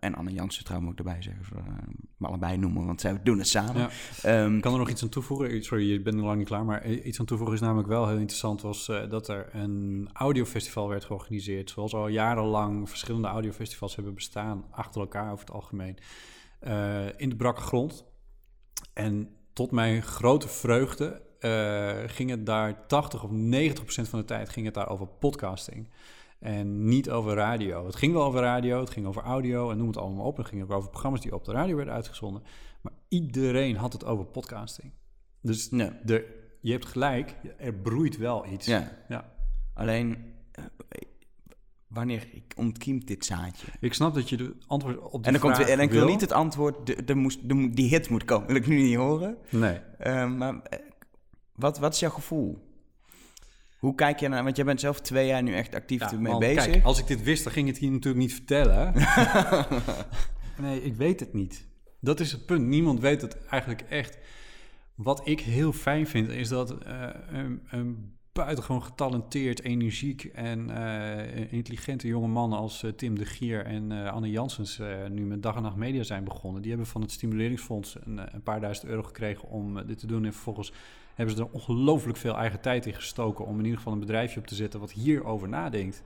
en 0.00 0.14
Anne 0.14 0.32
Jansen 0.32 0.64
trouwens 0.64 0.92
ik 0.92 0.98
erbij 0.98 1.22
zeggen, 1.22 1.42
we 1.50 1.60
hem 1.62 2.30
allebei 2.30 2.56
noemen, 2.56 2.86
want 2.86 3.00
zij 3.00 3.20
doen 3.22 3.38
het 3.38 3.48
samen. 3.48 3.84
Ik 4.54 4.60
kan 4.60 4.72
er 4.72 4.78
nog 4.78 4.90
iets 4.90 5.02
aan 5.02 5.08
toevoegen. 5.08 5.64
Sorry, 5.64 5.92
je 5.92 6.00
bent 6.00 6.16
nog 6.16 6.24
lang 6.24 6.38
niet 6.38 6.46
klaar. 6.46 6.64
Maar 6.64 6.90
iets 6.90 7.20
aan 7.20 7.26
toevoegen 7.26 7.54
is 7.54 7.60
namelijk 7.62 7.88
wel 7.88 8.08
heel 8.08 8.18
interessant. 8.18 8.62
Was 8.62 8.86
dat 8.86 9.28
er 9.28 9.48
een 9.52 10.08
audiofestival 10.12 10.88
werd 10.88 11.04
georganiseerd. 11.04 11.70
Zoals 11.70 11.94
al 11.94 12.08
jarenlang 12.08 12.88
verschillende 12.88 13.28
audiofestivals 13.28 13.94
hebben 13.94 14.14
bestaan. 14.14 14.64
Achter 14.70 15.00
elkaar 15.00 15.32
over 15.32 15.44
het 15.44 15.54
algemeen. 15.54 15.98
Eh, 16.60 17.06
in 17.16 17.28
de 17.28 17.36
brakke 17.36 17.60
grond. 17.60 18.04
En 18.92 19.36
tot 19.52 19.70
mijn 19.70 20.02
grote 20.02 20.48
vreugde 20.48 21.22
eh, 21.38 21.98
ging 22.06 22.30
het 22.30 22.46
daar 22.46 22.86
80 22.86 23.24
of 23.24 23.30
90 23.30 23.82
procent 23.84 24.08
van 24.08 24.18
de 24.18 24.24
tijd 24.24 24.48
ging 24.48 24.66
het 24.66 24.74
daar 24.74 24.88
over 24.88 25.06
podcasting. 25.06 25.88
En 26.38 26.84
niet 26.84 27.10
over 27.10 27.34
radio. 27.34 27.86
Het 27.86 27.96
ging 27.96 28.12
wel 28.12 28.24
over 28.24 28.40
radio, 28.40 28.80
het 28.80 28.90
ging 28.90 29.06
over 29.06 29.22
audio 29.22 29.70
en 29.70 29.76
noem 29.76 29.86
het 29.86 29.96
allemaal 29.96 30.26
op. 30.26 30.36
Het 30.36 30.46
ging 30.46 30.62
ook 30.62 30.70
over 30.70 30.90
programma's 30.90 31.20
die 31.20 31.34
op 31.34 31.44
de 31.44 31.52
radio 31.52 31.76
werden 31.76 31.94
uitgezonden. 31.94 32.42
Maar 32.80 32.92
iedereen 33.08 33.76
had 33.76 33.92
het 33.92 34.04
over 34.04 34.24
podcasting. 34.24 34.92
Dus 35.42 35.70
nee. 35.70 35.90
de, 36.04 36.38
je 36.60 36.72
hebt 36.72 36.86
gelijk, 36.86 37.34
er 37.58 37.74
broeit 37.74 38.16
wel 38.16 38.46
iets. 38.46 38.66
Ja, 38.66 38.92
Ja. 39.08 39.32
alleen 39.74 40.34
eh, 40.52 40.64
wanneer 41.90 42.28
ontkiemt 42.56 43.06
dit 43.06 43.24
zaadje? 43.24 43.66
Ik 43.80 43.94
snap 43.94 44.14
dat 44.14 44.28
je 44.28 44.36
de 44.36 44.56
antwoord 44.66 44.98
op 44.98 45.12
die 45.12 45.22
En 45.22 45.32
dan 45.32 45.40
komt 45.40 45.54
vraag 45.54 45.66
weer, 45.66 45.76
en 45.78 45.82
ik 45.82 45.90
wil 45.90 46.00
wil. 46.00 46.10
niet 46.10 46.20
het 46.20 46.32
antwoord, 46.32 46.86
de, 46.86 47.04
de 47.04 47.14
moest, 47.14 47.48
de, 47.48 47.70
die 47.70 47.88
hit 47.88 48.08
moet 48.08 48.24
komen. 48.24 48.46
Wil 48.46 48.56
ik 48.56 48.66
nu 48.66 48.82
niet 48.82 48.96
horen. 48.96 49.36
Nee. 49.48 49.80
Eh, 49.98 50.30
maar 50.30 50.62
eh, 50.62 50.78
wat, 51.54 51.78
wat 51.78 51.94
is 51.94 52.00
jouw 52.00 52.10
gevoel? 52.10 52.68
Hoe 53.78 53.94
kijk 53.94 54.20
je 54.20 54.28
naar, 54.28 54.44
want 54.44 54.56
jij 54.56 54.64
bent 54.64 54.80
zelf 54.80 55.00
twee 55.00 55.26
jaar 55.26 55.42
nu 55.42 55.54
echt 55.54 55.74
actief 55.74 56.00
Ja, 56.00 56.12
ermee 56.12 56.32
man, 56.32 56.40
bezig. 56.40 56.64
Kijk, 56.64 56.84
als 56.84 56.98
ik 56.98 57.06
dit 57.06 57.22
wist, 57.22 57.44
dan 57.44 57.52
ging 57.52 57.66
ik 57.66 57.72
het 57.72 57.82
hier 57.82 57.90
natuurlijk 57.92 58.22
niet 58.22 58.34
vertellen. 58.34 58.94
nee, 60.62 60.82
ik 60.82 60.94
weet 60.94 61.20
het 61.20 61.32
niet. 61.32 61.66
Dat 62.00 62.20
is 62.20 62.32
het 62.32 62.46
punt. 62.46 62.66
Niemand 62.66 63.00
weet 63.00 63.22
het 63.22 63.46
eigenlijk 63.46 63.80
echt. 63.80 64.18
Wat 64.94 65.20
ik 65.24 65.40
heel 65.40 65.72
fijn 65.72 66.06
vind, 66.06 66.28
is 66.28 66.48
dat 66.48 66.84
eh, 66.84 67.08
een, 67.28 67.62
een 67.70 68.18
buitengewoon 68.32 68.82
getalenteerd, 68.82 69.62
energiek 69.62 70.24
en 70.24 70.70
eh, 70.70 71.52
intelligente 71.52 72.06
jonge 72.06 72.28
man 72.28 72.52
als 72.52 72.82
eh, 72.82 72.90
Tim 72.90 73.18
de 73.18 73.24
Gier 73.24 73.64
en 73.64 73.92
eh, 73.92 74.12
Anne 74.12 74.30
Janssens 74.30 74.80
nu 75.08 75.24
met 75.24 75.42
Dag 75.42 75.56
en 75.56 75.62
Nacht 75.62 75.76
Media 75.76 76.02
zijn 76.02 76.24
begonnen. 76.24 76.62
Die 76.62 76.70
hebben 76.70 76.88
van 76.88 77.00
het 77.00 77.10
Stimuleringsfonds 77.10 77.96
een, 78.04 78.34
een 78.34 78.42
paar 78.42 78.60
duizend 78.60 78.86
euro 78.86 79.02
gekregen 79.02 79.48
om 79.48 79.86
dit 79.86 79.98
te 79.98 80.06
doen. 80.06 80.24
En 80.24 80.32
vervolgens 80.32 80.72
hebben 81.14 81.34
ze 81.36 81.42
er 81.42 81.48
ongelooflijk 81.50 82.18
veel 82.18 82.36
eigen 82.36 82.60
tijd 82.60 82.86
in 82.86 82.94
gestoken 82.94 83.46
om 83.46 83.58
in 83.58 83.64
ieder 83.64 83.78
geval 83.78 83.92
een 83.92 84.00
bedrijfje 84.00 84.40
op 84.40 84.46
te 84.46 84.54
zetten 84.54 84.80
wat 84.80 84.92
hierover 84.92 85.48
nadenkt. 85.48 86.02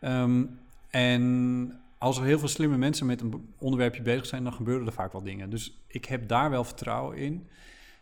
Ehm, 0.00 0.44
en 0.90 1.80
als 1.98 2.18
er 2.18 2.24
heel 2.24 2.38
veel 2.38 2.48
slimme 2.48 2.76
mensen 2.76 3.06
met 3.06 3.20
een 3.20 3.54
onderwerpje 3.58 4.02
bezig 4.02 4.26
zijn, 4.26 4.44
dan 4.44 4.52
gebeuren 4.52 4.86
er 4.86 4.92
vaak 4.92 5.12
wel 5.12 5.22
dingen. 5.22 5.50
Dus 5.50 5.80
ik 5.86 6.04
heb 6.04 6.28
daar 6.28 6.50
wel 6.50 6.64
vertrouwen 6.64 7.16
in. 7.16 7.46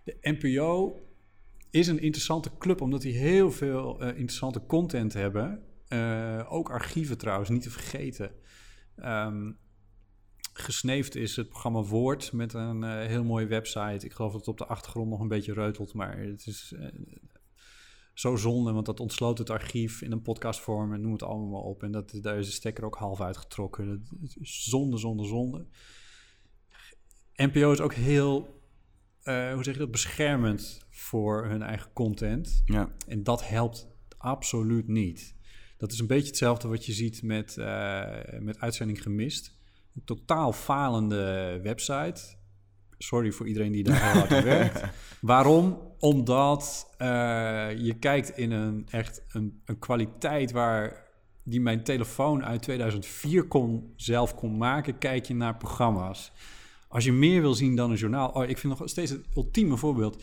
De 0.05 0.16
NPO 0.21 1.01
is 1.77 1.87
een 1.87 2.01
interessante 2.01 2.51
club, 2.59 2.81
omdat 2.81 3.03
die 3.03 3.17
heel 3.17 3.53
veel 3.53 4.01
eh, 4.01 4.09
interessante 4.09 4.67
content 4.67 5.12
hebben. 5.12 5.62
Eh, 5.89 6.47
ook 6.49 6.71
archieven 6.71 7.19
trouwens, 7.19 7.51
niet 7.51 7.62
te 7.62 7.71
vergeten. 7.71 8.31
Ehm, 8.97 9.53
gesneefd 10.53 11.15
is 11.15 11.37
het 11.37 11.49
programma 11.49 11.83
Woord 11.83 12.33
met 12.33 12.53
een 12.53 12.85
eh, 12.85 13.07
heel 13.07 13.25
mooie 13.25 13.47
website. 13.47 14.07
Ik 14.07 14.12
geloof 14.12 14.33
dat 14.33 14.41
het 14.41 14.49
op 14.49 14.59
de 14.59 14.67
achtergrond 14.67 15.11
nog 15.11 15.21
een 15.21 15.29
beetje 15.29 15.53
reutelt, 15.53 15.95
maar 15.95 16.19
het 16.19 16.47
is 16.47 16.75
zo 18.15 18.37
zonde, 18.37 18.73
want 18.73 18.87
dat 18.87 19.01
ontsloot 19.01 19.39
het 19.39 19.51
archief 19.51 20.03
in 20.03 20.12
een 20.12 20.23
podcastvorm 20.23 20.93
en 20.93 21.01
noem 21.01 21.12
het 21.12 21.23
allemaal 21.23 21.62
op. 21.62 21.83
En 21.83 21.93
dat, 21.93 22.19
daar 22.23 22.39
is 22.39 22.47
de 22.47 22.53
stekker 22.53 22.85
ook 22.85 22.97
half 22.97 23.21
uitgetrokken. 23.21 24.07
Is 24.41 24.65
zonde, 24.65 24.99
zonde, 24.99 25.25
zonde. 25.25 25.67
NPO 27.37 27.73
is 27.73 27.81
ook 27.81 27.95
heel, 27.95 28.56
eh, 29.27 29.53
hoe 29.53 29.65
zeg 29.65 29.75
je 29.75 29.81
dat, 29.81 29.91
beschermend 29.91 30.87
voor 30.91 31.47
hun 31.47 31.62
eigen 31.62 31.93
content. 31.93 32.62
Ja. 32.65 32.89
En 33.09 33.23
dat 33.23 33.49
helpt 33.49 33.89
absoluut 34.19 34.89
niet. 34.89 35.35
Dat 35.77 35.93
is 35.93 35.99
een 35.99 36.07
beetje 36.07 36.27
hetzelfde 36.27 36.69
wat 36.69 36.87
je 36.87 36.93
ziet 36.93 37.23
met, 37.23 37.57
eh, 37.59 38.05
met 38.41 38.61
Uitzending 38.61 39.03
Gemist. 39.03 39.57
Een 39.95 40.05
totaal 40.05 40.53
falende 40.53 41.61
website. 41.62 42.23
Sorry 42.99 43.31
voor 43.31 43.47
iedereen 43.47 43.73
die 43.73 43.85
daar 43.85 44.03
heel 44.03 44.21
hard 44.21 44.33
aan 44.33 44.45
werkt. 44.45 44.83
Waarom? 45.21 45.79
Omdat 45.99 46.95
eh, 46.99 47.09
je 47.79 47.95
kijkt 47.99 48.39
in 48.39 48.51
een 48.51 48.87
echt 48.91 49.25
een, 49.29 49.61
een 49.65 49.79
kwaliteit 49.79 50.51
waar 50.51 51.05
die 51.43 51.61
mijn 51.61 51.83
telefoon 51.83 52.45
uit 52.45 52.62
2004 52.62 53.45
kon, 53.45 53.93
zelf 53.97 54.35
kon 54.35 54.57
maken, 54.57 54.99
kijk 54.99 55.27
je 55.27 55.35
naar 55.35 55.57
programma's. 55.57 56.33
Als 56.88 57.05
je 57.05 57.12
meer 57.12 57.40
wil 57.40 57.55
zien 57.55 57.77
dan 57.77 57.90
een 57.90 57.96
journaal. 57.96 58.29
Oh, 58.29 58.49
ik 58.49 58.59
vind 58.59 58.79
nog 58.79 58.88
steeds 58.88 59.11
het 59.11 59.27
ultieme 59.37 59.77
voorbeeld. 59.77 60.22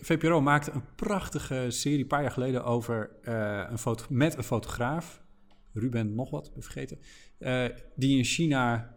VPRO 0.00 0.40
maakte 0.40 0.70
een 0.70 0.84
prachtige 0.96 1.66
serie 1.68 2.00
een 2.00 2.06
paar 2.06 2.22
jaar 2.22 2.30
geleden 2.30 2.64
over 2.64 3.10
eh, 3.22 3.66
een 3.70 3.78
foto 3.78 4.04
met 4.08 4.36
een 4.36 4.42
fotograaf. 4.42 5.22
Ruben 5.72 6.14
nog 6.14 6.30
wat, 6.30 6.52
vergeten. 6.58 6.98
eh, 7.38 7.64
die 7.96 8.18
in 8.18 8.24
China 8.24 8.94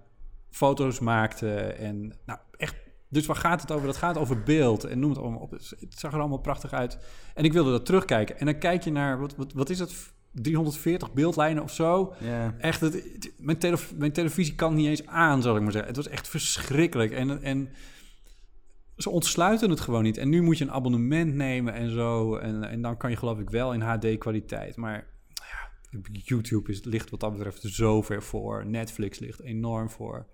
foto's 0.50 1.00
maakte. 1.00 1.56
En 1.60 2.18
nou, 2.26 2.40
echt. 2.58 2.76
Dus 3.10 3.26
waar 3.26 3.36
gaat 3.36 3.62
het 3.62 3.72
over? 3.72 3.86
Dat 3.88 3.98
gaat 3.98 4.18
over 4.18 4.44
beeld 4.44 4.84
en 4.84 5.00
noem 5.00 5.10
het 5.10 5.20
allemaal 5.20 5.40
op. 5.40 5.52
Het 5.52 5.76
zag 5.90 6.14
er 6.14 6.20
allemaal 6.20 6.38
prachtig 6.38 6.74
uit. 6.74 6.98
En 7.34 7.44
ik 7.44 7.54
wilde 7.54 7.72
dat 7.72 7.86
terugkijken. 7.86 8.40
En 8.40 8.46
dan 8.46 8.58
kijk 8.60 8.84
je 8.84 8.92
naar, 8.92 9.20
wat, 9.20 9.36
wat, 9.36 9.54
wat 9.54 9.70
is 9.70 9.80
het? 9.80 10.14
340 10.42 11.14
beeldlijnen 11.14 11.64
of 11.64 11.72
zo. 11.74 12.14
Echt, 12.58 12.82
het, 12.82 12.94
het- 12.94 13.32
mijn, 13.38 13.58
tele, 13.58 13.78
mijn 13.96 14.12
televisie 14.12 14.56
kan 14.56 14.76
niet 14.76 14.88
eens 14.88 15.06
aan, 15.08 15.42
zal 15.42 15.56
ik 15.56 15.62
maar 15.62 15.72
zeggen. 15.72 15.88
Het 15.94 16.04
was 16.04 16.08
echt 16.14 16.28
verschrikkelijk. 16.28 17.12
En, 17.12 17.42
en 17.44 17.70
ze 18.98 19.10
ontsluiten 19.10 19.70
het 19.70 19.80
gewoon 19.80 20.04
niet. 20.04 20.18
En 20.18 20.30
nu 20.30 20.42
moet 20.42 20.58
je 20.58 20.64
een 20.64 20.72
abonnement 20.72 21.34
nemen 21.34 21.74
en 21.74 21.90
zo. 21.92 22.36
En, 22.36 22.64
en 22.64 22.82
dan 22.82 22.98
kan 22.98 23.10
je 23.10 23.16
geloof 23.16 23.40
ik 23.40 23.50
wel 23.50 23.74
in 23.74 23.82
HD-kwaliteit. 23.82 24.76
Maar 24.76 25.08
ja, 25.36 26.00
YouTube 26.12 26.72
is, 26.72 26.84
ligt 26.84 27.10
wat 27.10 27.20
dat 27.20 27.32
betreft 27.34 27.62
zo 27.62 28.02
ver 28.02 28.24
voor. 28.24 28.66
Netflix 28.66 29.20
ligt 29.20 29.42
enorm 29.42 29.90
voor. 29.90 30.26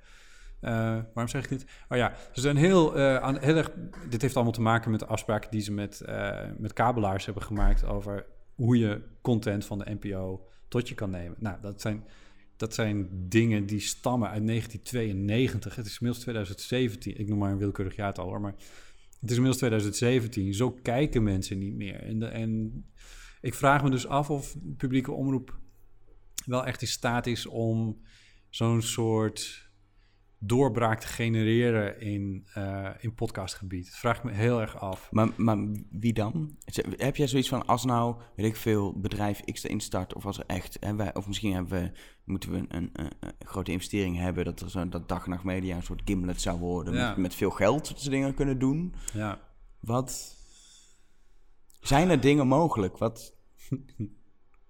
Eh, 0.59 0.71
waarom 1.13 1.27
zeg 1.27 1.43
ik 1.43 1.49
dit? 1.49 1.65
Oh 1.89 1.97
ja, 1.97 2.13
ze 2.31 2.41
zijn 2.41 2.55
heel, 2.57 2.95
eh, 2.95 3.15
aan, 3.17 3.37
heel 3.39 3.55
erg... 3.55 3.71
Dit 4.09 4.21
heeft 4.21 4.35
allemaal 4.35 4.53
te 4.53 4.61
maken 4.61 4.91
met 4.91 4.99
de 4.99 5.05
afspraken 5.05 5.51
die 5.51 5.61
ze 5.61 5.71
met, 5.71 6.01
eh, 6.01 6.39
met 6.57 6.73
kabelaars 6.73 7.25
hebben 7.25 7.43
gemaakt... 7.43 7.85
over 7.85 8.25
hoe 8.62 8.78
je 8.78 9.02
content 9.21 9.65
van 9.65 9.78
de 9.78 9.97
NPO 10.00 10.47
tot 10.67 10.89
je 10.89 10.95
kan 10.95 11.10
nemen. 11.10 11.36
Nou, 11.39 11.62
dat 11.62 11.82
zijn, 11.82 12.04
dat 12.56 12.74
zijn 12.74 13.10
dingen 13.12 13.65
die 13.65 13.80
stammen 13.80 14.30
uit 14.30 14.47
1992. 14.47 15.76
Het 15.76 15.86
is 15.86 15.91
inmiddels 15.91 16.24
2017. 16.24 17.19
Ik 17.19 17.28
noem 17.28 17.38
maar 17.38 17.52
een 17.52 17.58
willekeurig 17.58 17.95
jaartal 17.95 18.26
hoor, 18.26 18.41
maar 18.41 18.56
het 19.19 19.30
is 19.30 19.36
inmiddels 19.36 19.58
2017. 19.58 20.54
Zo 20.54 20.71
kijken 20.71 21.24
mensen 21.24 21.58
niet 21.58 21.74
meer. 21.74 22.04
En, 22.04 22.32
en 22.32 22.84
ik 23.41 23.54
vraag 23.54 23.84
me 23.84 23.89
dus 23.89 24.08
af 24.08 24.30
of 24.30 24.56
publieke 24.78 25.12
omroep 25.12 25.60
wel 26.45 26.65
echt 26.65 26.82
in 26.82 26.88
staat 26.88 27.28
is 27.28 27.45
om 27.45 28.02
zo'n 28.50 28.82
soort 28.82 29.69
doorbraak 30.43 30.99
te 30.99 31.08
genereren 31.08 31.99
in, 32.01 32.47
eh 32.54 32.89
in 32.99 33.13
podcastgebied. 33.13 33.86
Dat 33.86 33.95
vraag 33.95 34.17
ik 34.17 34.23
me 34.23 34.32
heel 34.32 34.62
erg 34.62 34.80
af. 34.80 35.12
Maar, 35.12 35.30
maar 35.38 35.58
wie 35.89 36.13
dan? 36.13 36.58
Heb 36.97 37.15
jij 37.15 37.27
zoiets 37.27 37.49
van, 37.49 37.65
als 37.65 37.86
nou, 37.86 38.15
weet 38.36 38.45
ik 38.45 38.56
veel, 38.56 38.99
bedrijf 38.99 39.41
X 39.43 39.63
erin 39.63 39.80
start, 39.80 40.13
of 40.13 40.25
als 40.25 40.38
er 40.38 40.43
echt, 40.47 40.77
hè, 40.80 40.95
wij, 40.95 41.15
of 41.15 41.27
misschien 41.27 41.54
hebben 41.54 41.82
we, 41.82 41.91
moeten 42.25 42.51
we 42.51 42.58
een, 42.58 42.67
een, 42.69 42.89
een- 42.93 43.12
een 43.19 43.47
grote 43.47 43.71
investering 43.71 44.17
hebben, 44.17 44.45
dat 44.45 44.60
er 44.60 44.69
zo, 44.69 44.89
dat 44.89 45.10
dag 45.10 45.23
en 45.23 45.30
nacht 45.30 45.43
media 45.43 45.75
een 45.75 45.84
soort 45.84 46.01
gimlet 46.06 46.41
zou 46.41 46.60
worden, 46.60 46.93
Ja. 46.93 47.08
met, 47.10 47.17
met 47.17 47.36
veel 47.36 47.51
geld, 47.51 47.88
dat 47.88 48.01
ze 48.01 48.10
dingen 48.10 48.34
kunnen 48.34 48.60
doen. 48.60 48.93
Ja. 49.13 49.39
Wat 49.80 50.36
zijn 51.80 52.10
er 52.10 52.19
dingen 52.21 52.47
mogelijk? 52.47 52.97
Wat... 52.97 53.34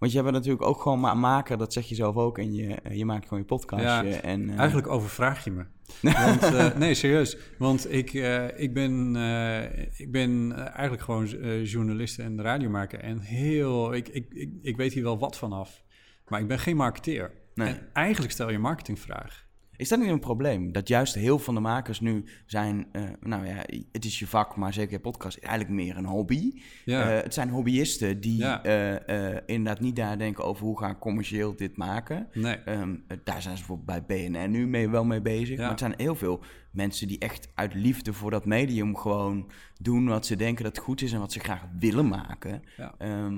Want 0.02 0.14
je 0.14 0.22
bent 0.22 0.34
natuurlijk 0.34 0.64
ook 0.66 0.82
gewoon 0.82 1.00
ma- 1.00 1.14
maker, 1.14 1.58
dat 1.58 1.74
zeg 1.74 1.86
je 1.86 1.96
zelf 1.96 2.16
ook, 2.16 2.38
en 2.38 2.54
je, 2.54 2.78
je 2.92 3.06
maakt 3.06 3.24
gewoon 3.24 3.40
je 3.40 3.46
podcastje. 3.46 3.88
Ja, 4.10 4.22
en, 4.22 4.50
eh, 4.50 4.58
Eigenlijk 4.58 4.88
overvraag 4.88 5.44
je 5.44 5.52
me. 5.52 5.66
Want, 6.26 6.44
eh, 6.44 6.76
nee, 6.76 6.94
serieus. 6.94 7.38
Want 7.58 7.94
ik, 7.94 8.14
eh, 8.14 8.60
ik 8.60 8.74
ben, 8.74 9.16
eh, 9.16 9.80
ik 10.00 10.12
ben 10.12 10.52
eh, 10.56 10.60
eigenlijk 10.66 11.02
gewoon 11.02 11.28
eh, 11.28 11.66
journalist 11.66 12.20
en 12.20 12.42
radiomaker. 12.42 13.00
En 13.00 13.20
heel, 13.20 13.94
ik, 13.94 14.08
ik, 14.08 14.26
ik, 14.34 14.50
ik 14.62 14.78
weet 14.78 14.94
hier 14.94 15.04
wel 15.04 15.20
wat 15.20 15.38
vanaf. 15.38 15.84
Maar 16.28 16.40
ik 16.40 16.48
ben 16.48 16.60
geen 16.60 16.76
marketeer. 16.76 17.32
Nee. 17.54 17.68
En 17.68 17.88
eigenlijk 17.94 18.32
stel 18.34 18.50
je 18.50 18.56
een 18.56 18.62
marketingvraag. 18.62 19.46
Is 19.82 19.90
dat 19.90 20.00
niet 20.00 20.10
een 20.10 20.20
probleem? 20.20 20.72
Dat 20.72 20.88
juist 20.88 21.14
heel 21.16 21.24
veel 21.26 21.38
van 21.40 21.54
de 21.54 21.60
makers 21.60 22.00
nu 22.00 22.24
zijn, 22.46 22.88
eh, 22.92 23.04
nou 23.20 23.46
ja, 23.48 23.56
het 23.92 24.06
is 24.06 24.20
je 24.20 24.28
vak, 24.28 24.56
maar 24.56 24.74
zeker 24.74 25.00
podcast 25.00 25.38
is 25.38 25.44
eigenlijk 25.44 25.74
meer 25.76 25.98
een 25.98 26.06
hobby. 26.06 26.62
Ja. 26.86 27.10
Eh, 27.18 27.24
het 27.24 27.34
zijn 27.34 27.50
hobbyisten 27.50 28.22
die 28.22 28.38
Ja. 28.38 28.64
eh, 28.64 29.38
inderdaad 29.46 29.80
niet 29.84 29.98
nadenken 29.98 30.44
over 30.44 30.66
hoe 30.66 30.80
ga 30.80 30.90
ik 30.90 31.00
commercieel 31.00 31.56
dit 31.56 31.78
maken. 31.78 32.28
nee. 32.34 32.56
Ehm, 32.56 32.96
eh, 33.08 33.18
daar 33.24 33.42
zijn 33.42 33.58
ze 33.58 33.64
bijvoorbeeld 33.66 34.08
bij 34.08 34.28
BNN 34.30 34.52
nu 34.52 34.68
mee, 34.68 34.90
wel 34.90 35.04
mee 35.06 35.22
bezig. 35.22 35.56
Ja. 35.56 35.62
Maar 35.62 35.70
het 35.70 35.80
zijn 35.80 35.94
heel 35.98 36.16
veel 36.16 36.44
mensen 36.72 37.08
die 37.08 37.20
echt 37.20 37.50
uit 37.56 37.74
liefde 37.74 38.14
voor 38.14 38.32
dat 38.32 38.46
medium 38.46 38.96
gewoon 38.98 39.52
doen 39.80 40.06
wat 40.08 40.26
ze 40.26 40.36
denken 40.36 40.64
dat 40.64 40.78
goed 40.78 41.02
is 41.02 41.12
en 41.14 41.20
wat 41.20 41.32
ze 41.32 41.40
graag 41.40 41.66
willen 41.80 42.08
maken. 42.08 42.62
Ja. 42.78 42.94
Ehm, 42.98 43.38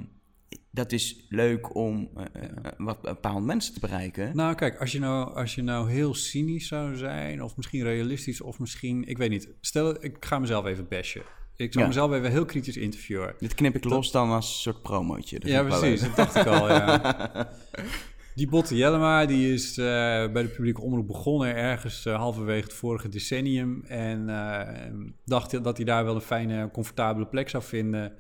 dat 0.74 0.92
is 0.92 1.26
leuk 1.30 1.76
om 1.76 2.10
eh, 2.16 2.44
wat 2.78 3.02
bepaalde 3.02 3.46
mensen 3.46 3.74
te 3.74 3.80
bereiken. 3.80 4.36
Nou, 4.36 4.56
kijk, 4.56 4.80
als 4.80 4.92
je 4.92 5.00
nou, 5.00 5.36
als 5.36 5.56
je 5.56 5.62
nou 5.62 5.92
heel 5.92 6.14
cynisch 6.14 6.68
zou 6.68 6.96
zijn, 6.96 7.44
of 7.44 7.58
misschien 7.58 7.84
realistisch, 7.84 8.42
of 8.42 8.60
misschien, 8.60 9.08
ik 9.08 9.18
weet 9.18 9.30
niet. 9.30 9.50
Stel, 9.62 10.04
ik 10.04 10.18
ga 10.20 10.40
mezelf 10.40 10.66
even 10.66 10.88
bashen. 10.88 11.22
Ik 11.56 11.74
zou 11.74 11.84
Ja. 11.84 11.90
mezelf 11.90 12.12
even 12.14 12.32
heel 12.32 12.46
kritisch 12.46 12.78
interviewen. 12.78 13.34
Dit 13.40 13.56
knip 13.56 13.76
ik 13.76 13.84
los 13.84 14.12
dan 14.12 14.30
als 14.30 14.48
een 14.48 14.62
soort 14.62 14.82
promootje. 14.82 15.40
Dat 15.40 15.50
ja, 15.50 15.64
precies. 15.64 16.02
Dat 16.02 16.16
dacht 16.16 16.36
ik 16.36 16.46
al, 16.46 16.68
ja. 16.68 17.50
Die 18.36 18.48
Botte 18.48 18.76
Jellema, 18.76 19.26
die 19.26 19.54
is 19.54 19.74
bij 19.76 20.32
de 20.42 20.52
publieke 20.56 20.82
omroep 20.82 21.08
begonnen 21.08 21.56
ergens 21.56 22.04
halverwege 22.04 22.64
het 22.64 22.74
vorige 22.74 23.10
decennium. 23.10 23.84
En 23.88 24.26
dacht 25.26 25.64
dat 25.64 25.78
hij 25.78 25.86
daar 25.86 26.04
wel 26.06 26.16
een 26.16 26.22
fijne, 26.22 26.70
comfortabele 26.72 27.26
plek 27.26 27.50
zou 27.50 27.64
vinden 27.64 28.14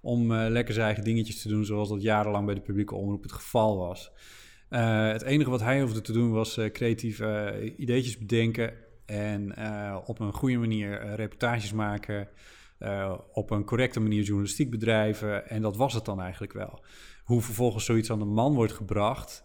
om 0.00 0.32
eh, 0.32 0.50
lekker 0.50 0.74
zijn 0.74 0.86
eigen 0.86 1.04
dingetjes 1.04 1.42
te 1.42 1.48
doen, 1.48 1.64
zoals 1.64 1.88
dat 1.88 2.02
jarenlang 2.02 2.46
bij 2.46 2.54
de 2.54 2.60
publieke 2.60 2.94
omroep 2.94 3.22
het 3.22 3.32
geval 3.32 3.76
was. 3.76 4.12
Eh, 4.68 5.08
het 5.08 5.22
enige 5.22 5.50
wat 5.50 5.60
hij 5.60 5.80
hoefde 5.80 6.00
te 6.00 6.12
doen 6.12 6.30
was 6.30 6.56
eh, 6.56 6.70
creatieve 6.70 7.72
ideetjes 7.76 8.18
bedenken 8.18 8.72
en 9.06 9.56
op 10.06 10.20
een 10.20 10.32
goede 10.32 10.56
manier 10.56 11.14
reportages 11.14 11.72
maken, 11.72 12.28
op 13.32 13.50
een 13.50 13.64
correcte 13.64 14.00
manier 14.00 14.22
journalistiek 14.22 14.70
bedrijven. 14.70 15.48
En 15.48 15.62
dat 15.62 15.76
was 15.76 15.94
het 15.94 16.04
dan 16.04 16.20
eigenlijk 16.20 16.52
wel. 16.52 16.84
Hoe 17.24 17.42
vervolgens 17.42 17.84
zoiets 17.84 18.10
aan 18.10 18.18
de 18.18 18.24
man 18.24 18.54
wordt 18.54 18.72
gebracht, 18.72 19.44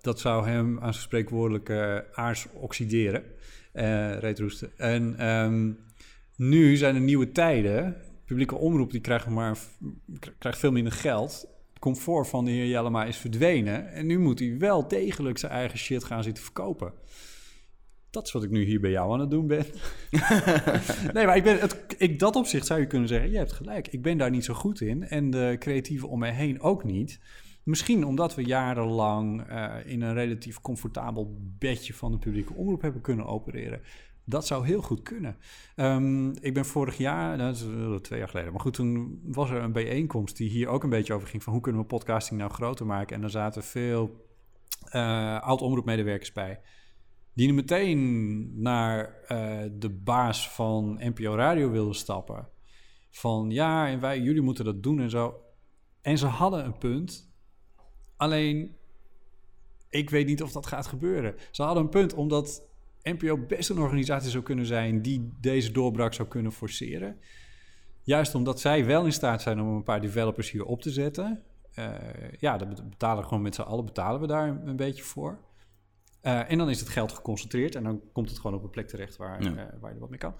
dat 0.00 0.20
zou 0.20 0.48
hem 0.48 0.78
aan 0.80 0.92
zijn 0.92 1.04
spreekwoordelijke 1.04 2.06
aars 2.12 2.46
oxideren, 2.52 3.24
reetroesten. 4.20 4.78
En 4.78 5.18
ehm, 5.18 5.72
nu 6.36 6.76
zijn 6.76 6.94
er 6.94 7.00
nieuwe 7.00 7.32
tijden. 7.32 7.96
Publieke 8.28 8.54
omroep 8.54 8.90
die 8.90 9.00
krijgt, 9.00 9.28
maar, 9.28 9.58
krijgt 10.38 10.58
veel 10.58 10.72
minder 10.72 10.92
geld. 10.92 11.48
Het 11.68 11.78
comfort 11.78 12.28
van 12.28 12.44
de 12.44 12.50
heer 12.50 12.66
Jellema 12.66 13.04
is 13.04 13.16
verdwenen. 13.16 13.92
En 13.92 14.06
nu 14.06 14.18
moet 14.18 14.38
hij 14.38 14.58
wel 14.58 14.88
degelijk 14.88 15.38
zijn 15.38 15.52
eigen 15.52 15.78
shit 15.78 16.04
gaan 16.04 16.22
zitten 16.22 16.44
verkopen. 16.44 16.92
Dat 18.10 18.26
is 18.26 18.32
wat 18.32 18.42
ik 18.42 18.50
nu 18.50 18.64
hier 18.64 18.80
bij 18.80 18.90
jou 18.90 19.12
aan 19.12 19.20
het 19.20 19.30
doen 19.30 19.46
ben. 19.46 19.66
nee, 21.14 21.26
maar 21.26 21.36
ik 21.36 21.42
ben 21.42 21.58
het, 21.60 21.84
ik, 21.98 22.18
dat 22.18 22.36
opzicht 22.36 22.66
zou 22.66 22.80
je 22.80 22.86
kunnen 22.86 23.08
zeggen, 23.08 23.30
je 23.30 23.36
hebt 23.36 23.52
gelijk. 23.52 23.88
Ik 23.88 24.02
ben 24.02 24.18
daar 24.18 24.30
niet 24.30 24.44
zo 24.44 24.54
goed 24.54 24.80
in. 24.80 25.08
En 25.08 25.30
de 25.30 25.56
creatieven 25.58 26.08
om 26.08 26.18
mij 26.18 26.32
heen 26.32 26.60
ook 26.60 26.84
niet. 26.84 27.20
Misschien 27.62 28.04
omdat 28.04 28.34
we 28.34 28.44
jarenlang 28.44 29.48
eh, 29.48 29.74
in 29.84 30.02
een 30.02 30.14
relatief 30.14 30.60
comfortabel 30.60 31.36
bedje 31.58 31.94
van 31.94 32.12
de 32.12 32.18
publieke 32.18 32.54
omroep 32.54 32.82
hebben 32.82 33.00
kunnen 33.00 33.26
opereren. 33.26 33.80
Dat 34.28 34.46
zou 34.46 34.66
heel 34.66 34.82
goed 34.82 35.02
kunnen. 35.02 35.36
Ehm, 35.74 36.30
ik 36.30 36.54
ben 36.54 36.64
vorig 36.64 36.96
jaar, 36.96 37.36
nou, 37.36 37.52
dat 37.52 37.56
is 37.56 38.00
twee 38.02 38.18
jaar 38.18 38.28
geleden, 38.28 38.52
maar 38.52 38.60
goed, 38.60 38.74
toen 38.74 39.20
was 39.24 39.50
er 39.50 39.62
een 39.62 39.72
bijeenkomst 39.72 40.36
die 40.36 40.50
hier 40.50 40.68
ook 40.68 40.82
een 40.82 40.90
beetje 40.90 41.14
over 41.14 41.28
ging 41.28 41.42
van 41.42 41.52
hoe 41.52 41.62
kunnen 41.62 41.80
we 41.80 41.86
podcasting 41.86 42.40
nou 42.40 42.52
groter 42.52 42.86
maken. 42.86 43.14
En 43.14 43.20
daar 43.20 43.30
zaten 43.30 43.62
veel 43.62 44.26
eh 44.88 45.40
oud-omroepmedewerkers 45.40 46.32
bij. 46.32 46.60
Die 47.34 47.52
meteen 47.52 48.62
naar 48.62 49.14
eh, 49.26 49.64
de 49.72 49.90
baas 49.90 50.50
van 50.50 51.00
NPO 51.00 51.34
Radio 51.34 51.70
wilden 51.70 51.94
stappen. 51.94 52.48
Van 53.10 53.50
ja, 53.50 53.88
en 53.88 54.00
wij, 54.00 54.20
jullie 54.20 54.42
moeten 54.42 54.64
dat 54.64 54.82
doen 54.82 55.00
en 55.00 55.10
zo. 55.10 55.40
En 56.00 56.18
ze 56.18 56.26
hadden 56.26 56.64
een 56.64 56.78
punt. 56.78 57.32
Alleen, 58.16 58.76
ik 59.88 60.10
weet 60.10 60.26
niet 60.26 60.42
of 60.42 60.52
dat 60.52 60.66
gaat 60.66 60.86
gebeuren. 60.86 61.34
Ze 61.50 61.62
hadden 61.62 61.82
een 61.82 61.88
punt 61.88 62.14
omdat 62.14 62.67
NPO 63.02 63.38
best 63.46 63.70
een 63.70 63.78
organisatie 63.78 64.30
zou 64.30 64.42
kunnen 64.42 64.66
zijn 64.66 65.02
die 65.02 65.32
deze 65.40 65.72
doorbraak 65.72 66.14
zou 66.14 66.28
kunnen 66.28 66.52
forceren. 66.52 67.18
Juist 68.02 68.34
omdat 68.34 68.60
zij 68.60 68.84
wel 68.84 69.04
in 69.04 69.12
staat 69.12 69.42
zijn 69.42 69.60
om 69.60 69.68
een 69.68 69.82
paar 69.82 70.00
developers 70.00 70.50
hier 70.50 70.64
op 70.64 70.82
te 70.82 70.90
zetten. 70.90 71.42
Eh, 71.74 71.94
ja, 72.38 72.56
dat 72.56 72.88
betalen 72.90 73.22
we 73.22 73.28
gewoon 73.28 73.42
met 73.42 73.54
z'n 73.54 73.60
allen 73.60 73.84
betalen 73.84 74.20
we 74.20 74.26
daar 74.26 74.48
een, 74.48 74.68
een 74.68 74.76
beetje 74.76 75.02
voor. 75.02 75.46
Uh, 76.22 76.50
en 76.50 76.58
dan 76.58 76.70
is 76.70 76.80
het 76.80 76.88
geld 76.88 77.12
geconcentreerd 77.12 77.74
en 77.74 77.82
dan 77.82 78.02
komt 78.12 78.28
het 78.28 78.38
gewoon 78.38 78.56
op 78.56 78.62
een 78.64 78.70
plek 78.70 78.88
terecht 78.88 79.16
waar, 79.16 79.42
Ja. 79.42 79.50
uh, 79.50 79.80
waar 79.80 79.92
je 79.94 79.98
wat 79.98 80.10
mee 80.10 80.18
kan. 80.18 80.34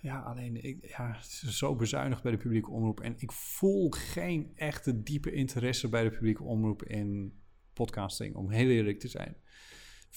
Ja, 0.00 0.20
alleen 0.20 0.64
ik, 0.64 0.86
ja, 0.88 1.12
het 1.16 1.24
is 1.26 1.58
zo 1.58 1.74
bezuinigd 1.76 2.22
bij 2.22 2.32
de 2.32 2.38
publieke 2.38 2.70
omroep. 2.70 3.00
En 3.00 3.14
ik 3.16 3.32
voel 3.32 3.90
geen 3.90 4.52
echte 4.54 5.02
diepe 5.02 5.32
interesse 5.32 5.88
bij 5.88 6.02
de 6.02 6.10
publieke 6.10 6.42
omroep 6.42 6.82
in 6.82 7.40
podcasting, 7.72 8.34
om 8.34 8.50
heel 8.50 8.68
eerlijk 8.68 9.00
te 9.00 9.08
zijn. 9.08 9.36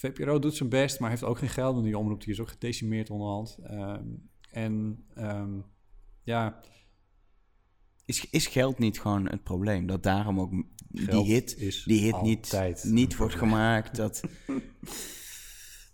VPRO 0.00 0.38
doet 0.38 0.54
zijn 0.54 0.68
best, 0.68 1.00
maar 1.00 1.10
heeft 1.10 1.24
ook 1.24 1.38
geen 1.38 1.48
geld. 1.48 1.76
En 1.76 1.82
die 1.82 1.98
omroep 1.98 2.20
die 2.20 2.32
is 2.32 2.40
ook 2.40 2.48
gedecimeerd 2.48 3.10
onderhand. 3.10 3.58
Um, 3.70 4.30
en 4.50 5.04
um, 5.18 5.64
ja, 6.22 6.60
Is, 8.04 8.26
is 8.30 8.46
geld 8.46 8.78
niet 8.78 9.00
gewoon 9.00 9.28
het 9.28 9.42
probleem? 9.42 9.86
Dat 9.86 10.02
daarom 10.02 10.40
ook 10.40 10.52
die 10.88 11.24
hit, 11.24 11.56
is 11.58 11.84
die 11.84 12.00
hit 12.00 12.22
niet, 12.22 12.82
niet 12.82 13.16
wordt 13.16 13.34
gemaakt? 13.34 13.96
Dat, 13.96 14.22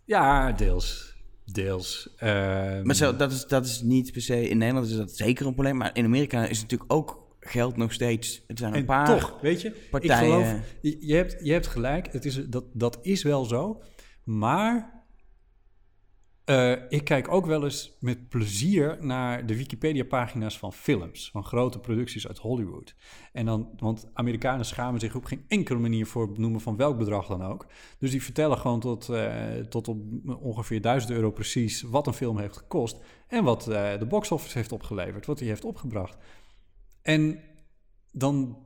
Ja, 0.06 0.52
deels. 0.52 1.14
Deels. 1.44 2.14
Ehm, 2.16 2.86
maar 2.86 2.94
zo, 2.94 3.16
dat, 3.16 3.32
is, 3.32 3.46
dat 3.46 3.66
is 3.66 3.82
niet 3.82 4.12
per 4.12 4.22
se... 4.22 4.48
In 4.48 4.58
Nederland 4.58 4.86
is 4.86 4.96
dat 4.96 5.16
zeker 5.16 5.46
een 5.46 5.54
probleem. 5.54 5.76
Maar 5.76 5.90
in 5.96 6.04
Amerika 6.04 6.46
is 6.46 6.60
natuurlijk 6.60 6.92
ook 6.92 7.36
geld 7.40 7.76
nog 7.76 7.92
steeds... 7.92 8.44
Er 8.46 8.58
zijn 8.58 8.72
een 8.72 8.78
en 8.78 8.84
paar 8.84 9.06
toch, 9.06 9.40
weet 9.40 9.60
je, 9.60 9.70
partijen... 9.90 10.38
ik 10.38 10.44
geloof, 10.44 10.60
je, 10.80 11.06
je 11.06 11.14
hebt, 11.14 11.36
je 11.42 11.52
hebt 11.52 11.66
gelijk, 11.66 12.12
het 12.12 12.24
is, 12.24 12.44
dat, 12.48 12.64
dat 12.72 12.98
is 13.02 13.22
wel 13.22 13.44
zo. 13.44 13.82
Maar 14.26 15.04
eh, 16.44 16.72
ik 16.88 17.04
kijk 17.04 17.28
ook 17.32 17.46
wel 17.46 17.64
eens 17.64 17.96
met 18.00 18.28
plezier 18.28 18.96
naar 19.00 19.46
de 19.46 19.56
Wikipedia-pagina's 19.56 20.58
van 20.58 20.72
films, 20.72 21.30
van 21.30 21.44
grote 21.44 21.78
producties 21.78 22.28
uit 22.28 22.38
Hollywood. 22.38 22.94
En 23.32 23.46
dan, 23.46 23.70
want 23.76 24.08
Amerikanen 24.12 24.64
schamen 24.64 25.00
zich 25.00 25.14
op 25.14 25.24
geen 25.24 25.44
enkele 25.48 25.78
manier 25.78 26.06
voor 26.06 26.22
het 26.22 26.32
benoemen 26.32 26.60
van 26.60 26.76
welk 26.76 26.98
bedrag 26.98 27.26
dan 27.26 27.42
ook. 27.42 27.66
Dus 27.98 28.10
die 28.10 28.22
vertellen 28.22 28.58
gewoon 28.58 28.80
tot, 28.80 29.08
eh, 29.08 29.54
tot 29.68 29.88
op 29.88 29.98
ongeveer 30.40 30.80
1000 30.80 31.12
euro 31.12 31.30
precies 31.30 31.82
wat 31.82 32.06
een 32.06 32.12
film 32.12 32.38
heeft 32.38 32.56
gekost 32.56 32.98
en 33.28 33.44
wat 33.44 33.68
eh, 33.68 33.98
de 33.98 34.06
box 34.06 34.30
office 34.30 34.58
heeft 34.58 34.72
opgeleverd, 34.72 35.26
wat 35.26 35.38
hij 35.38 35.48
heeft 35.48 35.64
opgebracht. 35.64 36.16
En 37.02 37.40
dan 38.12 38.65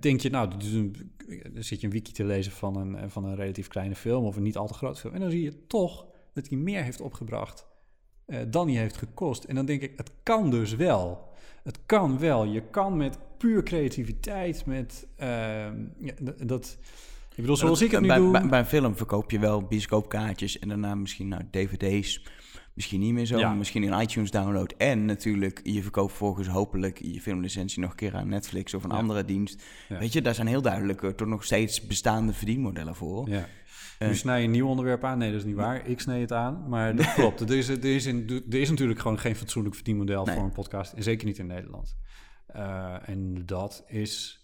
denk 0.00 0.20
je, 0.20 0.30
nou, 0.30 0.50
dan 0.50 1.62
zit 1.62 1.80
je 1.80 1.86
een 1.86 1.92
wiki 1.92 2.12
te 2.12 2.24
lezen 2.24 2.52
van 2.52 2.76
een, 2.76 3.10
van 3.10 3.24
een 3.24 3.34
relatief 3.34 3.68
kleine 3.68 3.94
film 3.94 4.24
of 4.24 4.36
een 4.36 4.42
niet 4.42 4.56
al 4.56 4.66
te 4.66 4.74
grote 4.74 5.00
film. 5.00 5.14
En 5.14 5.20
dan 5.20 5.30
zie 5.30 5.42
je 5.42 5.66
toch 5.66 6.06
dat 6.32 6.48
hij 6.48 6.58
meer 6.58 6.82
heeft 6.82 7.00
opgebracht 7.00 7.66
eh, 8.24 8.38
dan 8.48 8.68
hij 8.68 8.80
heeft 8.80 8.96
gekost. 8.96 9.44
En 9.44 9.54
dan 9.54 9.66
denk 9.66 9.82
ik, 9.82 9.92
het 9.96 10.10
kan 10.22 10.50
dus 10.50 10.74
wel. 10.74 11.28
Het 11.62 11.78
kan 11.86 12.18
wel. 12.18 12.44
Je 12.44 12.62
kan 12.70 12.96
met 12.96 13.18
puur 13.38 13.62
creativiteit, 13.62 14.66
met 14.66 15.06
ehm, 15.16 15.84
ja, 15.98 16.12
dat... 16.44 16.78
Ik 17.40 17.46
bedoel, 17.46 17.60
zoals 17.60 17.82
ik 17.82 17.90
het 17.90 18.00
nu 18.00 18.06
bij, 18.06 18.16
doe... 18.16 18.30
Bij, 18.30 18.48
bij 18.48 18.58
een 18.58 18.66
film 18.66 18.96
verkoop 18.96 19.30
je 19.30 19.38
wel 19.38 19.62
bioscoopkaartjes 19.62 20.58
en 20.58 20.68
daarna 20.68 20.94
misschien 20.94 21.28
nou, 21.28 21.42
dvd's. 21.50 22.24
Misschien 22.74 23.00
niet 23.00 23.12
meer 23.12 23.24
zo, 23.26 23.38
Ja. 23.38 23.54
misschien 23.54 23.82
een 23.82 24.00
iTunes 24.00 24.30
download. 24.30 24.74
En 24.76 25.04
natuurlijk, 25.04 25.60
je 25.62 25.82
verkoopt 25.82 26.12
volgens 26.12 26.48
hopelijk 26.48 26.98
je 27.02 27.20
filmlicentie 27.20 27.80
nog 27.80 27.90
een 27.90 27.96
keer 27.96 28.14
aan 28.14 28.28
Netflix 28.28 28.74
of 28.74 28.84
een 28.84 28.90
Ja. 28.90 28.96
andere 28.96 29.24
dienst. 29.24 29.62
Ja. 29.88 29.98
Weet 29.98 30.12
je, 30.12 30.22
daar 30.22 30.34
zijn 30.34 30.46
heel 30.46 30.62
duidelijk 30.62 31.02
eh, 31.02 31.10
toch 31.10 31.28
nog 31.28 31.44
steeds 31.44 31.86
bestaande 31.86 32.32
verdienmodellen 32.32 32.94
voor. 32.94 33.28
Ja. 33.28 33.46
Eh. 33.98 34.08
Nu 34.08 34.14
snij 34.14 34.38
je 34.38 34.44
een 34.44 34.50
nieuw 34.50 34.68
onderwerp 34.68 35.04
aan. 35.04 35.18
Nee, 35.18 35.30
dat 35.30 35.40
is 35.40 35.46
niet 35.46 35.56
waar. 35.56 35.86
Ik 35.86 36.00
snee 36.00 36.20
het 36.20 36.32
aan. 36.32 36.68
Maar 36.68 36.96
dat 36.96 37.14
klopt. 37.14 37.40
Er 37.40 37.56
is, 37.56 37.68
er, 37.68 37.84
is 37.84 38.06
in, 38.06 38.42
er 38.50 38.60
is 38.60 38.70
natuurlijk 38.70 39.00
gewoon 39.00 39.18
geen 39.18 39.36
fatsoenlijk 39.36 39.74
verdienmodel 39.74 40.24
Nee. 40.24 40.34
voor 40.34 40.44
een 40.44 40.52
podcast. 40.52 40.92
En 40.92 41.02
zeker 41.02 41.26
niet 41.26 41.38
in 41.38 41.46
Nederland. 41.46 41.96
Eh, 42.46 43.08
en 43.08 43.42
dat 43.46 43.84
is 43.88 44.39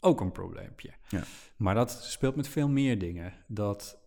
ook 0.00 0.20
een 0.20 0.32
probleempje. 0.32 0.90
Ja. 1.08 1.24
Maar 1.56 1.74
dat 1.74 1.90
speelt 2.02 2.36
met 2.36 2.48
veel 2.48 2.68
meer 2.68 2.98
dingen. 2.98 3.32
Dat 3.46 3.98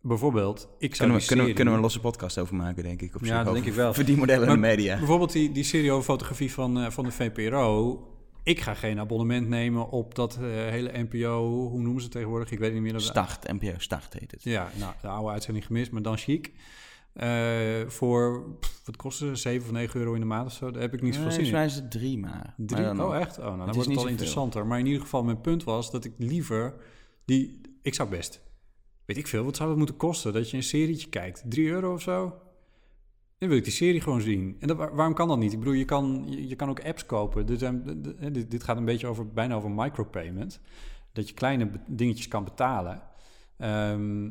bijvoorbeeld, 0.00 0.68
ik 0.78 0.94
zou 0.94 1.08
Kunnen 1.08 1.12
we, 1.12 1.18
die 1.18 1.28
kunnen, 1.28 1.46
we, 1.46 1.52
kunnen 1.52 1.72
we 1.72 1.78
een 1.78 1.84
losse 1.84 2.00
podcast 2.00 2.38
over 2.38 2.54
maken, 2.54 2.82
denk 2.82 3.02
ik. 3.02 3.14
Op 3.14 3.24
Ja, 3.24 3.28
dat 3.28 3.40
over 3.40 3.52
denk 3.52 3.66
ik 3.66 3.72
wel. 3.72 3.94
Verdienmodellen 3.94 4.48
in 4.48 4.52
de 4.52 4.58
Maar 4.58 4.70
media. 4.70 4.98
Bijvoorbeeld 4.98 5.32
die, 5.32 5.52
die 5.52 5.64
serie 5.64 5.92
over 5.92 6.04
fotografie 6.04 6.52
van, 6.52 6.80
eh, 6.80 6.90
van 6.90 7.04
de 7.04 7.10
VPRO. 7.10 8.02
Ik 8.42 8.60
ga 8.60 8.74
geen 8.74 8.98
abonnement 8.98 9.48
nemen 9.48 9.90
op 9.90 10.14
dat 10.14 10.34
eh, 10.34 10.40
hele 10.42 10.90
NPO. 10.92 11.46
Hoe 11.46 11.80
noemen 11.80 11.98
ze 11.98 12.02
het 12.02 12.12
tegenwoordig? 12.12 12.50
Ik 12.50 12.58
weet 12.58 12.72
niet 12.72 12.82
meer. 12.82 12.92
Dat 12.92 13.02
Start, 13.02 13.52
NPO 13.52 13.74
Start 13.76 14.12
heet 14.18 14.30
het. 14.30 14.42
Ja, 14.42 14.70
nou, 14.78 14.94
de 15.00 15.08
oude 15.08 15.32
uitzending 15.32 15.66
gemist, 15.66 15.90
maar 15.90 16.02
dan 16.02 16.16
chic. 16.16 16.52
Eh, 17.18 17.86
voor, 17.88 18.44
pff, 18.60 18.80
wat 18.84 18.96
kostte 18.96 19.26
ze? 19.26 19.34
7 19.34 19.66
of 19.66 19.72
9 19.72 20.00
euro 20.00 20.12
in 20.14 20.20
de 20.20 20.26
maand 20.26 20.46
of 20.46 20.52
zo? 20.52 20.70
Daar 20.70 20.82
heb 20.82 20.94
ik 20.94 21.02
niet 21.02 21.12
Nee, 21.12 21.22
zoveel 21.22 21.44
zin 21.44 21.54
in. 21.54 21.64
is 21.64 21.74
het 21.74 21.90
drie 21.90 22.18
maar. 22.18 22.54
Drie? 22.56 22.92
Maar 22.92 23.06
Oh, 23.06 23.16
echt? 23.16 23.38
Oh, 23.38 23.44
nou, 23.44 23.58
dan 23.58 23.68
is 23.68 23.74
wordt 23.74 23.88
het 23.90 23.98
al 23.98 24.06
interessanter. 24.08 24.66
Maar 24.66 24.78
in 24.78 24.86
ieder 24.86 25.00
geval, 25.00 25.24
mijn 25.24 25.40
punt 25.40 25.64
was 25.64 25.90
dat 25.90 26.04
ik 26.04 26.12
liever 26.18 26.74
die... 27.24 27.60
Ik 27.82 27.94
zou 27.94 28.08
best... 28.08 28.40
Weet 29.04 29.16
ik 29.16 29.26
veel, 29.26 29.44
wat 29.44 29.56
zou 29.56 29.68
het 29.68 29.78
moeten 29.78 29.96
kosten? 29.96 30.32
Dat 30.32 30.50
je 30.50 30.56
een 30.56 30.62
serietje 30.62 31.08
kijkt. 31.08 31.42
3 31.48 31.68
euro 31.68 31.92
of 31.92 32.02
zo? 32.02 32.34
Dan 33.38 33.48
wil 33.48 33.58
ik 33.58 33.64
die 33.64 33.72
serie 33.72 34.00
gewoon 34.00 34.20
zien. 34.20 34.56
En 34.60 34.68
dat, 34.68 34.76
waar- 34.76 34.94
waarom 34.94 35.14
kan 35.14 35.28
dat 35.28 35.38
niet? 35.38 35.52
Ik 35.52 35.58
bedoel, 35.58 35.74
je 35.74 35.84
kan, 35.84 36.24
je, 36.28 36.48
je 36.48 36.56
kan 36.56 36.68
ook 36.68 36.84
apps 36.84 37.06
kopen. 37.06 37.58
Zijn, 37.58 37.82
de- 37.84 38.00
de- 38.00 38.30
dit, 38.30 38.50
dit 38.50 38.62
gaat 38.62 38.76
een 38.76 38.84
beetje 38.84 39.06
over, 39.06 39.28
bijna 39.32 39.54
over 39.54 39.70
micropayment. 39.70 40.60
Dat 41.12 41.28
je 41.28 41.34
kleine 41.34 41.70
dingetjes 41.86 42.28
kan 42.28 42.44
betalen. 42.44 43.02
Ehm, 43.56 44.30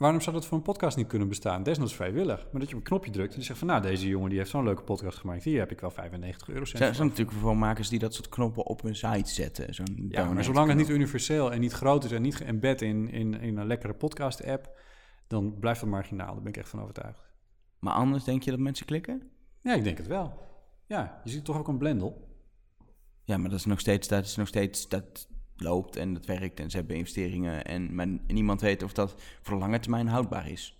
waarom 0.00 0.20
zou 0.20 0.36
dat 0.36 0.46
voor 0.46 0.56
een 0.56 0.62
podcast 0.62 0.96
niet 0.96 1.06
kunnen 1.06 1.28
bestaan? 1.28 1.62
Desnoods 1.62 1.94
vrijwillig. 1.94 2.46
Maar 2.50 2.60
dat 2.60 2.68
je 2.68 2.74
op 2.74 2.80
een 2.80 2.86
knopje 2.86 3.10
drukt 3.10 3.32
en 3.32 3.38
je 3.38 3.44
zegt 3.44 3.58
van... 3.58 3.68
nou, 3.68 3.82
deze 3.82 4.08
jongen 4.08 4.28
die 4.28 4.38
heeft 4.38 4.50
zo'n 4.50 4.64
leuke 4.64 4.82
podcast 4.82 5.18
gemaakt. 5.18 5.44
Hier 5.44 5.58
heb 5.58 5.70
ik 5.70 5.80
wel 5.80 5.90
95 5.90 6.48
euro. 6.48 6.60
Er 6.60 6.66
zijn, 6.66 7.08
natuurlijk 7.08 7.38
veel 7.38 7.54
makers 7.54 7.88
die 7.88 7.98
dat 7.98 8.14
soort 8.14 8.28
knoppen 8.28 8.66
op 8.66 8.82
hun 8.82 8.96
site 8.96 9.30
zetten. 9.30 9.74
Zo'n 9.74 10.06
Ja, 10.08 10.32
maar 10.32 10.44
zolang 10.44 10.68
het 10.68 10.76
niet 10.76 10.88
universeel 10.88 11.52
en 11.52 11.60
niet 11.60 11.72
groot 11.72 12.04
is... 12.04 12.12
en 12.12 12.22
niet 12.22 12.36
geëmbed 12.36 12.82
in, 12.82 13.10
in, 13.10 13.40
in 13.40 13.56
een 13.56 13.66
lekkere 13.66 13.94
podcast-app... 13.94 14.78
dan 15.26 15.58
blijft 15.58 15.80
dat 15.80 15.88
marginaal. 15.88 16.32
Daar 16.32 16.42
ben 16.42 16.52
ik 16.52 16.58
echt 16.58 16.68
van 16.68 16.82
overtuigd. 16.82 17.30
Maar 17.78 17.94
anders 17.94 18.24
denk 18.24 18.42
je 18.42 18.50
dat 18.50 18.60
mensen 18.60 18.86
klikken? 18.86 19.30
Ja, 19.60 19.74
ik 19.74 19.84
denk 19.84 19.98
het 19.98 20.06
wel. 20.06 20.38
Ja, 20.86 21.20
je 21.24 21.30
ziet 21.30 21.44
toch 21.44 21.58
ook 21.58 21.68
een 21.68 21.78
blendel? 21.78 22.28
Ja, 23.24 23.36
maar 23.36 23.50
dat 23.50 23.58
is 23.58 23.64
nog 23.64 23.80
steeds, 23.80 24.08
dat 24.08 24.24
is 24.24 24.36
nog 24.36 24.48
steeds, 24.48 24.88
dat 24.88 25.28
loopt 25.60 25.96
en 25.96 26.14
dat 26.14 26.26
werkt 26.26 26.60
en 26.60 26.70
ze 26.70 26.76
hebben 26.76 26.96
investeringen 26.96 27.64
en 27.64 28.20
niemand 28.26 28.60
weet 28.60 28.82
of 28.82 28.92
dat 28.92 29.14
voor 29.42 29.54
de 29.54 29.60
lange 29.60 29.80
termijn 29.80 30.08
houdbaar 30.08 30.50
is. 30.50 30.74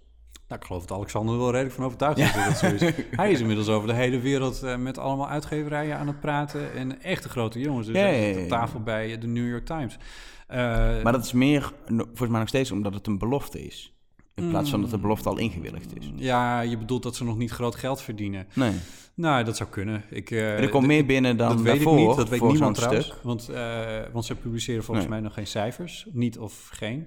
Nou, 0.49 0.63
ik 0.63 0.67
geloof 0.67 0.87
dat 0.87 0.97
Alexander 0.97 1.35
er 1.35 1.41
wel 1.41 1.51
redelijk 1.51 1.75
van 1.75 1.85
overtuigd 1.85 2.19
is 2.19 2.33
dat 2.33 2.59
zo 2.59 2.67
is. 2.67 2.81
Hij 3.11 3.31
is 3.31 3.41
inmiddels 3.41 3.69
over 3.69 3.89
de 3.89 3.95
hele 3.95 4.21
wereld 4.21 4.63
eh, 4.63 4.77
met 4.77 4.99
allemaal 4.99 5.29
uitgeverijen 5.29 5.99
aan 5.99 6.07
het 6.07 6.21
praten. 6.21 6.73
En 6.75 7.03
echte 7.03 7.29
grote 7.29 7.61
jongens. 7.61 7.87
Dus 7.87 7.97
Ja, 7.97 8.07
ja, 8.07 8.41
op 8.41 8.49
tafel 8.49 8.81
bij 8.83 9.19
de 9.19 9.27
New 9.27 9.49
York 9.49 9.67
Times. 9.67 9.99
Eh, 10.47 10.59
Maar 11.03 11.13
dat 11.13 11.25
is 11.25 11.33
meer, 11.33 11.73
volgens 11.87 12.29
mij 12.29 12.39
nog 12.39 12.49
steeds, 12.49 12.71
omdat 12.71 12.95
het 12.95 13.07
een 13.07 13.19
belofte 13.19 13.67
is. 13.67 13.93
In 14.41 14.51
plaats 14.51 14.71
van 14.71 14.81
dat 14.81 14.91
de 14.91 14.99
belofte 14.99 15.29
al 15.29 15.39
ingewilligd 15.39 15.97
is. 15.97 16.11
Ja, 16.15 16.61
je 16.61 16.79
bedoelt 16.79 17.03
dat 17.03 17.17
ze 17.17 17.25
nog 17.25 17.37
niet 17.37 17.51
groot 17.51 17.75
geld 17.75 18.01
verdienen. 18.03 18.47
Nee. 18.55 18.73
Nou, 19.15 19.45
dat 19.45 19.57
zou 19.57 19.69
kunnen. 19.71 20.05
Ik, 20.11 20.31
eh, 20.31 20.61
er 20.63 20.69
komt 20.69 20.87
meer 20.87 21.07
binnen 21.07 21.37
dan 21.37 21.49
dat 21.49 21.61
weet 21.61 21.75
daarvoor, 21.75 21.99
ik 21.99 22.07
niet, 22.07 22.17
dat 22.17 22.29
weet 22.29 22.43
niemand 22.43 22.75
trouwens. 22.77 23.07
stuk. 23.07 23.23
Want, 23.23 23.49
eh, 23.49 23.99
want 24.13 24.25
ze 24.25 24.35
publiceren 24.35 24.85
volgens 24.85 25.07
Nee. 25.07 25.15
mij 25.15 25.25
nog 25.25 25.35
geen 25.35 25.47
cijfers. 25.47 26.07
Niet 26.13 26.39
of 26.39 26.69
geen. 26.73 27.07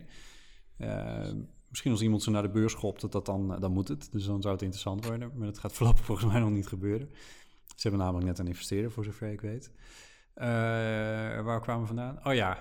Eh, 0.78 1.32
misschien 1.70 1.92
als 1.92 2.02
iemand 2.02 2.24
ze 2.24 2.32
naar 2.32 2.42
de 2.42 2.50
beurs 2.50 2.72
schopt, 2.72 3.02
dat 3.02 3.12
dat 3.12 3.26
dan, 3.26 3.60
dan 3.60 3.72
moet 3.72 3.88
het. 3.88 4.12
Dus 4.12 4.26
dan 4.26 4.42
zou 4.42 4.54
het 4.54 4.64
interessant 4.64 5.06
worden. 5.06 5.32
Maar 5.36 5.48
dat 5.48 5.58
gaat 5.60 5.74
voorlopig 5.74 6.06
volgens 6.10 6.32
mij 6.32 6.40
nog 6.40 6.50
niet 6.50 6.68
gebeuren. 6.68 7.10
Ze 7.76 7.88
hebben 7.88 8.00
namelijk 8.00 8.26
net 8.26 8.40
een 8.40 8.48
investeren, 8.48 8.92
voor 8.92 9.04
zover 9.04 9.32
ik 9.32 9.42
weet. 9.42 9.72
Waar 11.44 11.62
kwamen 11.62 11.82
we 11.82 11.88
vandaan? 11.88 12.20
Oh 12.24 12.34
ja, 12.34 12.58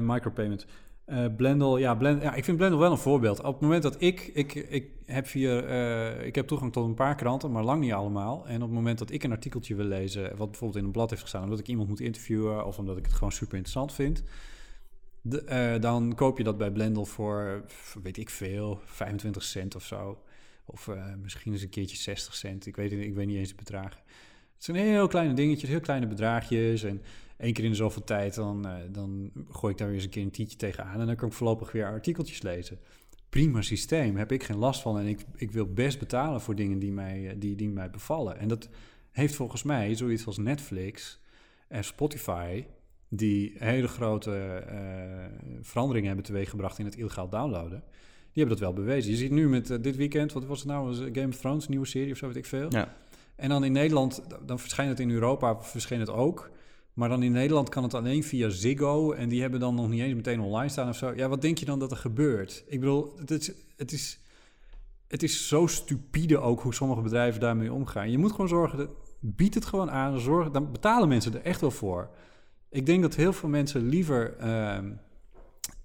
micropayment. 0.00 0.66
Eh 1.06 1.24
Blendel, 1.36 1.78
ja, 1.78 1.94
Blend, 1.94 2.22
ja, 2.22 2.34
ik 2.34 2.44
vind 2.44 2.56
Blendel 2.56 2.78
wel 2.78 2.90
een 2.90 2.98
voorbeeld. 2.98 3.38
Op 3.38 3.52
het 3.52 3.60
moment 3.60 3.82
dat 3.82 3.96
ik, 4.02 4.20
ik, 4.34 4.54
ik 4.54 4.90
heb 5.04 5.26
via, 5.26 5.60
eh, 5.60 6.26
ik 6.26 6.34
heb 6.34 6.46
toegang 6.46 6.72
tot 6.72 6.84
een 6.86 6.94
paar 6.94 7.14
kranten, 7.14 7.52
maar 7.52 7.62
lang 7.64 7.80
niet 7.80 7.92
allemaal. 7.92 8.46
En 8.46 8.54
op 8.56 8.68
het 8.68 8.70
moment 8.70 8.98
dat 8.98 9.10
ik 9.10 9.22
een 9.22 9.30
artikeltje 9.32 9.74
wil 9.74 9.84
lezen, 9.84 10.36
wat 10.36 10.50
bijvoorbeeld 10.50 10.78
in 10.80 10.84
een 10.84 10.92
blad 10.92 11.10
heeft 11.10 11.22
gestaan, 11.22 11.42
omdat 11.42 11.58
ik 11.58 11.68
iemand 11.68 11.88
moet 11.88 12.00
interviewen 12.00 12.66
of 12.66 12.78
omdat 12.78 12.96
ik 12.96 13.04
het 13.04 13.12
gewoon 13.14 13.32
super 13.32 13.56
interessant 13.56 13.92
vind, 13.92 14.22
de, 15.20 15.44
eh, 15.44 15.80
dan 15.80 16.14
koop 16.14 16.38
je 16.38 16.44
dat 16.44 16.58
bij 16.58 16.70
Blendel 16.70 17.04
voor, 17.04 17.64
weet 18.02 18.16
ik 18.16 18.30
veel, 18.30 18.80
25 18.84 19.42
cent 19.42 19.74
of 19.74 19.84
zo. 19.84 20.18
Of 20.64 20.90
misschien 21.22 21.52
eens 21.52 21.62
een 21.62 21.68
keertje 21.68 21.96
60 21.96 22.34
cent. 22.34 22.66
Ik 22.66 22.76
weet, 22.76 22.90
het- 22.90 23.00
ik 23.00 23.14
weet 23.14 23.26
niet 23.26 23.36
eens 23.38 23.48
de 23.48 23.54
bedragen. 23.54 24.00
Het 24.56 24.64
zijn 24.64 24.76
heel 24.76 25.06
kleine 25.06 25.34
dingetjes, 25.34 25.70
heel 25.70 25.80
kleine 25.80 26.06
bedragjes. 26.06 26.82
En 26.82 27.02
één 27.36 27.52
keer 27.52 27.64
in 27.64 27.74
zoveel 27.74 28.04
tijd, 28.04 28.34
dan, 28.34 28.66
eh, 28.66 28.74
dan 28.90 29.30
gooi 29.50 29.72
ik 29.72 29.78
daar 29.78 29.86
weer 29.86 29.96
eens 29.96 30.04
een 30.04 30.10
keer 30.10 30.22
een 30.22 30.30
tientje 30.30 30.56
tegenaan. 30.56 31.00
En 31.00 31.06
dan 31.06 31.16
kan 31.16 31.28
ik 31.28 31.34
voorlopig 31.34 31.72
weer 31.72 31.86
artikeltjes 31.86 32.42
lezen. 32.42 32.78
Prima 33.28 33.62
systeem, 33.62 34.16
heb 34.16 34.32
ik 34.32 34.42
geen 34.42 34.56
last 34.56 34.82
van. 34.82 34.98
En 34.98 35.06
ik, 35.06 35.20
ik 35.36 35.50
wil 35.50 35.72
best 35.72 35.98
betalen 35.98 36.40
voor 36.40 36.54
dingen 36.54 36.78
die 36.78 36.92
mij, 36.92 37.28
eh, 37.28 37.34
die, 37.38 37.56
die 37.56 37.68
mij 37.68 37.90
bevallen. 37.90 38.38
En 38.38 38.48
dat 38.48 38.68
heeft 39.10 39.34
volgens 39.34 39.62
mij 39.62 39.94
zoiets 39.94 40.26
als 40.26 40.38
Netflix 40.38 41.20
en 41.68 41.84
Spotify... 41.84 42.64
die 43.08 43.54
hele 43.58 43.88
grote 43.88 44.64
eh, 44.68 44.78
veranderingen 45.60 46.06
hebben 46.06 46.24
teweeggebracht 46.24 46.78
in 46.78 46.84
het 46.84 46.96
illegaal 46.96 47.28
downloaden... 47.28 47.82
Die 48.36 48.44
hebben 48.44 48.62
dat 48.62 48.74
wel 48.74 48.84
bewezen. 48.84 49.10
Je 49.10 49.16
ziet 49.16 49.30
nu 49.30 49.48
met 49.48 49.66
dit 49.82 49.96
weekend, 49.96 50.32
wat 50.32 50.44
was 50.44 50.58
het 50.58 50.68
nou? 50.68 50.94
Game 51.12 51.28
of 51.28 51.36
Thrones, 51.36 51.68
nieuwe 51.68 51.86
serie 51.86 52.12
of 52.12 52.18
zo, 52.18 52.26
weet 52.26 52.36
ik 52.36 52.44
veel. 52.44 52.66
Ja. 52.70 52.96
En 53.36 53.48
dan 53.48 53.64
in 53.64 53.72
Nederland, 53.72 54.22
dan 54.46 54.58
verschijnt 54.58 54.90
het 54.90 55.00
in 55.00 55.10
Europa, 55.10 55.60
verscheen 55.60 56.00
het 56.00 56.10
ook. 56.10 56.50
Maar 56.92 57.08
dan 57.08 57.22
in 57.22 57.32
Nederland 57.32 57.68
kan 57.68 57.82
het 57.82 57.94
alleen 57.94 58.24
via 58.24 58.48
Ziggo. 58.48 59.12
En 59.12 59.28
die 59.28 59.40
hebben 59.40 59.60
dan 59.60 59.74
nog 59.74 59.88
niet 59.88 60.00
eens 60.00 60.14
meteen 60.14 60.40
online 60.40 60.68
staan 60.68 60.88
of 60.88 60.96
zo. 60.96 61.12
Ja, 61.14 61.28
wat 61.28 61.42
denk 61.42 61.58
je 61.58 61.64
dan 61.64 61.78
dat 61.78 61.90
er 61.90 61.96
gebeurt? 61.96 62.64
Ik 62.66 62.80
bedoel, 62.80 63.12
het 63.18 63.30
is, 63.30 63.52
het 63.76 63.92
is, 63.92 64.20
het 65.06 65.22
is 65.22 65.48
zo 65.48 65.66
stupide 65.66 66.38
ook 66.38 66.60
hoe 66.60 66.74
sommige 66.74 67.00
bedrijven 67.00 67.40
daarmee 67.40 67.72
omgaan. 67.72 68.10
Je 68.10 68.18
moet 68.18 68.30
gewoon 68.30 68.48
zorgen, 68.48 68.78
dat, 68.78 68.90
bied 69.20 69.54
het 69.54 69.64
gewoon 69.64 69.90
aan. 69.90 70.20
Zorg, 70.20 70.50
dan 70.50 70.72
betalen 70.72 71.08
mensen 71.08 71.34
er 71.34 71.42
echt 71.42 71.60
wel 71.60 71.70
voor. 71.70 72.10
Ik 72.68 72.86
denk 72.86 73.02
dat 73.02 73.14
heel 73.14 73.32
veel 73.32 73.48
mensen 73.48 73.88
liever 73.88 74.36
ehm, 74.36 74.92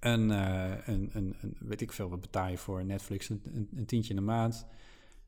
een, 0.00 0.30
eh, 0.30 0.70
een, 0.84 1.10
een, 1.12 1.36
een, 1.40 1.56
weet 1.58 1.80
ik 1.80 1.92
veel, 1.92 2.08
wat 2.08 2.20
betaal 2.20 2.48
je 2.48 2.58
voor 2.58 2.84
Netflix, 2.84 3.28
een, 3.28 3.68
een 3.76 3.86
tientje 3.86 4.10
in 4.10 4.16
de 4.16 4.26
maand. 4.26 4.66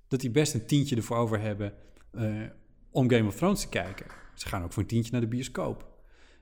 Dat 0.08 0.20
die 0.20 0.30
best 0.30 0.54
een 0.54 0.66
tientje 0.66 0.96
ervoor 0.96 1.16
over 1.16 1.40
hebben 1.40 1.72
eh, 2.16 2.50
om 2.90 3.10
Game 3.10 3.26
of 3.26 3.36
Thrones 3.36 3.60
te 3.60 3.68
kijken. 3.68 4.06
Ze 4.34 4.48
gaan 4.48 4.62
ook 4.62 4.72
voor 4.72 4.82
een 4.82 4.88
tientje 4.88 5.12
naar 5.12 5.20
de 5.20 5.26
bioscoop. 5.26 5.92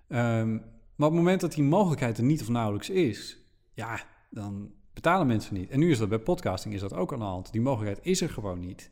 Ehm, 0.09 0.51
maar 0.97 1.09
op 1.09 1.15
het 1.15 1.23
moment 1.23 1.41
dat 1.41 1.53
die 1.53 1.65
mogelijkheid 1.65 2.19
er 2.19 2.25
niet 2.25 2.41
of 2.41 2.49
nauwelijks 2.49 2.91
is, 2.91 3.47
ja, 3.75 4.01
dan 4.31 4.73
betalen 4.93 5.27
mensen 5.27 5.55
niet. 5.55 5.71
En 5.71 5.79
nu 5.79 5.91
is 5.91 5.99
dat 5.99 6.09
bij 6.09 6.19
podcasting 6.19 6.75
is 6.75 6.81
dat 6.81 6.95
ook 6.95 7.13
aan 7.13 7.19
de 7.19 7.25
hand. 7.25 7.53
Die 7.53 7.61
mogelijkheid 7.61 8.07
is 8.07 8.21
er 8.21 8.31
gewoon 8.31 8.61
niet. 8.61 8.91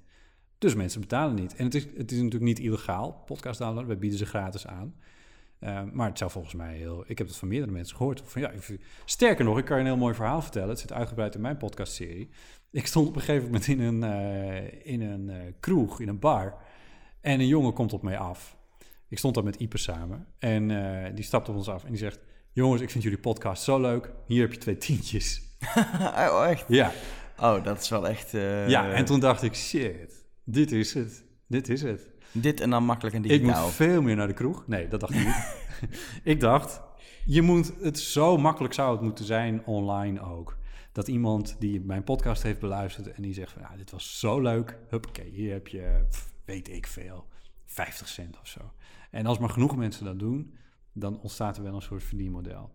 Dus 0.59 0.74
mensen 0.74 1.01
betalen 1.01 1.35
niet. 1.35 1.55
En 1.55 1.64
het 1.64 1.74
is, 1.74 1.85
het 1.85 2.12
is 2.12 2.16
natuurlijk 2.16 2.45
niet 2.45 2.59
illegaal, 2.59 3.22
podcast 3.26 3.59
downloaden. 3.59 3.89
We 3.89 3.97
bieden 3.97 4.18
ze 4.18 4.26
gratis 4.26 4.66
aan. 4.66 4.95
Uh, 5.61 5.83
maar 5.93 6.09
het 6.09 6.18
zou 6.18 6.31
volgens 6.31 6.55
mij 6.55 6.76
heel... 6.76 7.05
Ik 7.07 7.18
heb 7.18 7.26
het 7.26 7.37
van 7.37 7.49
meerdere 7.49 7.72
mensen 7.72 7.97
gehoord. 7.97 8.22
Van, 8.24 8.41
ja, 8.43 8.53
sterker 9.05 9.45
nog, 9.45 9.59
ik 9.59 9.64
kan 9.64 9.76
je 9.76 9.83
een 9.83 9.89
heel 9.89 9.99
mooi 9.99 10.14
verhaal 10.14 10.43
vertellen. 10.43 10.68
Het 10.68 10.78
zit 10.78 10.93
uitgebreid 10.93 11.35
in 11.35 11.41
mijn 11.41 11.57
podcastserie. 11.57 12.28
Ik 12.70 12.87
stond 12.87 13.09
op 13.09 13.14
een 13.14 13.20
gegeven 13.20 13.45
moment 13.45 13.66
in 13.66 13.81
een, 13.81 14.03
uh, 14.03 14.87
in 14.87 15.03
een 15.03 15.28
uh, 15.28 15.37
kroeg, 15.61 16.01
in 16.01 16.09
een 16.09 16.18
bar. 16.18 16.55
En 17.21 17.41
een 17.41 17.47
jongen 17.47 17.73
komt 17.73 17.93
op 17.93 18.03
mij 18.03 18.18
af. 18.18 18.57
Ik 19.09 19.18
stond 19.18 19.35
daar 19.35 19.45
met 19.45 19.57
Ipe 19.57 19.79
samen. 19.79 20.27
En 20.39 21.14
die 21.14 21.25
stapt 21.25 21.49
op 21.49 21.57
ons 21.57 21.68
af 21.68 21.85
en 21.85 21.89
die 21.91 21.99
zegt... 21.99 22.18
Jongens, 22.53 22.83
ik 22.83 22.91
vind 22.91 23.03
jullie 23.03 23.18
podcast 23.18 23.62
zo 23.62 23.81
leuk. 23.81 24.12
Hier 24.27 24.41
heb 24.41 24.53
je 24.53 24.59
twee 24.59 24.77
tientjes. 24.77 25.43
oh, 26.29 26.47
echt? 26.49 26.64
Ja. 26.68 26.93
Oh, 27.39 27.64
dat 27.64 27.81
is 27.81 27.89
wel 27.89 28.09
echt... 28.09 28.31
Ja, 28.66 28.93
en 28.93 29.05
toen 29.05 29.21
dacht 29.21 29.43
ik, 29.43 29.55
shit, 29.55 30.25
dit 30.45 30.73
is 30.73 30.95
het. 30.95 31.25
Dit 31.47 31.68
is 31.68 31.83
het. 31.83 32.11
Dit 32.33 32.61
en 32.61 32.71
dan 32.71 32.85
makkelijk 32.85 33.16
en 33.16 33.23
digitaal. 33.23 33.57
Ik 33.57 33.62
moet 33.62 33.73
veel 33.73 34.03
meer 34.03 34.16
naar 34.16 34.27
de 34.27 34.35
kroeg. 34.35 34.66
Nee, 34.66 34.89
dat 34.89 35.01
dacht 35.01 35.14
ik 35.14 35.25
niet. 35.25 35.55
ik 36.35 36.41
dacht, 36.41 36.83
je 37.25 37.43
moet 37.43 37.73
het 37.81 37.99
zo 37.99 38.37
makkelijk 38.37 38.75
zou 38.75 38.93
het 38.93 39.01
moeten 39.01 39.25
zijn 39.25 39.66
online 39.66 40.21
ook. 40.21 40.59
Dat 40.93 41.09
iemand 41.09 41.57
die 41.59 41.81
mijn 41.81 42.05
podcast 42.05 42.43
heeft 42.43 42.59
beluisterd 42.59 43.12
en 43.12 43.23
die 43.23 43.35
zegt 43.35 43.53
van, 43.53 43.62
ja, 43.62 43.77
dit 43.77 43.91
was 43.91 44.18
zo 44.18 44.41
leuk. 44.41 44.79
Huppakee, 44.89 45.31
hier 45.31 45.53
heb 45.53 45.68
je, 45.68 46.07
weet 46.51 46.69
ik 46.69 46.87
veel, 46.87 47.27
50 47.65 48.09
cent 48.09 48.41
of 48.41 48.47
zo. 48.47 48.73
En 49.11 49.27
als 49.27 49.39
maar 49.39 49.49
genoeg 49.49 49.77
mensen 49.77 50.05
dat 50.05 50.19
doen, 50.19 50.55
dan 50.93 51.21
ontstaat 51.21 51.57
er 51.57 51.63
wel 51.63 51.75
een 51.75 51.83
soort 51.83 52.03
verdienmodel. 52.03 52.71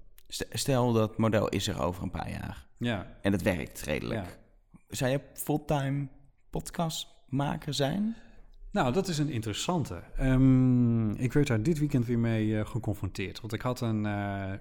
Stel 0.49 0.93
dat 0.93 1.17
model 1.17 1.49
is 1.49 1.67
er 1.67 1.81
over 1.81 2.03
een 2.03 2.11
paar 2.11 2.29
jaar. 2.29 2.67
Ja. 2.77 3.17
En 3.21 3.31
het 3.31 3.41
werkt 3.41 3.81
redelijk. 3.81 4.25
Ja. 4.25 4.75
Zou 4.87 5.11
je 5.11 5.21
fulltime 5.33 6.07
podcastmaker 6.49 7.73
zijn? 7.73 8.15
Nou, 8.71 8.93
dat 8.93 9.07
is 9.07 9.17
een 9.17 9.29
interessante. 9.29 10.03
Um, 10.19 11.11
ik 11.11 11.33
werd 11.33 11.47
daar 11.47 11.63
dit 11.63 11.79
weekend 11.79 12.05
weer 12.05 12.19
mee 12.19 12.47
uh, 12.47 12.65
geconfronteerd. 12.65 13.41
Want 13.41 13.53
ik 13.53 13.61
had 13.61 13.81
een 13.81 14.05
uh, 14.05 14.53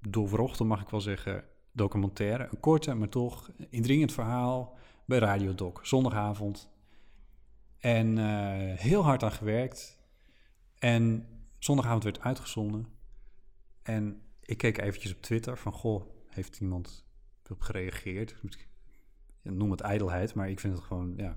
doorwrochte, 0.00 0.64
mag 0.64 0.80
ik 0.80 0.88
wel 0.88 1.00
zeggen, 1.00 1.44
documentaire. 1.72 2.48
Een 2.50 2.60
korte, 2.60 2.94
maar 2.94 3.08
toch 3.08 3.50
indringend 3.70 4.12
verhaal 4.12 4.76
bij 5.04 5.18
Radio 5.18 5.54
Doc. 5.54 5.80
Zondagavond. 5.82 6.73
En 7.84 8.16
uh, 8.16 8.78
heel 8.78 9.02
hard 9.02 9.22
aan 9.22 9.32
gewerkt. 9.32 9.98
En 10.78 11.28
zondagavond 11.58 12.04
werd 12.04 12.20
uitgezonden. 12.20 12.86
En 13.82 14.22
ik 14.40 14.58
keek 14.58 14.78
eventjes 14.78 15.14
op 15.14 15.22
Twitter 15.22 15.58
van... 15.58 15.72
Goh, 15.72 16.02
heeft 16.28 16.60
iemand 16.60 17.06
op 17.50 17.60
gereageerd? 17.60 18.36
Noem 19.42 19.70
het 19.70 19.80
ijdelheid, 19.80 20.34
maar 20.34 20.50
ik 20.50 20.60
vind 20.60 20.74
het 20.74 20.84
gewoon... 20.84 21.14
Ja, 21.16 21.36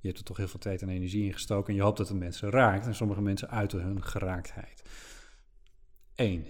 je 0.00 0.06
hebt 0.06 0.18
er 0.18 0.24
toch 0.24 0.36
heel 0.36 0.48
veel 0.48 0.60
tijd 0.60 0.82
en 0.82 0.88
energie 0.88 1.24
in 1.24 1.32
gestoken. 1.32 1.68
En 1.68 1.74
je 1.74 1.82
hoopt 1.82 1.98
dat 1.98 2.08
het 2.08 2.18
mensen 2.18 2.50
raakt. 2.50 2.86
En 2.86 2.94
sommige 2.94 3.22
mensen 3.22 3.50
uiten 3.50 3.80
hun 3.80 4.02
geraaktheid. 4.02 4.82
Eén. 6.14 6.46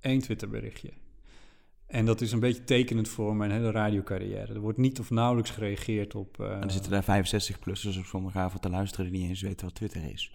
Eén 0.00 0.20
Twitterberichtje. 0.20 0.92
En 1.88 2.04
dat 2.04 2.20
is 2.20 2.32
een 2.32 2.40
beetje 2.40 2.64
tekenend 2.64 3.08
voor 3.08 3.36
mijn 3.36 3.50
hele 3.50 3.70
radiocarrière. 3.70 4.54
Er 4.54 4.60
wordt 4.60 4.78
niet 4.78 5.00
of 5.00 5.10
nauwelijks 5.10 5.50
gereageerd 5.50 6.14
op... 6.14 6.36
Uh, 6.40 6.50
en 6.50 6.62
er 6.62 6.70
zitten 6.70 6.90
daar 6.90 7.24
65-plussers 7.24 7.98
op 7.98 8.04
zondagavond 8.04 8.62
te 8.62 8.70
luisteren... 8.70 9.10
die 9.10 9.20
niet 9.20 9.28
eens 9.28 9.42
weten 9.42 9.66
wat 9.66 9.74
Twitter 9.74 10.12
is. 10.12 10.34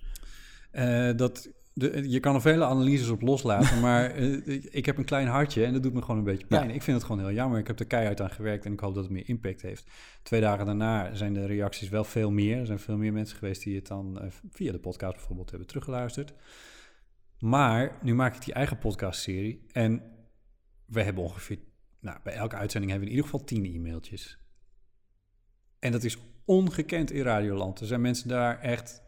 Uh, 0.71 1.11
dat, 1.15 1.49
de, 1.73 2.09
je 2.09 2.19
kan 2.19 2.35
er 2.35 2.41
vele 2.41 2.65
analyses 2.65 3.09
op 3.09 3.21
loslaten, 3.21 3.79
maar 3.87 4.19
uh, 4.19 4.63
ik 4.71 4.85
heb 4.85 4.97
een 4.97 5.05
klein 5.05 5.27
hartje 5.27 5.65
en 5.65 5.73
dat 5.73 5.83
doet 5.83 5.93
me 5.93 6.01
gewoon 6.01 6.17
een 6.17 6.23
beetje 6.23 6.47
pijn. 6.47 6.67
Ja. 6.67 6.73
Ik 6.73 6.81
vind 6.81 6.97
het 6.97 7.05
gewoon 7.05 7.25
heel 7.25 7.33
jammer. 7.33 7.59
Ik 7.59 7.67
heb 7.67 7.79
er 7.79 7.85
keihard 7.85 8.21
aan 8.21 8.31
gewerkt 8.31 8.65
en 8.65 8.73
ik 8.73 8.79
hoop 8.79 8.93
dat 8.93 9.03
het 9.03 9.13
meer 9.13 9.29
impact 9.29 9.61
heeft. 9.61 9.87
Twee 10.23 10.41
dagen 10.41 10.65
daarna 10.65 11.15
zijn 11.15 11.33
de 11.33 11.45
reacties 11.45 11.89
wel 11.89 12.03
veel 12.03 12.31
meer. 12.31 12.59
Er 12.59 12.65
zijn 12.65 12.79
veel 12.79 12.97
meer 12.97 13.13
mensen 13.13 13.37
geweest 13.37 13.63
die 13.63 13.75
het 13.75 13.87
dan 13.87 14.19
uh, 14.21 14.27
via 14.51 14.71
de 14.71 14.79
podcast 14.79 15.15
bijvoorbeeld 15.15 15.49
hebben 15.49 15.67
teruggeluisterd. 15.67 16.33
Maar 17.39 17.97
nu 18.01 18.15
maak 18.15 18.35
ik 18.35 18.43
die 18.43 18.53
eigen 18.53 18.77
podcastserie 18.77 19.65
en 19.71 20.01
we 20.93 21.03
hebben 21.03 21.23
ongeveer, 21.23 21.59
nou, 21.99 22.17
bij 22.23 22.33
elke 22.33 22.55
uitzending 22.55 22.91
hebben 22.91 23.09
we 23.09 23.15
in 23.15 23.21
ieder 23.21 23.31
geval 23.31 23.47
tien 23.47 23.75
e-mailtjes. 23.75 24.37
En 25.79 25.91
dat 25.91 26.03
is 26.03 26.17
ongekend 26.45 27.11
in 27.11 27.21
Radioland. 27.21 27.79
Er 27.79 27.87
zijn 27.87 28.01
mensen 28.01 28.27
daar 28.27 28.59
echt 28.59 29.03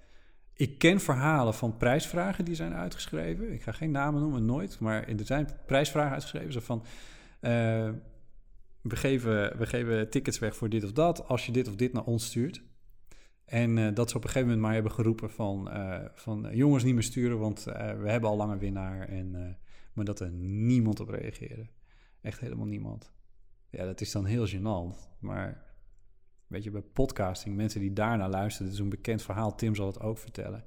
ik 0.57 0.77
ken 0.77 0.99
verhalen 0.99 1.53
van 1.53 1.77
prijsvragen 1.77 2.45
die 2.45 2.55
zijn 2.55 2.73
uitgeschreven. 2.73 3.53
Ik 3.53 3.61
ga 3.61 3.71
geen 3.71 3.91
namen 3.91 4.21
noemen, 4.21 4.45
nooit. 4.45 4.79
Maar 4.79 5.07
er 5.07 5.25
zijn 5.25 5.49
prijsvragen 5.65 6.11
uitgeschreven. 6.11 6.53
Zo 6.53 6.59
van, 6.59 6.83
uh, 7.41 7.89
we, 8.81 8.95
geven, 8.95 9.57
we 9.57 9.65
geven 9.65 10.09
tickets 10.09 10.39
weg 10.39 10.55
voor 10.55 10.69
dit 10.69 10.83
of 10.83 10.91
dat... 10.91 11.27
als 11.27 11.45
je 11.45 11.51
dit 11.51 11.67
of 11.67 11.75
dit 11.75 11.93
naar 11.93 12.03
ons 12.03 12.25
stuurt. 12.25 12.63
En 13.45 13.77
uh, 13.77 13.93
dat 13.93 14.09
ze 14.09 14.17
op 14.17 14.23
een 14.23 14.29
gegeven 14.29 14.47
moment 14.47 14.65
maar 14.65 14.73
hebben 14.73 14.91
geroepen 14.91 15.29
van... 15.29 15.77
Uh, 15.77 15.99
van 16.13 16.47
jongens 16.51 16.83
niet 16.83 16.93
meer 16.93 17.03
sturen, 17.03 17.39
want 17.39 17.63
we 17.63 18.09
hebben 18.09 18.29
al 18.29 18.37
lang 18.37 18.51
een 18.51 18.59
winnaar. 18.59 19.07
En, 19.09 19.57
maar 19.93 20.05
dat 20.05 20.19
er 20.19 20.31
niemand 20.31 20.99
op 20.99 21.09
reageerde. 21.09 21.67
Echt 22.25 22.39
helemaal 22.39 22.65
niemand. 22.65 23.11
Ja, 23.69 23.85
dat 23.85 24.01
is 24.01 24.11
dan 24.11 24.25
heel 24.25 24.47
gênant. 24.47 25.09
Maar 25.19 25.65
Weet 26.47 26.63
je, 26.63 26.71
bij 26.71 26.81
podcasting, 26.81 27.55
mensen 27.55 27.79
die 27.79 27.93
daarna 27.93 28.29
luisteren, 28.29 28.67
dat 28.67 28.75
is 28.75 28.83
een 28.83 28.89
bekend 28.89 29.21
verhaal, 29.21 29.55
Tim 29.55 29.75
zal 29.75 29.87
het 29.87 29.99
ook 29.99 30.17
vertellen. 30.17 30.65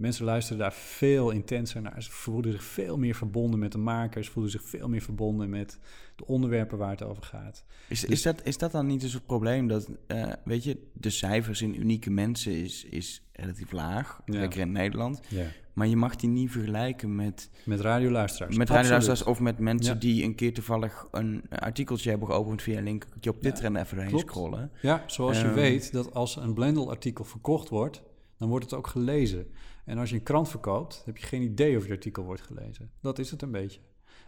Mensen 0.00 0.24
luisteren 0.24 0.58
daar 0.58 0.72
veel 0.72 1.30
intenser 1.30 1.82
naar. 1.82 2.02
Ze 2.02 2.10
voelen 2.10 2.52
zich 2.52 2.64
veel 2.64 2.98
meer 2.98 3.14
verbonden 3.14 3.58
met 3.58 3.72
de 3.72 3.78
makers, 3.78 4.28
voelen 4.28 4.52
zich 4.52 4.62
veel 4.62 4.88
meer 4.88 5.00
verbonden 5.00 5.50
met 5.50 5.78
de 6.16 6.26
onderwerpen 6.26 6.78
waar 6.78 6.90
het 6.90 7.02
over 7.02 7.22
gaat. 7.22 7.64
Is, 7.88 8.04
is, 8.04 8.22
dat, 8.22 8.46
is 8.46 8.58
dat 8.58 8.72
dan 8.72 8.86
niet 8.86 9.00
dus 9.00 9.12
het 9.12 9.26
probleem 9.26 9.68
dat, 9.68 9.88
uh, 10.06 10.32
weet 10.44 10.64
je, 10.64 10.90
de 10.92 11.10
cijfers 11.10 11.62
in 11.62 11.80
unieke 11.80 12.10
mensen 12.10 12.52
is, 12.52 12.84
is 12.84 13.22
relatief 13.32 13.72
laag, 13.72 14.20
ja. 14.24 14.38
lekker 14.38 14.60
in 14.60 14.72
Nederland. 14.72 15.20
Ja. 15.28 15.46
Maar 15.72 15.86
je 15.86 15.96
mag 15.96 16.16
die 16.16 16.28
niet 16.28 16.50
vergelijken 16.50 17.14
met... 17.14 17.50
Met 17.64 17.80
radioluisteraars. 17.80 18.56
Met 18.56 18.68
radioluisteraars 18.68 19.22
of 19.22 19.40
met 19.40 19.58
mensen 19.58 19.94
ja. 19.94 20.00
die 20.00 20.24
een 20.24 20.34
keer 20.34 20.54
toevallig 20.54 21.08
een 21.10 21.42
artikeltje 21.48 22.10
hebben 22.10 22.28
geopend 22.28 22.62
via 22.62 22.78
een 22.78 22.84
link 22.84 23.06
op 23.28 23.40
Twitter 23.40 23.64
en 23.64 23.76
even 23.76 23.96
doorheen 23.96 24.18
scrollen. 24.18 24.70
Ja, 24.82 25.04
zoals 25.06 25.42
um, 25.42 25.48
je 25.48 25.54
weet 25.54 25.92
dat 25.92 26.14
als 26.14 26.36
een 26.36 26.54
Blendel-artikel 26.54 27.24
verkocht 27.24 27.68
wordt, 27.68 28.02
dan 28.38 28.48
wordt 28.48 28.64
het 28.64 28.74
ook 28.74 28.86
gelezen. 28.86 29.46
En 29.84 29.98
als 29.98 30.10
je 30.10 30.16
een 30.16 30.22
krant 30.22 30.48
verkoopt, 30.48 31.02
heb 31.04 31.16
je 31.16 31.26
geen 31.26 31.42
idee 31.42 31.76
of 31.76 31.86
je 31.86 31.92
artikel 31.92 32.24
wordt 32.24 32.42
gelezen. 32.42 32.90
Dat 33.00 33.18
is 33.18 33.30
het 33.30 33.42
een 33.42 33.50
beetje. 33.50 33.80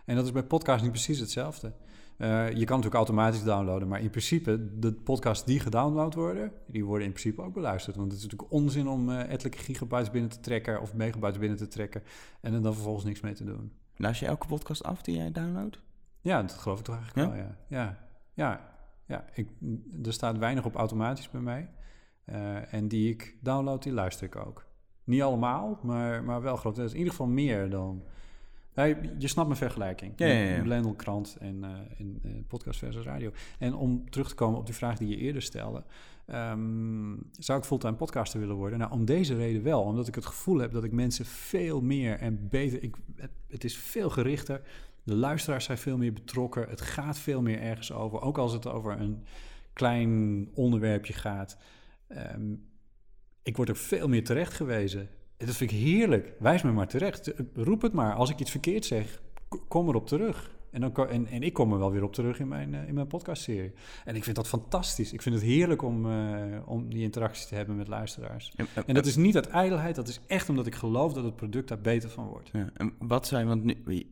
En 0.05 0.17
dat 0.17 0.25
is 0.25 0.33
bij 0.33 0.45
podcast 0.45 0.83
niet 0.83 0.93
precies 0.93 1.19
hetzelfde. 1.19 1.73
Uh, 2.19 2.29
je 2.49 2.65
kan 2.65 2.77
natuurlijk 2.77 2.95
automatisch 2.95 3.43
downloaden, 3.43 3.89
maar 3.89 4.01
in 4.01 4.11
principe, 4.11 4.79
de 4.79 4.93
podcasts 4.93 5.45
die 5.45 5.61
gedownload 5.61 6.15
worden, 6.15 6.53
die 6.67 6.85
worden 6.85 7.07
in 7.07 7.13
principe 7.13 7.43
ook 7.43 7.55
beluisterd. 7.55 7.97
Want 7.97 8.13
het 8.13 8.21
is 8.21 8.25
natuurlijk 8.25 8.53
onzin 8.53 8.89
om 8.89 9.09
uh, 9.09 9.31
ettelijke 9.31 9.59
gigabytes 9.59 10.11
binnen 10.11 10.31
te 10.31 10.41
trekken 10.41 10.81
of 10.81 10.95
megabytes 10.95 11.39
binnen 11.39 11.59
te 11.59 11.69
trekken 11.69 12.03
en 12.41 12.55
er 12.55 12.63
dan 12.63 12.75
vervolgens 12.75 13.05
niks 13.05 13.21
mee 13.21 13.35
te 13.35 13.45
doen. 13.45 13.73
Luister 13.97 14.27
je 14.27 14.33
elke 14.33 14.47
podcast 14.47 14.83
af 14.83 15.03
die 15.03 15.17
jij 15.17 15.33
downloadt? 15.33 15.81
Ja, 16.21 16.43
dat 16.43 16.53
geloof 16.53 16.79
ik 16.79 16.85
toch 16.85 16.95
eigenlijk 16.95 17.29
ja? 17.29 17.35
wel, 17.35 17.45
ja. 17.45 17.57
Ja, 17.69 17.99
ja, 18.35 18.75
ja. 19.07 19.25
Ik, 19.35 19.49
er 20.05 20.13
staat 20.13 20.39
weinig 20.39 20.65
op 20.65 20.75
automatisch 20.75 21.31
bij 21.31 21.41
mij. 21.41 21.71
Uh, 22.27 22.75
en 22.75 22.89
die 22.89 23.11
ik 23.11 23.37
download, 23.41 23.83
die 23.83 23.93
luister 23.93 24.27
ik 24.27 24.37
ook. 24.37 24.67
Niet 25.05 25.23
allemaal, 25.23 25.79
maar, 25.83 26.25
maar 26.25 26.43
wel 26.43 26.57
groot. 26.57 26.79
In 26.79 26.97
ieder 26.97 27.11
geval 27.11 27.27
meer 27.27 27.71
dan... 27.71 28.03
Je, 28.75 29.15
je 29.19 29.29
snapt 29.29 29.49
mijn 29.49 29.61
vergelijking. 29.61 30.13
Ja, 30.17 30.27
ja, 30.27 30.55
ja. 30.55 30.63
Blendelkrant 30.63 31.37
en, 31.41 31.57
uh, 31.57 31.71
en 31.99 32.21
uh, 32.25 32.33
podcast 32.49 32.79
versus 32.79 33.05
radio. 33.05 33.31
En 33.59 33.75
om 33.75 34.11
terug 34.11 34.29
te 34.29 34.35
komen 34.35 34.59
op 34.59 34.67
die 34.67 34.75
vraag 34.75 34.99
die 34.99 35.09
je 35.09 35.17
eerder 35.17 35.43
stelde... 35.43 35.85
Um, 36.27 37.31
zou 37.39 37.59
ik 37.59 37.65
fulltime 37.65 37.95
podcaster 37.95 38.41
willen 38.41 38.57
worden? 38.57 38.79
Nou, 38.79 38.93
om 38.93 39.05
deze 39.05 39.37
reden 39.37 39.63
wel. 39.63 39.83
Omdat 39.83 40.09
ik 40.09 40.15
het 40.15 40.27
gevoel 40.27 40.59
heb 40.59 40.73
dat 40.73 40.85
ik 40.85 40.93
mensen 40.93 41.25
veel 41.25 41.81
meer 41.81 42.19
en 42.19 42.49
beter... 42.49 42.83
Ik, 42.83 42.97
het, 43.17 43.31
het 43.49 43.65
is 43.65 43.77
veel 43.77 44.11
gerichter. 44.11 44.61
De 45.03 45.15
luisteraars 45.15 45.65
zijn 45.65 45.79
veel 45.79 45.97
meer 45.97 46.13
betrokken. 46.13 46.69
Het 46.69 46.81
gaat 46.81 47.19
veel 47.19 47.43
meer 47.43 47.61
ergens 47.61 47.93
over. 47.93 48.21
Ook 48.21 48.39
als 48.39 48.53
het 48.53 48.67
over 48.67 49.01
een 49.01 49.23
klein 49.73 50.49
onderwerpje 50.55 51.13
gaat... 51.13 51.59
Um, 52.35 52.71
ik 53.43 53.57
word 53.57 53.71
ook 53.71 53.77
veel 53.77 54.09
meer 54.09 54.25
terecht 54.25 54.53
gewezen. 54.53 55.09
Dat 55.37 55.57
vind 55.57 55.71
ik 55.71 55.79
heerlijk. 55.79 56.33
Wijs 56.39 56.63
me 56.63 56.73
maar 56.73 56.89
terecht. 56.89 57.33
Roep 57.55 57.83
het 57.83 57.93
maar. 57.93 58.15
Als 58.15 58.31
ik 58.31 58.41
iets 58.41 58.51
verkeerd 58.51 58.85
zeg, 58.85 59.23
kom 59.69 59.89
erop 59.89 60.07
terug. 60.07 60.51
En, 60.71 60.81
dan, 60.81 61.09
en, 61.09 61.27
en 61.27 61.43
ik 61.43 61.53
kom 61.53 61.73
er 61.73 61.79
wel 61.79 61.93
weer 61.93 62.03
op 62.03 62.13
terug 62.13 62.41
in 62.41 62.49
mijn, 62.49 62.73
uh, 62.73 62.89
in 62.89 62.95
mijn 62.95 63.07
podcastserie. 63.07 63.73
En 64.05 64.17
ik 64.17 64.25
vind 64.25 64.37
dat 64.37 64.49
fantastisch. 64.49 65.13
Ik 65.13 65.23
vind 65.23 65.35
het 65.35 65.45
heerlijk 65.45 65.83
om, 65.83 66.07
uh, 66.07 66.59
om 66.65 66.89
die 66.89 67.03
interactie 67.03 67.47
te 67.47 67.55
hebben 67.55 67.77
met 67.77 67.89
luisteraars. 67.89 68.53
En, 68.57 68.67
en, 68.87 68.95
dat 68.95 69.07
is 69.07 69.17
niet 69.17 69.37
uit 69.37 69.47
ijdelheid. 69.47 69.95
Dat 69.95 70.09
is 70.09 70.21
echt 70.27 70.49
omdat 70.49 70.67
ik 70.67 70.75
geloof 70.75 71.13
dat 71.13 71.25
het 71.25 71.37
product 71.37 71.69
daar 71.69 71.81
beter 71.81 72.11
van 72.11 72.27
wordt. 72.27 72.51
Ja, 72.53 72.71
en 72.75 72.95
wat 72.99 73.27
zijn, 73.27 73.47
want 73.47 73.65
nu, 73.65 73.75
in 73.85 74.11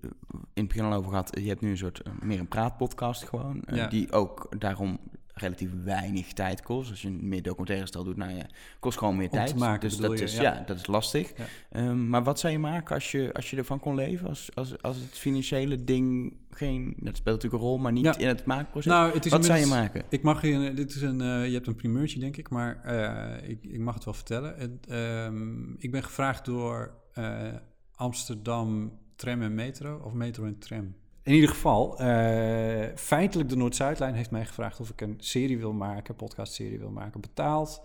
het 0.54 0.68
begin 0.68 0.84
al 0.84 0.92
over 0.92 1.10
gehad, 1.10 1.38
je 1.40 1.48
hebt 1.48 1.60
nu 1.60 1.70
een 1.70 1.76
soort 1.76 2.02
meer 2.22 2.38
een 2.38 2.48
praatpodcast 2.48 3.24
gewoon. 3.24 3.62
Ja. 3.66 3.86
Die 3.86 4.12
ook 4.12 4.48
daarom 4.58 4.98
relatief 5.40 5.70
weinig 5.84 6.32
tijd 6.32 6.62
kost. 6.62 6.90
Als 6.90 7.02
je 7.02 7.10
meer 7.10 7.42
documentaire 7.42 7.86
stel 7.86 8.04
doet, 8.04 8.16
nou 8.16 8.36
ja, 8.36 8.46
kost 8.80 8.98
gewoon 8.98 9.16
meer 9.16 9.30
Om 9.30 9.38
tijd. 9.38 9.56
maken, 9.56 9.88
dus 9.88 9.98
dat 9.98 10.18
je, 10.18 10.24
is, 10.24 10.34
ja. 10.34 10.42
ja. 10.42 10.62
dat 10.66 10.76
is 10.76 10.86
lastig. 10.86 11.32
Ja. 11.36 11.44
Ehm, 11.70 12.08
maar 12.08 12.22
wat 12.24 12.38
zou 12.38 12.52
je 12.52 12.58
maken 12.58 12.94
als 12.94 13.10
je, 13.10 13.30
als 13.32 13.50
je 13.50 13.56
ervan 13.56 13.80
kon 13.80 13.94
leven? 13.94 14.28
Als, 14.28 14.54
als, 14.54 14.82
als 14.82 14.96
het 14.96 15.18
financiële 15.18 15.84
ding 15.84 16.36
geen... 16.50 16.94
Dat 16.96 17.16
speelt 17.16 17.34
natuurlijk 17.34 17.62
een 17.62 17.68
rol, 17.68 17.78
maar 17.78 17.92
niet 17.92 18.04
Ja. 18.04 18.18
in 18.18 18.28
het 18.28 18.44
maakproces. 18.44 18.92
Nou, 18.92 19.12
het 19.12 19.24
is 19.24 19.32
wat 19.32 19.44
zou 19.44 19.58
je 19.58 19.66
maken? 19.66 20.02
Ik 20.08 20.22
mag 20.22 20.42
je, 20.42 20.72
dit 20.74 20.94
is 20.94 21.02
een, 21.02 21.20
eh, 21.20 21.46
je 21.46 21.52
hebt 21.52 21.66
een 21.66 21.74
primeurtje 21.74 22.18
denk 22.18 22.36
ik, 22.36 22.50
maar 22.50 22.84
eh, 22.84 23.48
ik, 23.50 23.64
ik 23.64 23.78
mag 23.80 23.94
het 23.94 24.04
wel 24.04 24.14
vertellen. 24.14 24.54
Het, 24.56 24.86
ehm, 24.88 25.72
ik 25.78 25.90
ben 25.90 26.02
gevraagd 26.02 26.44
door 26.44 26.94
eh, 27.12 27.48
Amsterdam 27.94 28.98
Tram 29.16 29.42
en 29.42 29.54
Metro, 29.54 30.00
of 30.04 30.12
Metro 30.12 30.44
en 30.44 30.58
Tram. 30.58 30.94
In 31.22 31.34
ieder 31.34 31.48
geval, 31.48 31.98
eh, 31.98 32.96
feitelijk 32.96 33.48
de 33.48 33.56
Noord-Zuidlijn 33.56 34.14
heeft 34.14 34.30
mij 34.30 34.46
gevraagd 34.46 34.80
of 34.80 34.90
ik 34.90 35.00
een 35.00 35.16
serie 35.18 35.58
wil 35.58 35.72
maken, 35.72 36.16
podcastserie 36.16 36.78
wil 36.78 36.90
maken, 36.90 37.20
betaald 37.20 37.82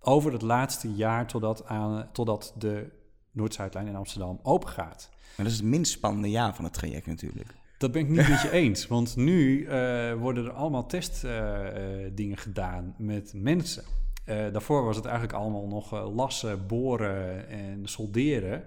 over 0.00 0.32
het 0.32 0.42
laatste 0.42 0.92
jaar 0.92 1.26
totdat, 1.26 1.66
aan, 1.66 2.08
totdat 2.12 2.54
de 2.58 2.90
Noord-Zuidlijn 3.30 3.86
in 3.86 3.96
Amsterdam 3.96 4.40
open 4.42 4.68
gaat. 4.68 5.08
Maar 5.10 5.46
dat 5.46 5.54
is 5.54 5.60
het 5.60 5.68
minst 5.68 5.92
spannende 5.92 6.30
jaar 6.30 6.54
van 6.54 6.64
het 6.64 6.72
traject 6.72 7.06
natuurlijk. 7.06 7.54
Dat 7.78 7.92
ben 7.92 8.02
ik 8.02 8.08
niet 8.08 8.28
met 8.28 8.42
je 8.42 8.50
eens. 8.62 8.86
Want 8.86 9.16
nu 9.16 9.64
eh, 9.64 10.14
worden 10.14 10.44
er 10.44 10.52
allemaal 10.52 10.86
testdingen 10.86 12.36
gedaan 12.36 12.94
met 12.98 13.32
mensen. 13.34 13.84
Eh, 14.24 14.36
daarvoor 14.52 14.84
was 14.84 14.96
het 14.96 15.04
eigenlijk 15.04 15.38
allemaal 15.38 15.66
nog 15.66 15.92
eh, 15.92 16.14
lassen, 16.14 16.66
boren 16.66 17.48
en 17.48 17.80
solderen. 17.84 18.64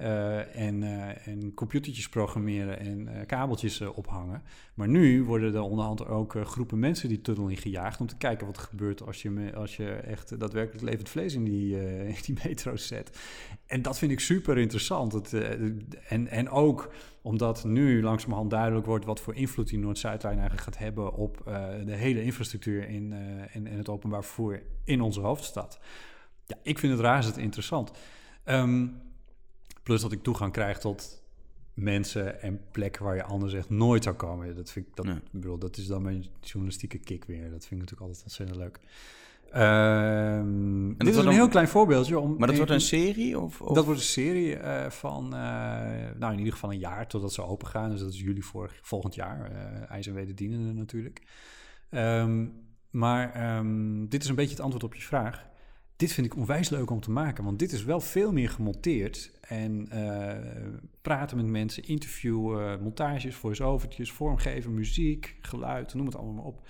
Eh, 0.00 0.56
en, 0.56 0.82
eh, 0.82 1.26
en 1.26 1.54
computertjes 1.54 2.08
programmeren 2.08 2.78
en 2.78 3.08
eh, 3.08 3.26
kabeltjes 3.26 3.80
ophangen. 3.80 4.42
Maar 4.74 4.88
nu 4.88 5.24
worden 5.24 5.54
er 5.54 5.60
onderhand 5.60 6.06
ook 6.06 6.36
groepen 6.44 6.78
mensen 6.78 7.08
die 7.08 7.20
tunnel 7.20 7.48
in 7.48 7.56
gejaagd... 7.56 8.00
om 8.00 8.06
te 8.06 8.16
kijken 8.16 8.46
wat 8.46 8.56
er 8.56 8.62
gebeurt 8.62 9.06
als 9.06 9.22
je, 9.22 9.52
als 9.54 9.76
je 9.76 9.90
echt 9.90 10.40
daadwerkelijk 10.40 10.84
levend 10.84 11.08
vlees 11.08 11.34
in 11.34 11.44
die, 11.44 11.76
die 12.22 12.58
zet. 12.74 13.18
En 13.66 13.82
dat 13.82 13.98
vind 13.98 14.12
ik 14.12 14.20
super 14.20 14.58
interessant. 14.58 15.12
Het, 15.12 15.32
en, 16.08 16.28
en 16.28 16.50
ook 16.50 16.92
omdat 17.22 17.64
nu 17.64 18.02
langzamerhand 18.02 18.50
duidelijk 18.50 18.86
wordt 18.86 19.04
wat 19.04 19.20
voor 19.20 19.34
invloed 19.34 19.68
die 19.68 19.78
Noord-Zuidlijn 19.78 20.38
eigenlijk 20.38 20.64
gaat 20.64 20.78
hebben 20.78 21.14
op 21.14 21.42
de 21.84 21.96
hele 21.96 22.22
infrastructuur 22.22 22.88
in, 22.88 23.12
en, 23.52 23.66
en 23.66 23.76
het 23.78 23.88
openbaar 23.88 24.24
vervoer 24.24 24.62
in 24.84 25.00
onze 25.00 25.20
hoofdstad. 25.20 25.80
Ja, 26.46 26.56
ik 26.62 26.78
vind 26.78 26.92
het 26.92 27.02
razend 27.02 27.38
interessant. 27.38 27.90
Ehm, 28.44 28.86
plus 29.90 30.02
dat 30.02 30.12
ik 30.12 30.22
toegang 30.22 30.52
krijg 30.52 30.78
tot 30.78 31.22
mensen 31.74 32.42
en 32.42 32.60
plekken 32.70 33.04
waar 33.04 33.14
je 33.14 33.22
anders 33.22 33.52
echt 33.54 33.70
nooit 33.70 34.02
zou 34.04 34.16
komen. 34.16 34.56
Dat, 34.56 34.70
vind 34.70 34.86
ik, 34.86 34.96
dat, 34.96 35.06
ik 35.06 35.22
bedoel, 35.32 35.58
dat 35.58 35.76
is 35.76 35.86
dan 35.86 36.02
mijn 36.02 36.24
journalistieke 36.40 36.98
kick 36.98 37.24
weer. 37.24 37.42
Dat 37.50 37.66
vind 37.66 37.82
ik 37.82 37.90
natuurlijk 37.90 38.00
altijd 38.00 38.22
ontzettend 38.22 38.58
leuk. 38.58 38.78
Ehm, 39.52 40.88
dit 40.96 41.08
is 41.08 41.16
een 41.16 41.24
dan- 41.24 41.32
heel 41.32 41.48
klein 41.48 41.68
voorbeeldje. 41.68 42.18
Om, 42.18 42.36
Maar 42.38 42.46
dat 42.48 42.56
wordt 42.56 42.72
een 42.72 42.80
serie? 42.80 43.38
Of, 43.38 43.60
of? 43.60 43.74
dat 43.74 43.84
wordt 43.84 44.00
een 44.00 44.06
serie 44.06 44.56
eh, 44.56 44.90
van, 44.90 45.24
eh, 45.34 45.40
nou 46.18 46.32
in 46.32 46.38
ieder 46.38 46.52
geval 46.52 46.72
een 46.72 46.78
jaar 46.78 47.06
totdat 47.06 47.32
ze 47.32 47.42
open 47.42 47.66
gaan. 47.68 47.90
Dus 47.90 48.00
dat 48.00 48.12
is 48.12 48.20
juli 48.20 48.42
vorig, 48.42 48.78
volgend 48.82 49.14
jaar. 49.14 49.50
eh 49.50 49.90
IJs 49.90 50.06
en 50.06 50.14
wederdienende 50.14 50.72
natuurlijk. 50.72 51.22
Ehm, 51.90 52.46
maar 52.90 53.32
ehm, 53.32 54.06
dit 54.08 54.22
is 54.22 54.28
een 54.28 54.34
beetje 54.34 54.54
het 54.54 54.60
antwoord 54.60 54.84
op 54.84 54.94
je 54.94 55.02
vraag. 55.02 55.48
Dit 56.00 56.12
vind 56.12 56.26
ik 56.26 56.36
onwijs 56.36 56.68
leuk 56.68 56.90
om 56.90 57.00
te 57.00 57.10
maken, 57.10 57.44
want 57.44 57.58
dit 57.58 57.72
is 57.72 57.84
wel 57.84 58.00
veel 58.00 58.32
meer 58.32 58.50
gemonteerd. 58.50 59.30
En 59.40 59.88
eh, 59.90 60.78
praten 61.02 61.36
met 61.36 61.46
mensen, 61.46 61.84
interviewen, 61.84 62.82
montages, 62.82 63.34
voice-overtjes, 63.34 64.12
vormgeven, 64.12 64.74
muziek, 64.74 65.36
geluid, 65.40 65.94
noem 65.94 66.06
het 66.06 66.16
allemaal 66.16 66.34
maar 66.34 66.44
op. 66.44 66.62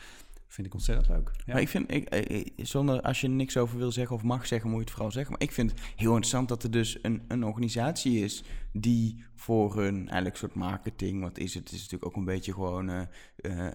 Vind 0.51 0.67
ik 0.67 0.75
ontzettend 0.75 1.09
leuk. 1.09 1.31
Ja. 1.37 1.53
Maar 1.53 1.61
ik 1.63 1.69
vind, 1.69 1.91
ik, 1.91 2.09
eh, 2.09 2.39
eh, 2.39 2.47
zonder 2.57 3.01
als 3.01 3.21
je 3.21 3.29
niks 3.29 3.57
over 3.57 3.79
wil 3.79 3.93
zeggen 3.93 4.17
of 4.17 4.23
mag 4.23 4.47
zeggen, 4.47 4.69
moet 4.69 4.79
je 4.79 4.85
het 4.85 4.93
vooral 4.95 5.13
zeggen. 5.13 5.33
Maar 5.33 5.43
ik 5.43 5.53
vind 5.53 5.71
het 5.71 5.81
heel 5.97 6.09
interessant 6.09 6.49
dat 6.49 6.63
er 6.63 6.71
dus 6.71 6.99
een, 7.03 7.23
een 7.29 7.45
organisatie 7.45 8.25
is 8.25 8.45
die 8.73 9.25
voor 9.35 9.77
hun 9.77 9.97
eigenlijk 9.97 10.37
soort 10.37 10.55
marketing, 10.55 11.23
wat 11.23 11.39
is 11.39 11.55
het? 11.55 11.65
Het 11.65 11.73
is 11.73 11.79
natuurlijk 11.79 12.07
ook 12.07 12.17
een 12.17 12.25
beetje 12.25 12.53
gewoon 12.53 12.89
eh, 12.89 13.01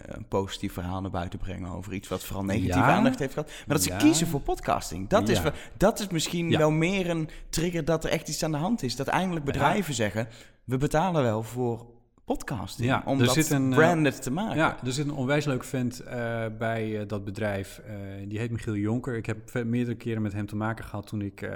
een 0.05 0.27
positief 0.27 0.73
verhaal 0.73 1.01
naar 1.01 1.11
buiten 1.11 1.39
brengen 1.39 1.69
over 1.69 1.93
iets 1.93 2.07
wat 2.07 2.23
vooral 2.23 2.43
negatieve 2.45 2.77
Ja. 2.79 2.95
aandacht 2.95 3.19
heeft 3.19 3.33
gehad. 3.33 3.47
Maar 3.49 3.75
dat 3.75 3.83
ze 3.83 3.89
Ja. 3.89 3.97
kiezen 3.97 4.27
voor 4.27 4.41
podcasting. 4.41 5.09
Dat, 5.09 5.29
is, 5.29 5.41
dat 5.77 5.99
is 5.99 6.07
misschien 6.07 6.57
wel 6.57 6.71
meer 6.71 7.09
een 7.09 7.29
trigger 7.49 7.85
dat 7.85 8.03
er 8.03 8.09
echt 8.09 8.27
iets 8.27 8.43
aan 8.43 8.51
de 8.51 8.57
hand 8.57 8.83
is. 8.83 8.95
Dat 8.95 9.07
eindelijk 9.07 9.45
bedrijven 9.45 9.93
zeggen, 9.93 10.27
we 10.63 10.77
betalen 10.77 11.23
wel 11.23 11.43
voor 11.43 11.93
podcasting. 12.25 12.89
Ja, 12.89 13.03
om 13.05 13.19
er 13.19 13.25
dat 13.25 13.33
zit 13.33 13.49
een, 13.49 13.71
eh, 13.71 13.77
branded 13.77 14.21
te 14.21 14.31
maken. 14.31 14.57
Ja, 14.57 14.83
er 14.83 14.91
zit 14.91 15.05
een 15.05 15.13
onwijs 15.13 15.45
leuk 15.45 15.63
vent 15.63 15.99
eh, 15.99 16.45
bij 16.57 16.99
eh, 16.99 17.07
dat 17.07 17.23
bedrijf. 17.23 17.81
Die 18.27 18.39
heet 18.39 18.51
Michiel 18.51 18.75
Jonker. 18.75 19.15
Ik 19.15 19.25
heb 19.25 19.63
meerdere 19.65 19.97
keren 19.97 20.21
met 20.21 20.33
hem 20.33 20.45
te 20.45 20.55
maken 20.55 20.85
gehad 20.85 21.07
toen 21.07 21.21
ik 21.21 21.49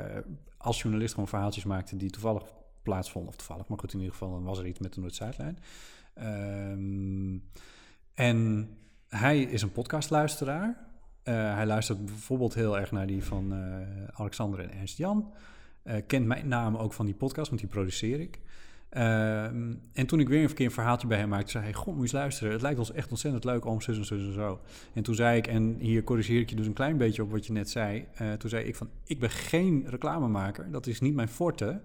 als 0.58 0.82
journalist 0.82 1.14
gewoon 1.14 1.30
verhaaltjes 1.30 1.64
maakte 1.64 1.96
die 1.96 2.10
toevallig 2.10 2.44
plaatsvonden. 2.84 3.30
Of 3.30 3.36
toevallig, 3.36 3.68
maar 3.68 3.80
goed, 3.80 3.94
in 3.94 4.00
ieder 4.00 4.14
geval 4.14 4.32
dan 4.32 4.44
was 4.44 4.60
er 4.60 4.66
iets 4.66 4.80
met 4.80 4.94
de 4.94 5.00
Noord-Zuidlijn. 5.00 5.60
Ehm, 6.14 7.38
en 8.14 8.70
hij 9.08 9.42
is 9.42 9.62
een 9.62 9.72
podcastluisteraar. 9.72 10.88
Hij 11.24 11.66
luistert 11.66 12.06
bijvoorbeeld 12.06 12.54
heel 12.54 12.80
erg 12.80 12.92
naar 12.92 13.08
die 13.08 13.24
van 13.24 13.54
Alexander 14.14 14.60
en 14.60 14.72
Ernst 14.72 14.98
Jan. 14.98 15.34
Kent 16.08 16.26
mijn 16.26 16.48
naam 16.48 16.76
ook 16.76 16.94
van 16.94 17.06
die 17.06 17.16
podcast, 17.16 17.50
want 17.50 17.62
die 17.62 17.70
produceer 17.70 18.20
ik. 18.20 18.40
Ehm, 18.90 19.74
en 19.94 20.06
toen 20.06 20.20
ik 20.20 20.30
weer 20.30 20.52
een 20.56 20.72
verhaaltje 20.72 21.08
bij 21.08 21.18
hem 21.18 21.30
maakte, 21.30 21.52
zei 21.52 21.64
hij: 21.64 21.74
God, 21.74 21.94
moet 21.94 22.04
eens 22.04 22.12
luisteren. 22.12 22.52
Het 22.52 22.62
lijkt 22.62 22.80
ons 22.80 22.92
echt 22.92 23.10
ontzettend 23.10 23.44
leuk 23.44 23.66
om 23.66 23.82
zus 23.82 23.98
en 23.98 24.06
zus 24.06 24.28
en 24.28 24.34
zo. 24.34 24.60
En 24.94 25.04
toen 25.04 25.16
zei 25.16 25.38
ik, 25.38 25.48
en 25.48 25.76
hier 25.80 26.04
corrigeer 26.04 26.40
ik 26.40 26.50
je 26.50 26.56
dus 26.56 26.68
een 26.68 26.74
klein 26.74 26.98
beetje 26.98 27.22
op 27.24 27.32
wat 27.32 27.46
je 27.46 27.54
net 27.54 27.70
zei. 27.70 28.06
eh, 28.14 28.34
toen 28.34 28.50
zei 28.50 28.66
ik 28.66 28.76
van: 28.76 28.90
Ik 29.06 29.20
ben 29.20 29.30
geen 29.30 29.84
reclamemaker. 29.88 30.72
Dat 30.72 30.88
is 30.88 31.00
niet 31.00 31.14
mijn 31.16 31.28
forte. 31.28 31.82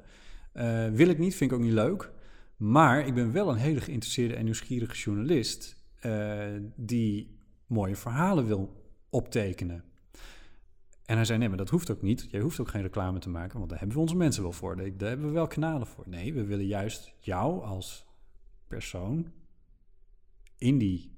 Eh, 0.52 0.88
wil 0.88 1.09
ik 1.09 1.18
niet, 1.18 1.34
vind 1.34 1.50
ik 1.50 1.57
ook 1.57 1.62
niet 1.62 1.72
leuk. 1.72 2.11
Maar 2.57 3.07
ik 3.07 3.14
ben 3.14 3.32
wel 3.32 3.48
een 3.50 3.57
hele 3.57 3.80
geïnteresseerde 3.80 4.34
en 4.34 4.44
nieuwsgierige 4.44 4.94
journalist. 4.96 5.82
eh, 6.00 6.46
die 6.76 7.38
mooie 7.66 7.96
verhalen 7.96 8.46
wil 8.46 8.82
optekenen. 9.11 9.84
En 11.05 11.16
hij 11.16 11.24
zei, 11.24 11.38
nee, 11.38 11.48
maar 11.48 11.57
dat 11.57 11.68
hoeft 11.70 11.90
ook 11.90 12.02
niet. 12.02 12.26
Jij 12.30 12.40
hoeft 12.40 12.61
ook 12.61 12.68
geen 12.68 12.82
reclame 12.82 13.18
te 13.18 13.28
maken, 13.28 13.59
want 13.59 13.68
daar 13.70 13.78
hebben 13.78 13.96
we 13.96 14.02
onze 14.02 14.16
mensen 14.16 14.42
wel 14.42 14.52
voor. 14.52 14.76
Daar 14.76 15.09
hebben 15.09 15.26
we 15.26 15.32
wel 15.32 15.46
kanalen 15.46 15.86
voor. 15.86 16.05
Nee, 16.09 16.34
we 16.34 16.44
willen 16.44 16.66
juist 16.66 17.12
jou 17.18 17.64
als 17.64 18.07
persoon 18.68 19.32
in 20.59 20.78
die 20.78 21.12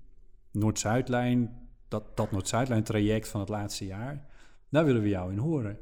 Noord-Zuidlijn, 0.50 1.68
dat, 1.88 2.16
dat 2.16 2.30
Noord-Zuidlijn 2.30 2.82
traject 2.82 3.28
van 3.28 3.40
het 3.40 3.48
laatste 3.48 3.86
jaar, 3.86 4.26
daar 4.68 4.84
willen 4.84 5.02
we 5.02 5.08
jou 5.08 5.32
in 5.32 5.38
horen. 5.38 5.78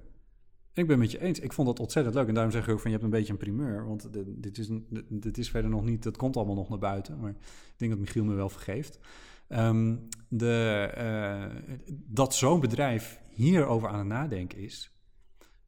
Ik 0.73 0.87
ben 0.87 0.99
met 0.99 1.11
je 1.11 1.21
eens. 1.21 1.39
Ik 1.41 1.53
vond 1.53 1.69
dat 1.69 1.81
ontzettend 1.81 2.15
leuk. 2.15 2.29
En 2.29 2.35
daarom 2.35 2.53
zeg 2.53 2.67
ik 2.67 2.73
ook 2.73 2.81
van, 2.81 2.91
je 2.91 2.97
hebt 2.97 3.09
een 3.13 3.19
beetje 3.19 3.33
een 3.33 3.39
primeur. 3.39 3.87
Want 3.87 4.13
de- 4.13 4.41
dit 4.41 4.59
is, 4.59 4.67
dit- 4.69 5.05
dit 5.09 5.39
is 5.39 5.51
verder 5.51 5.71
nog 5.71 5.85
niet, 5.85 6.03
dat 6.03 6.17
komt 6.17 6.37
allemaal 6.37 6.55
nog 6.55 6.69
naar 6.69 6.79
buiten. 6.79 7.21
Maar 7.21 7.31
ik 7.31 7.75
denk 7.77 7.91
dat 7.91 8.01
Michiel 8.01 8.25
me 8.25 8.35
wel 8.35 8.49
vergeeft. 8.49 8.99
Ehm, 9.49 9.97
de, 10.29 10.91
eh, 10.95 11.75
dat 11.91 12.35
zo'n 12.35 12.61
bedrijf 12.61 13.21
hierover 13.29 13.89
aan 13.89 13.99
het 13.99 14.07
nadenken 14.07 14.59
is, 14.59 14.93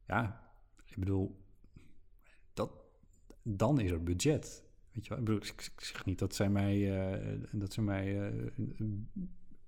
ja, 0.07 0.51
ik 0.85 0.97
bedoel, 0.97 1.45
dat, 2.53 2.71
dan 3.43 3.79
is 3.79 3.91
er 3.91 4.03
budget. 4.03 4.65
Weet 4.91 5.07
je 5.07 5.23
wel? 5.23 5.35
Ik, 5.35 5.71
zeg 5.77 6.05
niet 6.05 6.19
dat 6.19 6.35
zij 6.35 6.49
mij, 6.49 7.01
eh, 7.09 7.39
dat 7.51 7.73
ze 7.73 7.81
mij 7.81 8.27
eh, 8.27 8.49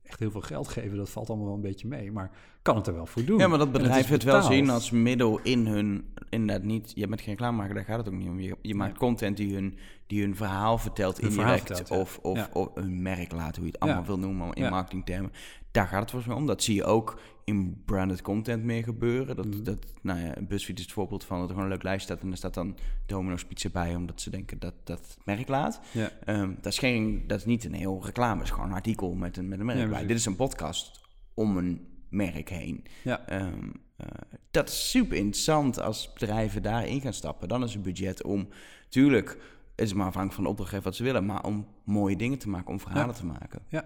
echt 0.10 0.20
heel 0.20 0.32
veel 0.32 0.42
geld 0.42 0.68
geven, 0.68 0.98
dat 0.98 1.10
valt 1.10 1.28
allemaal 1.30 1.46
wel 1.48 1.56
een 1.56 1.62
beetje 1.62 1.88
mee, 1.88 2.12
maar 2.12 2.32
kan 2.62 2.76
het 2.76 2.88
er 2.88 2.94
wel 2.94 3.06
voor 3.06 3.26
doen. 3.26 3.38
Ja, 3.40 3.48
maar 3.48 3.58
dat 3.58 3.68
het 3.68 3.78
bedrijf 3.78 4.04
is 4.06 4.10
het 4.10 4.24
wel 4.24 4.42
zien 4.42 4.70
als 4.70 4.92
middel 4.92 5.40
in 5.44 5.68
hun... 5.68 6.06
Inderdaad 6.30 6.64
niet... 6.66 6.92
Je 6.96 7.08
bent 7.08 7.22
geen 7.22 7.30
reclamemaker, 7.30 7.74
daar 7.76 7.84
gaat 7.84 7.98
het 7.98 8.08
ook 8.08 8.14
niet 8.14 8.28
om. 8.28 8.40
Je, 8.40 8.56
je 8.62 8.76
maakt 8.76 8.92
Nee. 8.92 9.00
content 9.00 9.38
die 9.38 9.54
hun, 9.54 9.78
die 10.08 10.22
hun 10.22 10.36
verhaal 10.36 10.78
vertelt 10.78 11.18
Hun 11.22 11.32
verhaal 11.32 11.54
indirect. 11.56 11.78
vertelt, 11.78 12.00
ja. 12.00 12.04
of, 12.04 12.20
of, 12.22 12.38
Ja. 12.38 12.50
of 12.54 12.70
hun 12.74 13.02
merk 13.02 13.32
laat, 13.32 13.56
hoe 13.56 13.66
je 13.66 13.72
het 13.72 13.80
allemaal 13.80 14.06
wil 14.06 14.20
noemen 14.20 14.54
in 14.54 14.70
marketingtermen. 14.70 15.32
Daar 15.80 15.88
gaat 15.88 16.02
het 16.02 16.10
volgens 16.12 16.32
mij 16.32 16.42
om. 16.42 16.48
Dat 16.48 16.64
zie 16.64 16.76
je 16.76 16.84
ook 16.84 17.20
in 17.44 17.82
branded 17.86 18.22
content 18.22 18.64
meer 18.64 18.84
gebeuren. 18.84 19.36
Dat, 19.36 19.46
Mhm. 19.46 19.64
dat, 19.64 19.86
nou 20.02 20.20
ja, 20.20 20.34
BuzzFeed 20.48 20.78
is 20.78 20.84
het 20.84 20.94
voorbeeld 20.94 21.24
van 21.24 21.38
dat 21.40 21.48
er 21.48 21.54
gewoon 21.54 21.70
een 21.70 21.74
leuk 21.76 21.84
lijst 21.84 22.04
staat... 22.06 22.22
en 22.22 22.32
er 22.32 22.38
staat 22.38 22.54
dan 22.54 22.78
Domino's 23.06 23.46
Pizza 23.46 23.70
bij, 23.70 23.96
omdat 23.96 24.22
ze 24.22 24.30
denken 24.30 24.60
dat 24.60 24.74
dat 24.84 25.00
het 25.00 25.18
merk 25.26 25.48
laat. 25.48 25.82
Ja. 25.92 26.12
Ehm, 26.26 26.54
dat, 26.62 26.72
is 26.72 26.80
geen, 26.80 27.24
dat 27.28 27.40
is 27.40 27.46
niet 27.46 27.64
een 27.66 27.74
heel 27.74 28.02
reclame, 28.06 28.36
het 28.40 28.44
is 28.48 28.50
gewoon 28.54 28.70
een 28.70 28.76
artikel 28.76 29.16
met 29.16 29.38
een, 29.38 29.48
met 29.48 29.60
een 29.60 29.66
merk 29.66 29.80
Ja, 29.80 29.88
bij. 29.88 30.06
Dit 30.06 30.18
is 30.18 30.26
een 30.26 30.36
podcast 30.36 31.02
om 31.34 31.58
een 31.58 31.88
merk 32.10 32.50
heen. 32.50 32.84
Ja. 33.04 33.26
Ehm, 33.28 33.70
eh, 33.98 34.08
dat 34.52 34.70
is 34.70 34.90
super 34.90 35.18
interessant 35.18 35.80
als 35.80 36.14
bedrijven 36.14 36.62
daarin 36.62 37.02
gaan 37.02 37.14
stappen. 37.14 37.48
Dan 37.48 37.64
is 37.64 37.74
het 37.74 37.82
budget 37.84 38.24
om, 38.24 38.48
tuurlijk, 38.90 39.30
het 39.76 39.86
is 39.88 39.94
maar 39.94 40.08
afhankelijk 40.08 40.34
van 40.36 40.44
de 40.44 40.50
opdrachtgever 40.50 40.86
wat 40.86 40.96
ze 40.96 41.04
willen, 41.04 41.26
maar 41.26 41.44
om 41.44 41.68
mooie 41.84 42.16
dingen 42.16 42.38
te 42.40 42.50
maken, 42.50 42.70
om 42.72 42.80
verhalen 42.80 43.08
Ja. 43.08 43.20
te 43.20 43.26
maken. 43.26 43.62
Ja. 43.68 43.86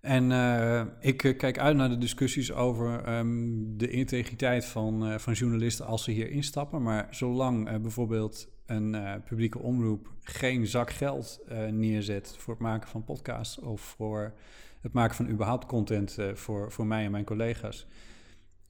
En 0.00 0.32
eh, 0.32 0.82
ik 1.00 1.24
eh, 1.24 1.36
kijk 1.36 1.58
uit 1.58 1.76
naar 1.76 1.88
de 1.88 1.98
discussies 1.98 2.52
over 2.52 3.04
ehm, 3.04 3.76
de 3.76 3.90
integriteit 3.90 4.64
van, 4.64 5.06
eh, 5.06 5.18
van 5.18 5.32
journalisten 5.32 5.86
als 5.86 6.04
ze 6.04 6.10
hier 6.10 6.30
instappen. 6.30 6.82
Maar 6.82 7.06
zolang 7.10 7.80
bijvoorbeeld 7.80 8.48
een 8.66 9.22
publieke 9.24 9.58
omroep 9.58 10.12
geen 10.22 10.66
zak 10.66 10.90
geld 10.90 11.40
neerzet 11.70 12.34
voor 12.38 12.54
het 12.54 12.62
maken 12.62 12.88
van 12.88 13.04
podcasts 13.04 13.58
of 13.58 13.80
voor 13.80 14.34
het 14.80 14.92
maken 14.92 15.16
van 15.16 15.28
überhaupt 15.28 15.66
content 15.66 16.16
voor, 16.34 16.72
voor 16.72 16.86
mij 16.86 17.04
en 17.04 17.10
mijn 17.10 17.24
collega's, 17.24 17.86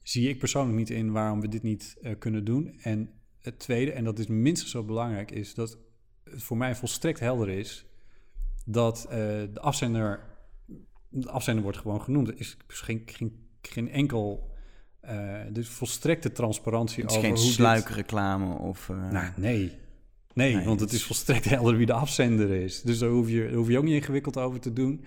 zie 0.03 0.29
ik 0.29 0.39
persoonlijk 0.39 0.77
niet 0.77 0.89
in 0.89 1.11
waarom 1.11 1.41
we 1.41 1.47
dit 1.47 1.63
niet 1.63 1.97
kunnen 2.19 2.43
doen. 2.43 2.79
En 2.81 3.09
het 3.39 3.59
tweede, 3.59 3.91
en 3.91 4.03
dat 4.03 4.19
is 4.19 4.27
minstens 4.27 4.71
zo 4.71 4.83
belangrijk, 4.83 5.31
is 5.31 5.53
dat 5.53 5.77
het 6.23 6.43
voor 6.43 6.57
mij 6.57 6.75
volstrekt 6.75 7.19
helder 7.19 7.49
is 7.49 7.85
dat 8.65 9.05
de 9.09 9.59
afzender, 9.59 10.30
de 11.11 11.29
afzender 11.29 11.63
wordt 11.63 11.77
gewoon 11.77 12.01
genoemd. 12.01 12.27
Er 12.27 12.39
is 12.39 12.57
dus 12.67 12.81
geen, 12.81 13.01
geen, 13.05 13.45
geen 13.61 13.89
enkel, 13.89 14.49
dus 15.51 15.67
volstrekte 15.69 16.31
transparantie 16.31 17.01
Het 17.01 17.11
is 17.11 17.17
over 17.17 17.29
geen 17.29 17.37
sluikreclame 17.37 18.57
of... 18.57 18.89
eh, 18.89 19.11
nou, 19.11 19.31
nee. 19.35 19.71
Nee, 20.33 20.55
Nee, 20.55 20.65
want 20.65 20.79
het 20.79 20.91
is 20.91 21.03
volstrekt 21.03 21.45
helder 21.55 21.77
wie 21.77 21.85
de 21.85 21.93
afzender 21.93 22.49
is. 22.49 22.81
Dus 22.81 22.99
daar 22.99 23.09
hoef 23.09 23.29
je, 23.29 23.43
daar 23.43 23.53
hoef 23.53 23.67
je 23.67 23.77
ook 23.77 23.83
niet 23.83 23.93
ingewikkeld 23.93 24.37
over 24.37 24.59
te 24.59 24.73
doen. 24.73 25.03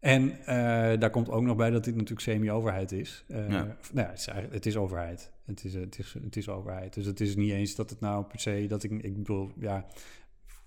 En 0.00 0.46
eh, 0.46 1.00
daar 1.00 1.10
komt 1.10 1.30
ook 1.30 1.42
nog 1.42 1.56
bij 1.56 1.70
dat 1.70 1.84
dit 1.84 1.94
natuurlijk 1.94 2.20
semi-overheid 2.20 2.92
is. 2.92 3.24
Ja. 3.28 3.36
Nou 3.46 3.66
ja, 3.92 4.10
het 4.10 4.18
is, 4.18 4.28
het 4.50 4.66
is 4.66 4.76
overheid. 4.76 5.32
Het 5.44 5.64
is, 5.64 5.74
het, 5.74 5.98
is, 5.98 6.14
het 6.22 6.36
is 6.36 6.48
overheid. 6.48 6.94
Dus 6.94 7.06
het 7.06 7.20
is 7.20 7.36
niet 7.36 7.50
eens 7.50 7.74
dat 7.74 7.90
het 7.90 8.00
nou 8.00 8.24
per 8.24 8.40
se... 8.40 8.66
Dat 8.68 8.82
ik, 8.82 8.90
ik 8.90 9.16
bedoel, 9.16 9.50
ja, 9.58 9.86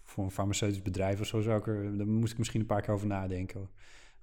voor 0.03 0.23
een 0.23 0.31
farmaceutisch 0.31 0.81
bedrijf 0.81 1.19
of 1.19 1.27
zo 1.27 1.41
zou 1.41 1.59
ik 1.59 1.67
er... 1.67 1.97
Daar 1.97 2.07
moest 2.07 2.31
ik 2.31 2.37
misschien 2.37 2.59
een 2.59 2.65
paar 2.65 2.81
keer 2.81 2.93
over 2.93 3.07
nadenken. 3.07 3.69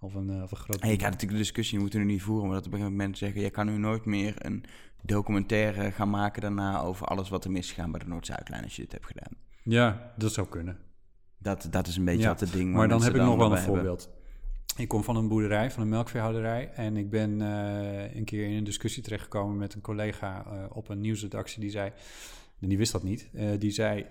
Of 0.07 0.14
een, 0.14 0.30
eh, 0.30 0.42
of 0.42 0.50
een 0.50 0.57
groot... 0.57 0.80
En 0.80 0.90
je 0.90 0.96
kan 0.96 1.11
natuurlijk 1.11 1.32
de 1.32 1.44
discussie, 1.44 1.78
moeten 1.78 1.98
nu 2.00 2.07
niet 2.07 2.22
voeren, 2.22 2.46
maar 2.46 2.57
dat 2.57 2.66
op 2.66 2.72
een 2.72 2.78
gegeven 2.78 2.96
moment 2.96 3.18
zeggen, 3.18 3.40
je 3.40 3.50
kan 3.50 3.66
nu 3.66 3.78
nooit 3.78 4.04
meer 4.04 4.34
een 4.38 4.64
documentaire 5.02 5.90
gaan 5.90 6.11
maken 6.11 6.42
daarna 6.42 6.80
over 6.80 7.07
alles 7.07 7.28
wat 7.28 7.44
er 7.44 7.50
misgegaan 7.50 7.90
bij 7.90 8.00
de 8.00 8.07
Noord-Zuidlijn 8.07 8.62
als 8.62 8.76
je 8.76 8.82
dit 8.82 8.92
hebt 8.92 9.07
gedaan. 9.07 9.32
Ja, 9.62 10.12
dat 10.16 10.32
zou 10.32 10.48
kunnen. 10.48 10.78
Dat, 11.38 11.68
dat 11.70 11.86
is 11.86 11.96
een 11.96 12.04
beetje 12.04 12.22
Ja, 12.22 12.28
wat 12.28 12.40
het 12.40 12.52
ding 12.52 12.72
Maar 12.72 12.88
dan 12.88 13.02
heb 13.02 13.14
ik 13.14 13.20
nog 13.20 13.36
wel 13.36 13.46
een 13.46 13.57
hebben. 13.57 13.74
voorbeeld. 13.74 14.11
Ik 14.76 14.88
kom 14.88 15.04
van 15.04 15.16
een 15.16 15.28
boerderij, 15.28 15.70
van 15.70 15.82
een 15.82 15.88
melkveehouderij. 15.88 16.70
En 16.74 16.96
ik 16.96 17.11
ben 17.11 17.40
eh, 17.40 18.16
een 18.16 18.24
keer 18.24 18.46
in 18.46 18.57
een 18.57 18.64
discussie 18.64 19.02
terechtgekomen 19.02 19.57
met 19.57 19.74
een 19.74 19.80
collega 19.80 20.44
eh, 20.46 20.76
op 20.76 20.88
een 20.88 21.00
nieuwsredactie. 21.00 21.61
Die 21.61 21.70
zei, 21.70 21.92
en 22.61 22.68
die 22.68 22.78
wist 22.78 22.92
dat 22.92 23.02
niet, 23.02 23.28
die 23.59 23.70
zei... 23.70 24.07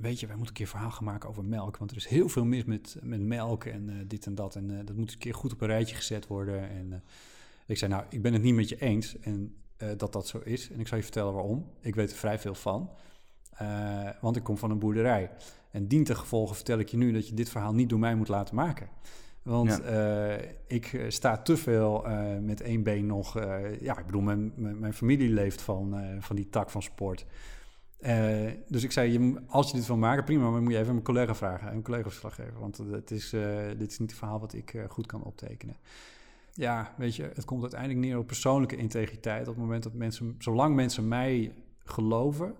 weet 0.00 0.20
je, 0.20 0.26
wij 0.26 0.36
moeten 0.36 0.54
een 0.54 0.60
keer 0.60 0.70
verhaal 0.70 0.90
gaan 0.90 1.04
maken 1.04 1.28
over 1.28 1.44
melk. 1.44 1.76
Want 1.76 1.90
er 1.90 1.96
is 1.96 2.06
heel 2.06 2.28
veel 2.28 2.44
mis 2.44 2.64
met, 2.64 2.96
met 3.02 3.20
melk 3.20 3.64
en 3.64 3.88
eh, 3.88 3.94
dit 4.06 4.26
en 4.26 4.34
dat. 4.34 4.54
En 4.54 4.78
eh, 4.78 4.86
dat 4.86 4.96
moet 4.96 5.12
een 5.12 5.18
keer 5.18 5.34
goed 5.34 5.52
op 5.52 5.60
een 5.60 5.66
rijtje 5.66 5.96
gezet 5.96 6.26
worden. 6.26 6.70
En 6.70 6.92
eh, 6.92 6.98
ik 7.66 7.78
zei, 7.78 7.90
nou, 7.90 8.04
ik 8.10 8.22
ben 8.22 8.32
het 8.32 8.42
niet 8.42 8.54
met 8.54 8.68
je 8.68 8.80
eens 8.80 9.18
en, 9.18 9.54
dat 9.96 10.12
dat 10.12 10.26
zo 10.26 10.40
is. 10.44 10.70
En 10.70 10.80
ik 10.80 10.88
zal 10.88 10.96
je 10.96 11.02
vertellen 11.02 11.32
waarom. 11.32 11.66
Ik 11.80 11.94
weet 11.94 12.10
er 12.10 12.16
vrij 12.16 12.38
veel 12.38 12.54
van. 12.54 12.90
Want 14.20 14.36
ik 14.36 14.42
kom 14.42 14.58
van 14.58 14.70
een 14.70 14.78
boerderij. 14.78 15.30
En 15.70 15.88
dient 15.88 16.06
ten 16.06 16.16
gevolge 16.16 16.54
vertel 16.54 16.78
ik 16.78 16.88
je 16.88 16.96
nu 16.96 17.12
dat 17.12 17.28
je 17.28 17.34
dit 17.34 17.48
verhaal 17.48 17.74
niet 17.74 17.88
door 17.88 17.98
mij 17.98 18.14
moet 18.14 18.28
laten 18.28 18.54
maken. 18.54 18.88
Want 19.42 19.80
Ja. 19.84 20.38
ik 20.66 21.04
sta 21.08 21.36
te 21.36 21.56
veel 21.56 22.06
met 22.40 22.60
één 22.60 22.82
been 22.82 23.06
nog. 23.06 23.34
ja, 23.80 23.98
ik 23.98 24.06
bedoel, 24.06 24.20
mijn, 24.20 24.52
mijn, 24.56 24.78
mijn 24.78 24.94
familie 24.94 25.30
leeft 25.30 25.62
van, 25.62 25.96
van 26.20 26.36
die 26.36 26.48
tak 26.48 26.70
van 26.70 26.82
sport. 26.82 27.26
Eh, 27.98 28.50
dus 28.68 28.82
ik 28.82 28.92
zei, 28.92 29.12
je, 29.12 29.42
als 29.46 29.70
je 29.70 29.76
dit 29.76 29.86
wil 29.86 29.96
maken, 29.96 30.24
prima, 30.24 30.50
maar 30.50 30.62
moet 30.62 30.72
je 30.72 30.78
even 30.78 30.92
mijn 30.92 31.04
collega 31.04 31.34
vragen, 31.34 31.72
een 31.72 31.82
collega-verslaggever. 31.82 32.60
Want 32.60 32.76
het 32.76 33.10
is, 33.10 33.32
eh, 33.32 33.66
dit 33.78 33.90
is 33.90 33.98
niet 33.98 34.10
het 34.10 34.18
verhaal 34.18 34.40
wat 34.40 34.52
ik 34.52 34.74
eh, 34.74 34.84
goed 34.88 35.06
kan 35.06 35.22
optekenen. 35.22 35.76
Ja, 36.52 36.94
weet 36.96 37.16
je, 37.16 37.30
het 37.34 37.44
komt 37.44 37.60
uiteindelijk 37.60 38.00
neer 38.00 38.18
op 38.18 38.26
persoonlijke 38.26 38.76
integriteit. 38.76 39.48
Op 39.48 39.54
het 39.54 39.62
moment 39.62 39.82
dat 39.82 39.94
mensen, 39.94 40.34
zolang 40.38 40.74
mensen 40.74 41.08
mij 41.08 41.54
geloven 41.78 42.54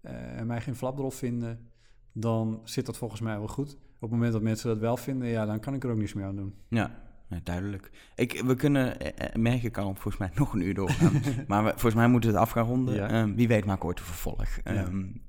en 0.00 0.46
mij 0.46 0.60
geen 0.60 0.76
flapdrol 0.76 1.10
vinden, 1.10 1.70
dan 2.12 2.60
zit 2.64 2.86
dat 2.86 2.96
volgens 2.96 3.20
mij 3.20 3.38
wel 3.38 3.48
goed. 3.48 3.74
Op 3.74 4.00
het 4.00 4.10
moment 4.10 4.32
dat 4.32 4.42
mensen 4.42 4.68
dat 4.68 4.78
wel 4.78 4.96
vinden, 4.96 5.28
ja, 5.28 5.46
dan 5.46 5.60
kan 5.60 5.74
ik 5.74 5.84
er 5.84 5.90
ook 5.90 5.98
niets 5.98 6.14
meer 6.14 6.24
aan 6.24 6.36
doen. 6.36 6.54
Ja, 6.68 7.07
nee, 7.28 7.40
duidelijk. 7.42 7.90
Ik, 8.14 8.42
we 8.46 8.54
kunnen, 8.54 9.00
eh, 9.00 9.26
eh, 9.26 9.34
merk 9.34 9.62
ik 9.62 9.78
al, 9.78 9.94
volgens 9.94 10.16
mij 10.16 10.30
nog 10.40 10.52
een 10.52 10.60
uur 10.60 10.74
doorgaan. 10.74 11.22
maar 11.48 11.64
we, 11.64 11.70
volgens 11.70 11.94
mij 11.94 12.08
moeten 12.08 12.30
we 12.30 12.36
het 12.36 12.44
af 12.44 12.52
gaan 12.52 12.66
ronden. 12.66 12.94
Ja. 12.94 13.08
Ehm, 13.08 13.34
wie 13.34 13.48
weet 13.48 13.64
maak 13.64 13.76
ik 13.76 13.84
ooit 13.84 13.98
een 13.98 14.04
vervolg. 14.04 14.48
Ja. 14.64 14.88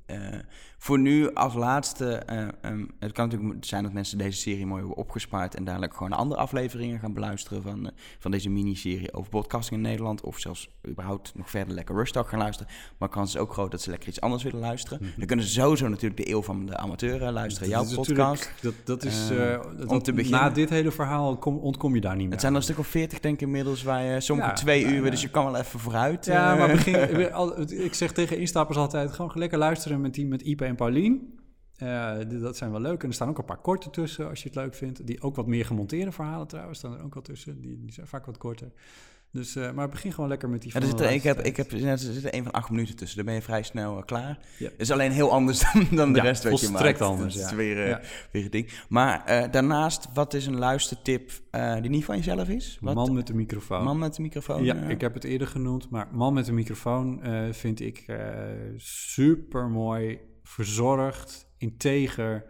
Ehm, 0.10 0.22
eh, 0.34 0.40
voor 0.78 1.00
nu 1.00 1.34
als 1.34 1.54
laatste, 1.54 2.16
eh, 2.16 2.48
ehm, 2.62 2.86
het 3.00 3.12
kan 3.12 3.30
natuurlijk 3.30 3.66
zijn 3.66 3.84
dat 3.84 3.94
mensen 3.94 4.18
deze 4.18 4.38
serie 4.40 4.66
mooi 4.66 4.80
hebben 4.80 4.98
opgespaard 4.98 5.56
en 5.56 5.64
dadelijk 5.64 5.94
gewoon 5.94 6.12
andere 6.14 6.42
afleveringen 6.42 7.00
gaan 7.00 7.14
beluisteren 7.14 7.62
van, 7.62 7.86
eh, 7.86 7.92
van 8.20 8.32
deze 8.32 8.50
miniserie 8.50 9.14
over 9.14 9.30
podcasting 9.30 9.82
in 9.82 9.88
Nederland. 9.88 10.22
Of 10.22 10.40
zelfs 10.40 10.70
überhaupt 10.88 11.32
nog 11.36 11.50
verder 11.50 11.74
lekker 11.74 11.96
Rustalk 11.96 12.28
gaan 12.28 12.40
luisteren. 12.40 12.72
Maar 12.98 13.10
kans 13.10 13.34
is 13.36 13.42
ook 13.42 13.54
groot 13.54 13.72
dat 13.72 13.82
ze 13.82 13.90
lekker 13.90 14.08
iets 14.10 14.22
anders 14.22 14.44
willen 14.44 14.60
luisteren. 14.60 15.00
Mhm. 15.02 15.12
Dan 15.18 15.28
kunnen 15.28 15.46
ze 15.46 15.52
sowieso 15.52 15.88
natuurlijk 15.88 16.18
de 16.26 16.30
Eeuw 16.32 16.42
van 16.44 16.66
de 16.66 16.78
Amateur 16.78 17.32
luisteren, 17.32 17.70
jouw 17.70 17.82
Dat 17.82 17.90
is 17.90 17.96
podcast. 17.96 18.52
Dat, 18.62 18.74
dat 18.84 19.04
is, 19.06 19.30
Eh, 19.30 19.54
eh, 19.54 19.62
om 19.66 19.88
dat- 19.88 20.04
te 20.04 20.14
beginnen- 20.14 20.40
Na 20.42 20.50
dit 20.50 20.70
hele 20.70 20.92
verhaal 20.92 21.38
kom, 21.38 21.58
ontkom 21.58 21.96
je 21.96 22.02
daar 22.02 22.16
niet 22.16 22.22
meer 22.24 22.32
Het 22.32 22.42
zijn 22.42 22.52
er 22.52 22.58
een 22.58 22.64
stuk 22.66 22.78
of 22.80 22.88
veertig 22.88 23.20
denk 23.20 23.34
ik 23.36 23.42
inmiddels, 23.42 23.84
waar 23.84 24.04
je 24.04 24.22
Ja, 24.36 24.54
twee 24.54 24.84
uur, 24.86 25.04
ja. 25.04 25.10
dus 25.10 25.22
je 25.22 25.30
kan 25.30 25.46
wel 25.46 25.56
even 25.56 25.80
vooruit. 25.80 26.26
Ja, 26.26 26.56
maar 26.56 26.68
begin, 26.68 26.96
ik 27.86 27.94
zeg 27.94 28.12
tegen 28.12 28.38
instappers 28.38 28.78
altijd, 28.78 29.12
gewoon 29.12 29.32
lekker 29.34 29.58
luisteren 29.58 29.99
met 30.00 30.14
die 30.14 30.28
met 30.28 30.42
Ipe 30.42 30.66
en 30.66 30.76
Paulien. 30.76 31.40
Eh, 31.76 32.18
dat 32.28 32.58
zijn 32.58 32.72
wel 32.72 32.82
leuk. 32.82 33.02
En 33.04 33.08
er 33.08 33.14
staan 33.14 33.30
ook 33.30 33.38
een 33.38 33.46
paar 33.46 33.62
korte 33.62 33.90
tussen, 33.90 34.30
als 34.30 34.42
je 34.44 34.48
het 34.48 34.58
leuk 34.58 34.74
vindt. 34.74 35.08
Die 35.08 35.22
ook 35.22 35.36
wat 35.36 35.48
meer 35.48 35.66
gemonteerde 35.66 36.12
verhalen 36.12 36.48
trouwens, 36.48 36.78
staan 36.78 36.98
er 36.98 37.04
ook 37.04 37.14
wel 37.14 37.24
tussen. 37.24 37.62
Die, 37.62 37.80
die 37.80 37.92
zijn 37.92 38.08
vaak 38.08 38.26
wat 38.26 38.38
korter. 38.38 38.72
Dus, 39.32 39.56
eh, 39.56 39.72
maar 39.72 39.90
begin 39.90 40.14
gewoon 40.14 40.30
lekker 40.30 40.50
met 40.50 40.62
die 40.62 40.70
Ja, 40.74 40.76
er 40.76 40.82
de 40.82 40.88
zit 40.88 41.00
er, 41.00 41.12
ik, 41.12 41.24
heb, 41.24 41.40
ik 41.40 41.58
heb, 41.58 41.72
er 41.72 41.98
zit 41.98 42.24
er 42.26 42.34
een 42.34 42.44
van 42.44 42.52
acht 42.52 42.70
minuten 42.70 42.96
tussen. 42.96 43.18
Dan 43.18 43.26
ben 43.26 43.36
je 43.36 43.42
vrij 43.42 43.64
snel 43.64 43.98
eh, 43.98 44.06
klaar. 44.06 44.40
Ja. 44.58 44.70
is 44.78 44.92
alleen 44.92 45.12
heel 45.12 45.32
anders 45.32 45.60
dan, 45.74 45.88
dan 45.92 46.12
de 46.14 46.18
Ja, 46.18 46.24
rest 46.24 46.44
wat 46.44 46.60
je 46.60 46.66
volstrekt 46.68 47.00
maakt. 47.00 47.12
anders, 47.12 47.36
Dat 47.36 47.46
is 47.46 47.52
weer, 47.52 47.84
eh, 47.84 47.90
Ja. 47.90 48.02
weer 48.32 48.44
een 48.44 48.50
ding. 48.52 48.70
Maar 48.90 49.26
eh, 49.26 49.52
daarnaast, 49.52 50.08
wat 50.14 50.34
is 50.34 50.46
een 50.46 50.58
luistertip 50.58 51.32
eh, 51.52 51.82
die 51.82 51.90
niet 51.90 52.06
van 52.06 52.16
jezelf 52.18 52.50
is? 52.50 52.78
Wat, 52.82 52.96
Man 52.96 53.14
met 53.14 53.28
de 53.28 53.34
microfoon. 53.36 53.84
man 53.84 53.98
met 54.00 54.16
de 54.16 54.22
microfoon? 54.22 54.64
Ja, 54.64 54.76
ik 54.76 55.02
heb 55.02 55.14
het 55.14 55.24
eerder 55.24 55.48
genoemd, 55.48 55.90
maar 55.90 56.08
man 56.12 56.34
met 56.34 56.48
een 56.48 56.54
microfoon 56.56 57.24
eh, 57.24 57.42
vind 57.52 57.80
ik 57.80 58.06
super 58.78 59.70
mooi, 59.70 60.20
verzorgd, 60.44 61.48
integer. 61.58 62.46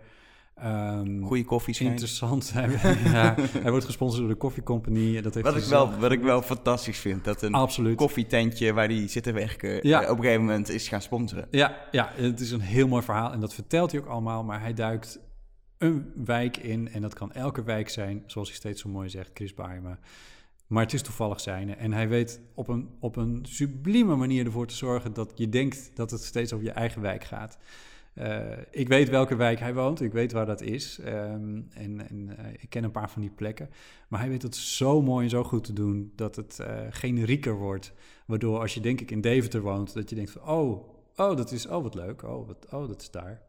Ehm, 0.62 1.22
Goede 1.24 1.44
koffie 1.46 1.80
interessant. 1.80 2.52
Hij, 2.54 2.70
ja, 3.04 3.36
hij 3.62 3.72
wordt 3.72 3.86
gesponsord 3.86 4.22
door 4.22 4.30
de 4.32 4.36
koffiecompagnie. 4.38 5.22
Dat 5.22 5.34
heeft 5.34 5.46
Wat 5.46 5.56
hij 5.56 5.64
ik, 5.64 5.70
wel, 5.70 5.86
zelf- 5.88 6.00
wat 6.00 6.12
ik 6.12 6.22
wel 6.22 6.42
fantastisch 6.42 6.98
vind. 7.00 7.24
Dat 7.24 7.42
een 7.42 7.54
Absoluut. 7.54 7.96
koffietentje 7.98 8.74
waar 8.74 8.88
die 8.88 9.08
zit 9.08 9.24
te 9.24 9.32
werken 9.32 9.88
Ja. 9.88 10.02
eh, 10.04 10.10
op 10.12 10.18
een 10.18 10.24
gegeven 10.24 10.46
moment 10.46 10.70
is 10.70 10.88
gaan 10.88 11.02
sponsoren. 11.02 11.48
Ja, 11.52 11.78
ja, 11.92 12.12
het 12.16 12.40
is 12.40 12.52
een 12.52 12.62
heel 12.62 12.88
mooi 12.88 13.04
verhaal 13.04 13.32
en 13.32 13.40
dat 13.40 13.54
vertelt 13.54 13.92
hij 13.92 14.00
ook 14.02 14.08
allemaal. 14.08 14.44
Maar 14.44 14.62
hij 14.62 14.74
duikt 14.74 15.20
een 15.78 16.12
wijk 16.26 16.58
in 16.58 16.90
en 16.92 17.02
dat 17.02 17.14
kan 17.14 17.32
elke 17.32 17.64
wijk 17.64 17.90
zijn, 17.90 18.24
zoals 18.26 18.48
hij 18.48 18.58
steeds 18.58 18.82
zo 18.82 18.90
mooi 18.90 19.10
zegt, 19.10 19.30
Chris 19.34 19.54
Baarma. 19.54 20.00
Maar 20.68 20.84
het 20.84 20.94
is 20.94 21.02
toevallig 21.02 21.40
zijne. 21.40 21.74
En 21.74 21.94
hij 21.94 22.08
weet 22.10 22.42
op 22.56 22.68
een, 22.68 22.90
op 23.00 23.16
een 23.16 23.40
sublieme 23.50 24.16
manier 24.16 24.46
ervoor 24.46 24.68
te 24.68 24.76
zorgen 24.76 25.14
dat 25.14 25.32
je 25.36 25.50
denkt 25.50 25.92
dat 25.94 26.12
het 26.12 26.24
steeds 26.24 26.54
over 26.54 26.66
je 26.66 26.72
eigen 26.72 27.02
wijk 27.02 27.24
gaat. 27.24 27.58
Eh, 28.20 28.42
ik 28.72 28.88
weet 28.88 29.10
welke 29.10 29.36
wijk 29.36 29.60
hij 29.60 29.74
woont, 29.74 30.02
ik 30.02 30.12
weet 30.12 30.32
waar 30.32 30.46
dat 30.46 30.62
is. 30.62 31.00
Ehm, 31.00 31.62
en 31.74 32.10
en 32.10 32.38
eh, 32.38 32.54
ik 32.60 32.70
ken 32.70 32.84
een 32.84 32.92
paar 32.92 33.10
van 33.10 33.22
die 33.22 33.32
plekken. 33.32 33.70
Maar 34.08 34.20
hij 34.20 34.30
weet 34.30 34.42
het 34.42 34.56
zo 34.56 35.02
mooi 35.02 35.24
en 35.24 35.30
zo 35.30 35.44
goed 35.44 35.64
te 35.64 35.74
doen 35.74 36.12
dat 36.16 36.36
het 36.36 36.60
eh 36.60 36.78
generieker 36.90 37.56
wordt. 37.56 37.94
Waardoor 38.26 38.60
als 38.60 38.74
je 38.74 38.80
denk 38.80 39.02
ik 39.02 39.12
in 39.12 39.22
Deventer 39.22 39.62
woont, 39.62 39.94
dat 39.94 40.10
je 40.10 40.16
denkt 40.16 40.32
van 40.32 40.42
oh, 40.42 40.90
oh 41.16 41.38
dat 41.38 41.52
is, 41.52 41.68
oh 41.68 41.84
wat 41.84 41.96
leuk, 41.96 42.24
oh, 42.24 42.48
wat, 42.48 42.68
oh 42.72 42.88
dat 42.88 43.02
is 43.02 43.12
daar. 43.12 43.42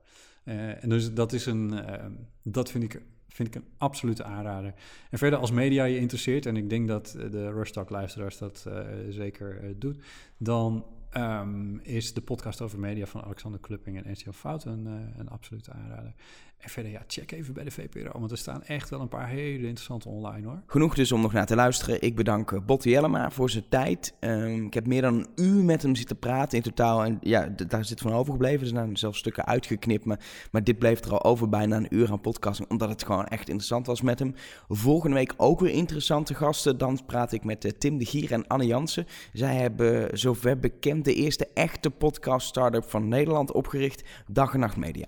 En 0.45 0.89
dus 0.89 1.15
dat 1.15 1.33
is 1.33 1.47
een, 1.47 1.85
eh, 1.85 2.07
dat 2.43 2.71
vind 2.71 2.85
ik, 2.85 3.03
vind 3.29 3.49
ik 3.49 3.55
een 3.55 3.69
absolute 3.79 4.25
aanrader. 4.25 4.75
En 5.11 5.19
verder 5.19 5.39
als 5.39 5.51
media 5.51 5.85
je 5.85 5.99
interesseert, 5.99 6.47
en 6.47 6.57
ik 6.57 6.71
denk 6.71 6.89
dat 6.89 7.17
de 7.31 7.53
Rush 7.53 7.71
Talk 7.71 7.91
luisteraars 7.91 8.39
dat 8.39 8.67
zeker 9.09 9.79
doet, 9.79 9.99
dan 10.39 10.85
ehm, 11.11 11.79
is 11.79 12.15
de 12.15 12.21
podcast 12.21 12.61
over 12.61 12.79
media 12.79 13.07
van 13.07 13.23
Alexander 13.23 13.61
Klupping 13.61 14.05
en 14.05 14.13
NCL 14.13 14.31
Fout 14.31 14.65
eh, 14.87 15.19
een 15.19 15.29
absolute 15.29 15.73
aanrader. 15.73 16.15
En 16.61 16.69
verder, 16.69 16.93
ja, 16.93 17.03
check 17.07 17.33
even 17.33 17.55
bij 17.55 17.65
de 17.65 17.71
VPRO, 17.71 18.19
want 18.19 18.31
er 18.31 18.39
staan 18.39 18.63
echt 18.63 18.91
wel 18.91 19.01
een 19.01 19.09
paar 19.09 19.29
hele 19.29 19.67
interessante 19.67 20.09
online 20.09 20.47
hoor. 20.47 20.63
Genoeg 20.67 20.95
dus 20.95 21.13
om 21.13 21.21
nog 21.21 21.33
naar 21.33 21.47
te 21.47 21.55
luisteren. 21.55 22.03
Ik 22.03 22.17
bedank 22.17 22.53
eh, 22.53 22.61
Botte 22.67 22.91
Jellema 22.91 23.31
voor 23.31 23.51
zijn 23.51 23.69
tijd. 23.69 24.15
Ehm, 24.19 24.65
ik 24.65 24.75
heb 24.75 24.87
meer 24.87 25.03
dan 25.03 25.15
een 25.15 25.27
uur 25.45 25.65
met 25.65 25.83
hem 25.83 25.95
zitten 25.95 26.19
praten 26.19 26.57
in 26.57 26.65
totaal. 26.65 27.05
En 27.05 27.19
ja, 27.21 27.49
daar 27.67 27.85
zit 27.85 28.01
van 28.01 28.13
overgebleven. 28.13 28.61
Er 28.61 28.67
zijn 28.67 28.97
zelfs 28.97 29.19
stukken 29.19 29.47
uitgeknipt. 29.47 30.05
Maar, 30.05 30.21
maar 30.51 30.65
dit 30.65 30.79
bleef 30.79 31.05
er 31.05 31.13
al 31.13 31.25
over 31.25 31.49
bijna 31.49 31.77
een 31.77 31.95
uur 31.95 32.11
aan 32.11 32.21
podcasting. 32.21 32.71
Omdat 32.71 32.89
het 32.89 33.05
gewoon 33.05 33.27
echt 33.27 33.49
interessant 33.49 33.87
was 33.87 34.01
met 34.01 34.19
hem. 34.19 34.35
Volgende 34.69 35.17
week 35.17 35.35
ook 35.37 35.61
weer 35.61 35.73
interessante 35.73 36.35
gasten. 36.35 36.79
Dan 36.79 37.01
praat 37.07 37.33
ik 37.33 37.45
met 37.45 37.65
eh, 37.65 37.71
Tim 37.79 37.99
de 37.99 38.05
Gier 38.05 38.33
en 38.33 38.47
Anne 38.47 38.67
Jansen. 38.67 39.07
Zij 39.33 39.55
hebben, 39.55 40.19
zover 40.19 40.59
bekend, 40.59 41.05
de 41.05 41.15
eerste 41.15 41.49
echte 41.55 41.91
podcast-startup 41.91 42.85
van 42.85 43.09
Nederland 43.09 43.53
opgericht. 43.53 44.05
Dag 44.27 44.55
en 44.55 44.61
Nacht 44.61 44.77
Media. 44.77 45.07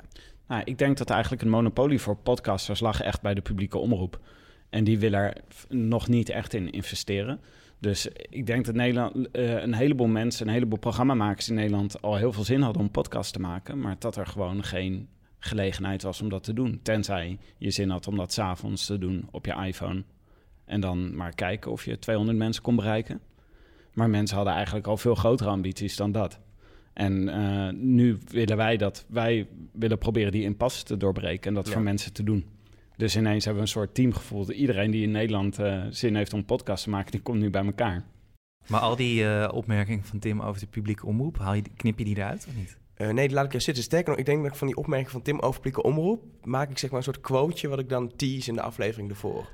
Nou, 0.53 0.65
ik 0.65 0.79
denk 0.79 0.99
dat 0.99 1.11
eigenlijk 1.11 1.43
een 1.43 1.49
monopolie 1.49 2.01
voor 2.01 2.17
podcasters 2.17 2.81
lag 2.81 3.01
echt 3.01 3.21
bij 3.21 3.35
de 3.35 3.41
publieke 3.41 3.79
omroep. 3.79 4.21
En 4.71 4.85
die 4.85 4.99
willen 4.99 5.21
er 5.21 5.37
nog 5.69 6.09
niet 6.09 6.29
echt 6.29 6.55
in 6.55 6.71
investeren. 6.71 7.41
Dus 7.79 8.09
ik 8.29 8.47
denk 8.47 8.65
dat 8.65 8.75
Nederland, 8.75 9.31
eh, 9.31 9.63
een 9.63 9.75
heleboel 9.75 10.07
mensen, 10.07 10.47
een 10.47 10.53
heleboel 10.53 10.79
programmamakers 10.79 11.49
in 11.49 11.55
Nederland 11.55 12.03
al 12.03 12.17
heel 12.17 12.33
veel 12.33 12.45
zin 12.45 12.61
hadden 12.61 12.83
om 12.83 12.91
podcasts 12.91 13.33
te 13.33 13.41
maken. 13.41 13.81
Maar 13.81 13.97
dat 13.99 14.17
er 14.17 14.27
gewoon 14.27 14.65
geen 14.65 15.09
gelegenheid 15.39 16.03
was 16.03 16.23
om 16.23 16.29
dat 16.29 16.45
te 16.45 16.53
doen. 16.53 16.81
Tenzij 16.83 17.39
je 17.59 17.71
zin 17.71 17.91
had 17.91 18.07
om 18.07 18.17
dat 18.17 18.33
s'avonds 18.33 18.87
te 18.87 18.99
doen 18.99 19.29
op 19.31 19.47
je 19.47 19.65
iPhone. 19.67 20.05
En 20.65 20.81
dan 20.81 21.17
maar 21.17 21.35
kijken 21.35 21.71
of 21.71 21.85
je 21.85 21.99
200 21.99 22.39
mensen 22.39 22.63
kon 22.63 22.77
bereiken. 22.77 23.21
Maar 23.93 24.11
mensen 24.11 24.37
hadden 24.37 24.55
eigenlijk 24.55 24.87
al 24.87 24.97
veel 24.97 25.15
grotere 25.15 25.51
ambities 25.51 25.97
dan 25.97 26.13
dat. 26.13 26.41
En 26.93 27.29
eh, 27.29 27.73
nu 27.75 28.19
willen 28.31 28.57
wij 28.57 28.77
dat, 28.77 29.05
wij 29.09 29.47
willen 29.73 29.99
proberen 29.99 30.33
die 30.33 30.43
impasse 30.43 30.85
te 30.85 30.97
doorbreken 30.97 31.49
en 31.49 31.55
dat 31.55 31.67
Ja. 31.67 31.73
voor 31.73 31.83
mensen 31.83 32.13
te 32.13 32.23
doen. 32.23 32.45
Dus 32.97 33.17
ineens 33.17 33.45
hebben 33.45 33.63
we 33.63 33.69
een 33.69 33.75
soort 33.75 33.95
teamgevoel. 33.95 34.51
Iedereen 34.53 34.91
die 34.91 35.03
in 35.03 35.11
Nederland 35.11 35.59
eh, 35.59 35.83
zin 35.91 36.17
heeft 36.17 36.33
om 36.33 36.45
podcast 36.45 36.85
te 36.85 36.91
maken, 36.91 37.11
die 37.11 37.21
komt 37.21 37.39
nu 37.39 37.51
bij 37.51 37.65
elkaar. 37.65 38.05
Maar 38.67 38.81
al 38.81 38.97
die 38.97 39.25
eh, 39.29 39.55
opmerkingen 39.55 40.05
van 40.05 40.19
Tim 40.19 40.41
over 40.41 40.61
de 40.61 40.67
publieke 40.67 41.07
omroep, 41.07 41.39
haal 41.39 41.55
je, 41.55 41.63
knip 41.77 41.99
je 41.99 42.05
die 42.05 42.17
eruit 42.17 42.47
of 42.49 42.57
niet? 42.57 42.77
Eh, 42.95 43.09
nee, 43.11 43.27
die 43.27 43.37
laat 43.37 43.45
ik 43.45 43.55
er 43.55 43.61
zitten. 43.61 43.83
Sterker 43.83 44.11
nog, 44.11 44.19
ik 44.19 44.27
denk 44.27 44.43
dat 44.43 44.53
ik 44.53 44.57
van 44.59 44.67
die 44.67 44.77
opmerking 44.77 45.11
van 45.11 45.23
Tim 45.23 45.39
over 45.39 45.61
publieke 45.61 45.83
omroep... 45.83 46.23
maak 46.45 46.71
ik 46.71 46.79
zeg 46.79 46.91
maar 46.91 46.99
een 46.99 47.05
soort 47.05 47.21
quoteje 47.21 47.69
wat 47.69 47.79
ik 47.79 47.89
dan 47.89 48.13
tease 48.17 48.49
in 48.49 48.55
de 48.55 48.63
aflevering 48.63 49.11
ervoor. 49.11 49.49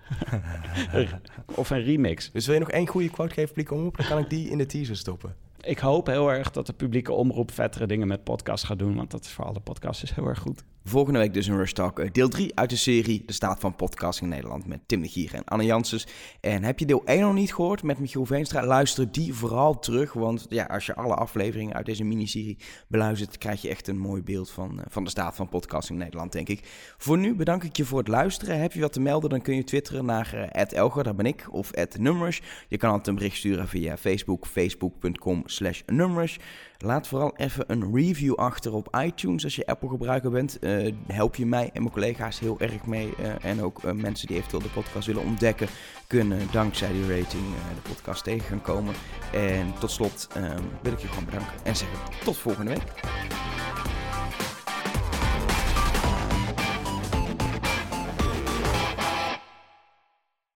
Of 1.54 1.70
een 1.70 1.82
remix. 1.82 2.30
Dus 2.32 2.46
wil 2.46 2.54
je 2.54 2.60
nog 2.60 2.70
één 2.70 2.86
goede 2.86 3.10
quote 3.10 3.34
geven, 3.34 3.48
publieke 3.48 3.74
omroep... 3.74 3.96
dan 3.96 4.06
kan 4.06 4.18
ik 4.18 4.30
die 4.30 4.50
in 4.50 4.58
de 4.58 4.66
teaser 4.66 4.96
stoppen. 4.96 5.36
Ik 5.60 5.78
hoop 5.78 6.06
heel 6.06 6.32
erg 6.32 6.50
dat 6.50 6.66
de 6.66 6.72
publieke 6.72 7.12
omroep 7.12 7.50
vettere 7.50 7.86
dingen 7.86 8.08
met 8.08 8.24
podcast 8.24 8.64
gaat 8.64 8.78
doen, 8.78 8.94
want 8.94 9.10
dat 9.10 9.24
is 9.24 9.30
voor 9.30 9.44
alle 9.44 9.60
podcasters 9.60 10.14
heel 10.14 10.26
erg 10.26 10.38
goed. 10.38 10.64
Volgende 10.88 11.18
week 11.18 11.34
dus 11.34 11.46
een 11.46 11.56
Rush 11.56 11.72
Talk, 11.72 11.98
eh, 11.98 12.08
deel 12.12 12.28
3 12.28 12.56
uit 12.56 12.70
de 12.70 12.76
serie 12.76 13.22
De 13.26 13.32
Staat 13.32 13.60
van 13.60 13.76
Podcasting 13.76 14.30
in 14.30 14.36
Nederland 14.36 14.66
met 14.66 14.80
Tim 14.86 15.02
de 15.02 15.08
Gier 15.08 15.34
en 15.34 15.44
Anne 15.44 15.64
Janssens. 15.64 16.06
En 16.40 16.62
heb 16.64 16.78
je 16.78 16.86
deel 16.86 17.02
1 17.04 17.20
nog 17.20 17.34
niet 17.34 17.54
gehoord 17.54 17.82
met 17.82 17.98
Michiel 17.98 18.24
Veenstra, 18.24 18.66
luister 18.66 19.12
die 19.12 19.34
vooral 19.34 19.78
terug. 19.78 20.12
Want 20.12 20.46
ja, 20.48 20.64
als 20.64 20.86
je 20.86 20.94
alle 20.94 21.14
afleveringen 21.14 21.74
uit 21.74 21.86
deze 21.86 22.04
miniserie 22.04 22.58
beluistert, 22.86 23.38
krijg 23.38 23.62
je 23.62 23.68
echt 23.68 23.88
een 23.88 23.98
mooi 23.98 24.22
beeld 24.22 24.50
van, 24.50 24.80
eh, 24.80 24.84
van 24.88 25.04
de 25.04 25.10
staat 25.10 25.36
van 25.36 25.48
podcasting 25.48 25.98
in 25.98 26.04
Nederland, 26.04 26.32
denk 26.32 26.48
ik. 26.48 26.60
Voor 26.98 27.18
nu 27.18 27.34
bedank 27.34 27.64
ik 27.64 27.76
je 27.76 27.84
voor 27.84 27.98
het 27.98 28.08
luisteren. 28.08 28.60
Heb 28.60 28.72
je 28.72 28.80
wat 28.80 28.92
te 28.92 29.00
melden, 29.00 29.30
dan 29.30 29.42
kun 29.42 29.54
je 29.54 29.64
twitteren 29.64 30.04
naar 30.04 30.34
uh, 30.34 30.78
Elger, 30.78 31.04
dat 31.04 31.16
ben 31.16 31.26
ik, 31.26 31.46
of 31.50 31.70
@numrush. 31.98 32.40
Je 32.68 32.76
kan 32.76 32.88
altijd 32.88 33.08
een 33.08 33.14
bericht 33.14 33.36
sturen 33.36 33.68
via 33.68 33.96
Facebook, 33.96 34.46
facebook.com 34.46 35.42
slash 35.44 35.80
numrush. 35.86 36.36
Laat 36.84 37.08
vooral 37.08 37.32
even 37.36 37.64
een 37.66 37.94
review 37.94 38.34
achter 38.34 38.72
op 38.74 38.96
iTunes 39.00 39.44
als 39.44 39.56
je 39.56 39.66
Apple 39.66 39.88
gebruiker 39.88 40.30
bent. 40.30 40.58
Eh, 40.58 40.92
help 41.06 41.36
je 41.36 41.46
mij 41.46 41.70
en 41.72 41.82
mijn 41.82 41.94
collega's 41.94 42.38
heel 42.38 42.60
erg 42.60 42.86
mee. 42.86 43.14
Eh, 43.18 43.44
en 43.44 43.62
ook 43.62 43.84
eh, 43.84 43.92
mensen 43.92 44.26
die 44.26 44.36
eventueel 44.36 44.62
de 44.62 44.68
podcast 44.68 45.06
willen 45.06 45.22
ontdekken, 45.22 45.68
kunnen 46.06 46.40
dankzij 46.52 46.92
die 46.92 47.08
rating 47.08 47.42
de 47.74 47.88
podcast 47.88 48.24
tegen 48.24 48.48
gaan 48.48 48.62
komen. 48.62 48.94
En 49.32 49.72
tot 49.78 49.90
slot 49.90 50.28
eh, 50.34 50.42
wil 50.82 50.92
ik 50.92 50.98
je 50.98 51.08
gewoon 51.08 51.24
bedanken 51.24 51.52
en 51.64 51.76
zeggen 51.76 51.98
tot 52.24 52.36
volgende 52.36 52.70
week. 52.70 52.82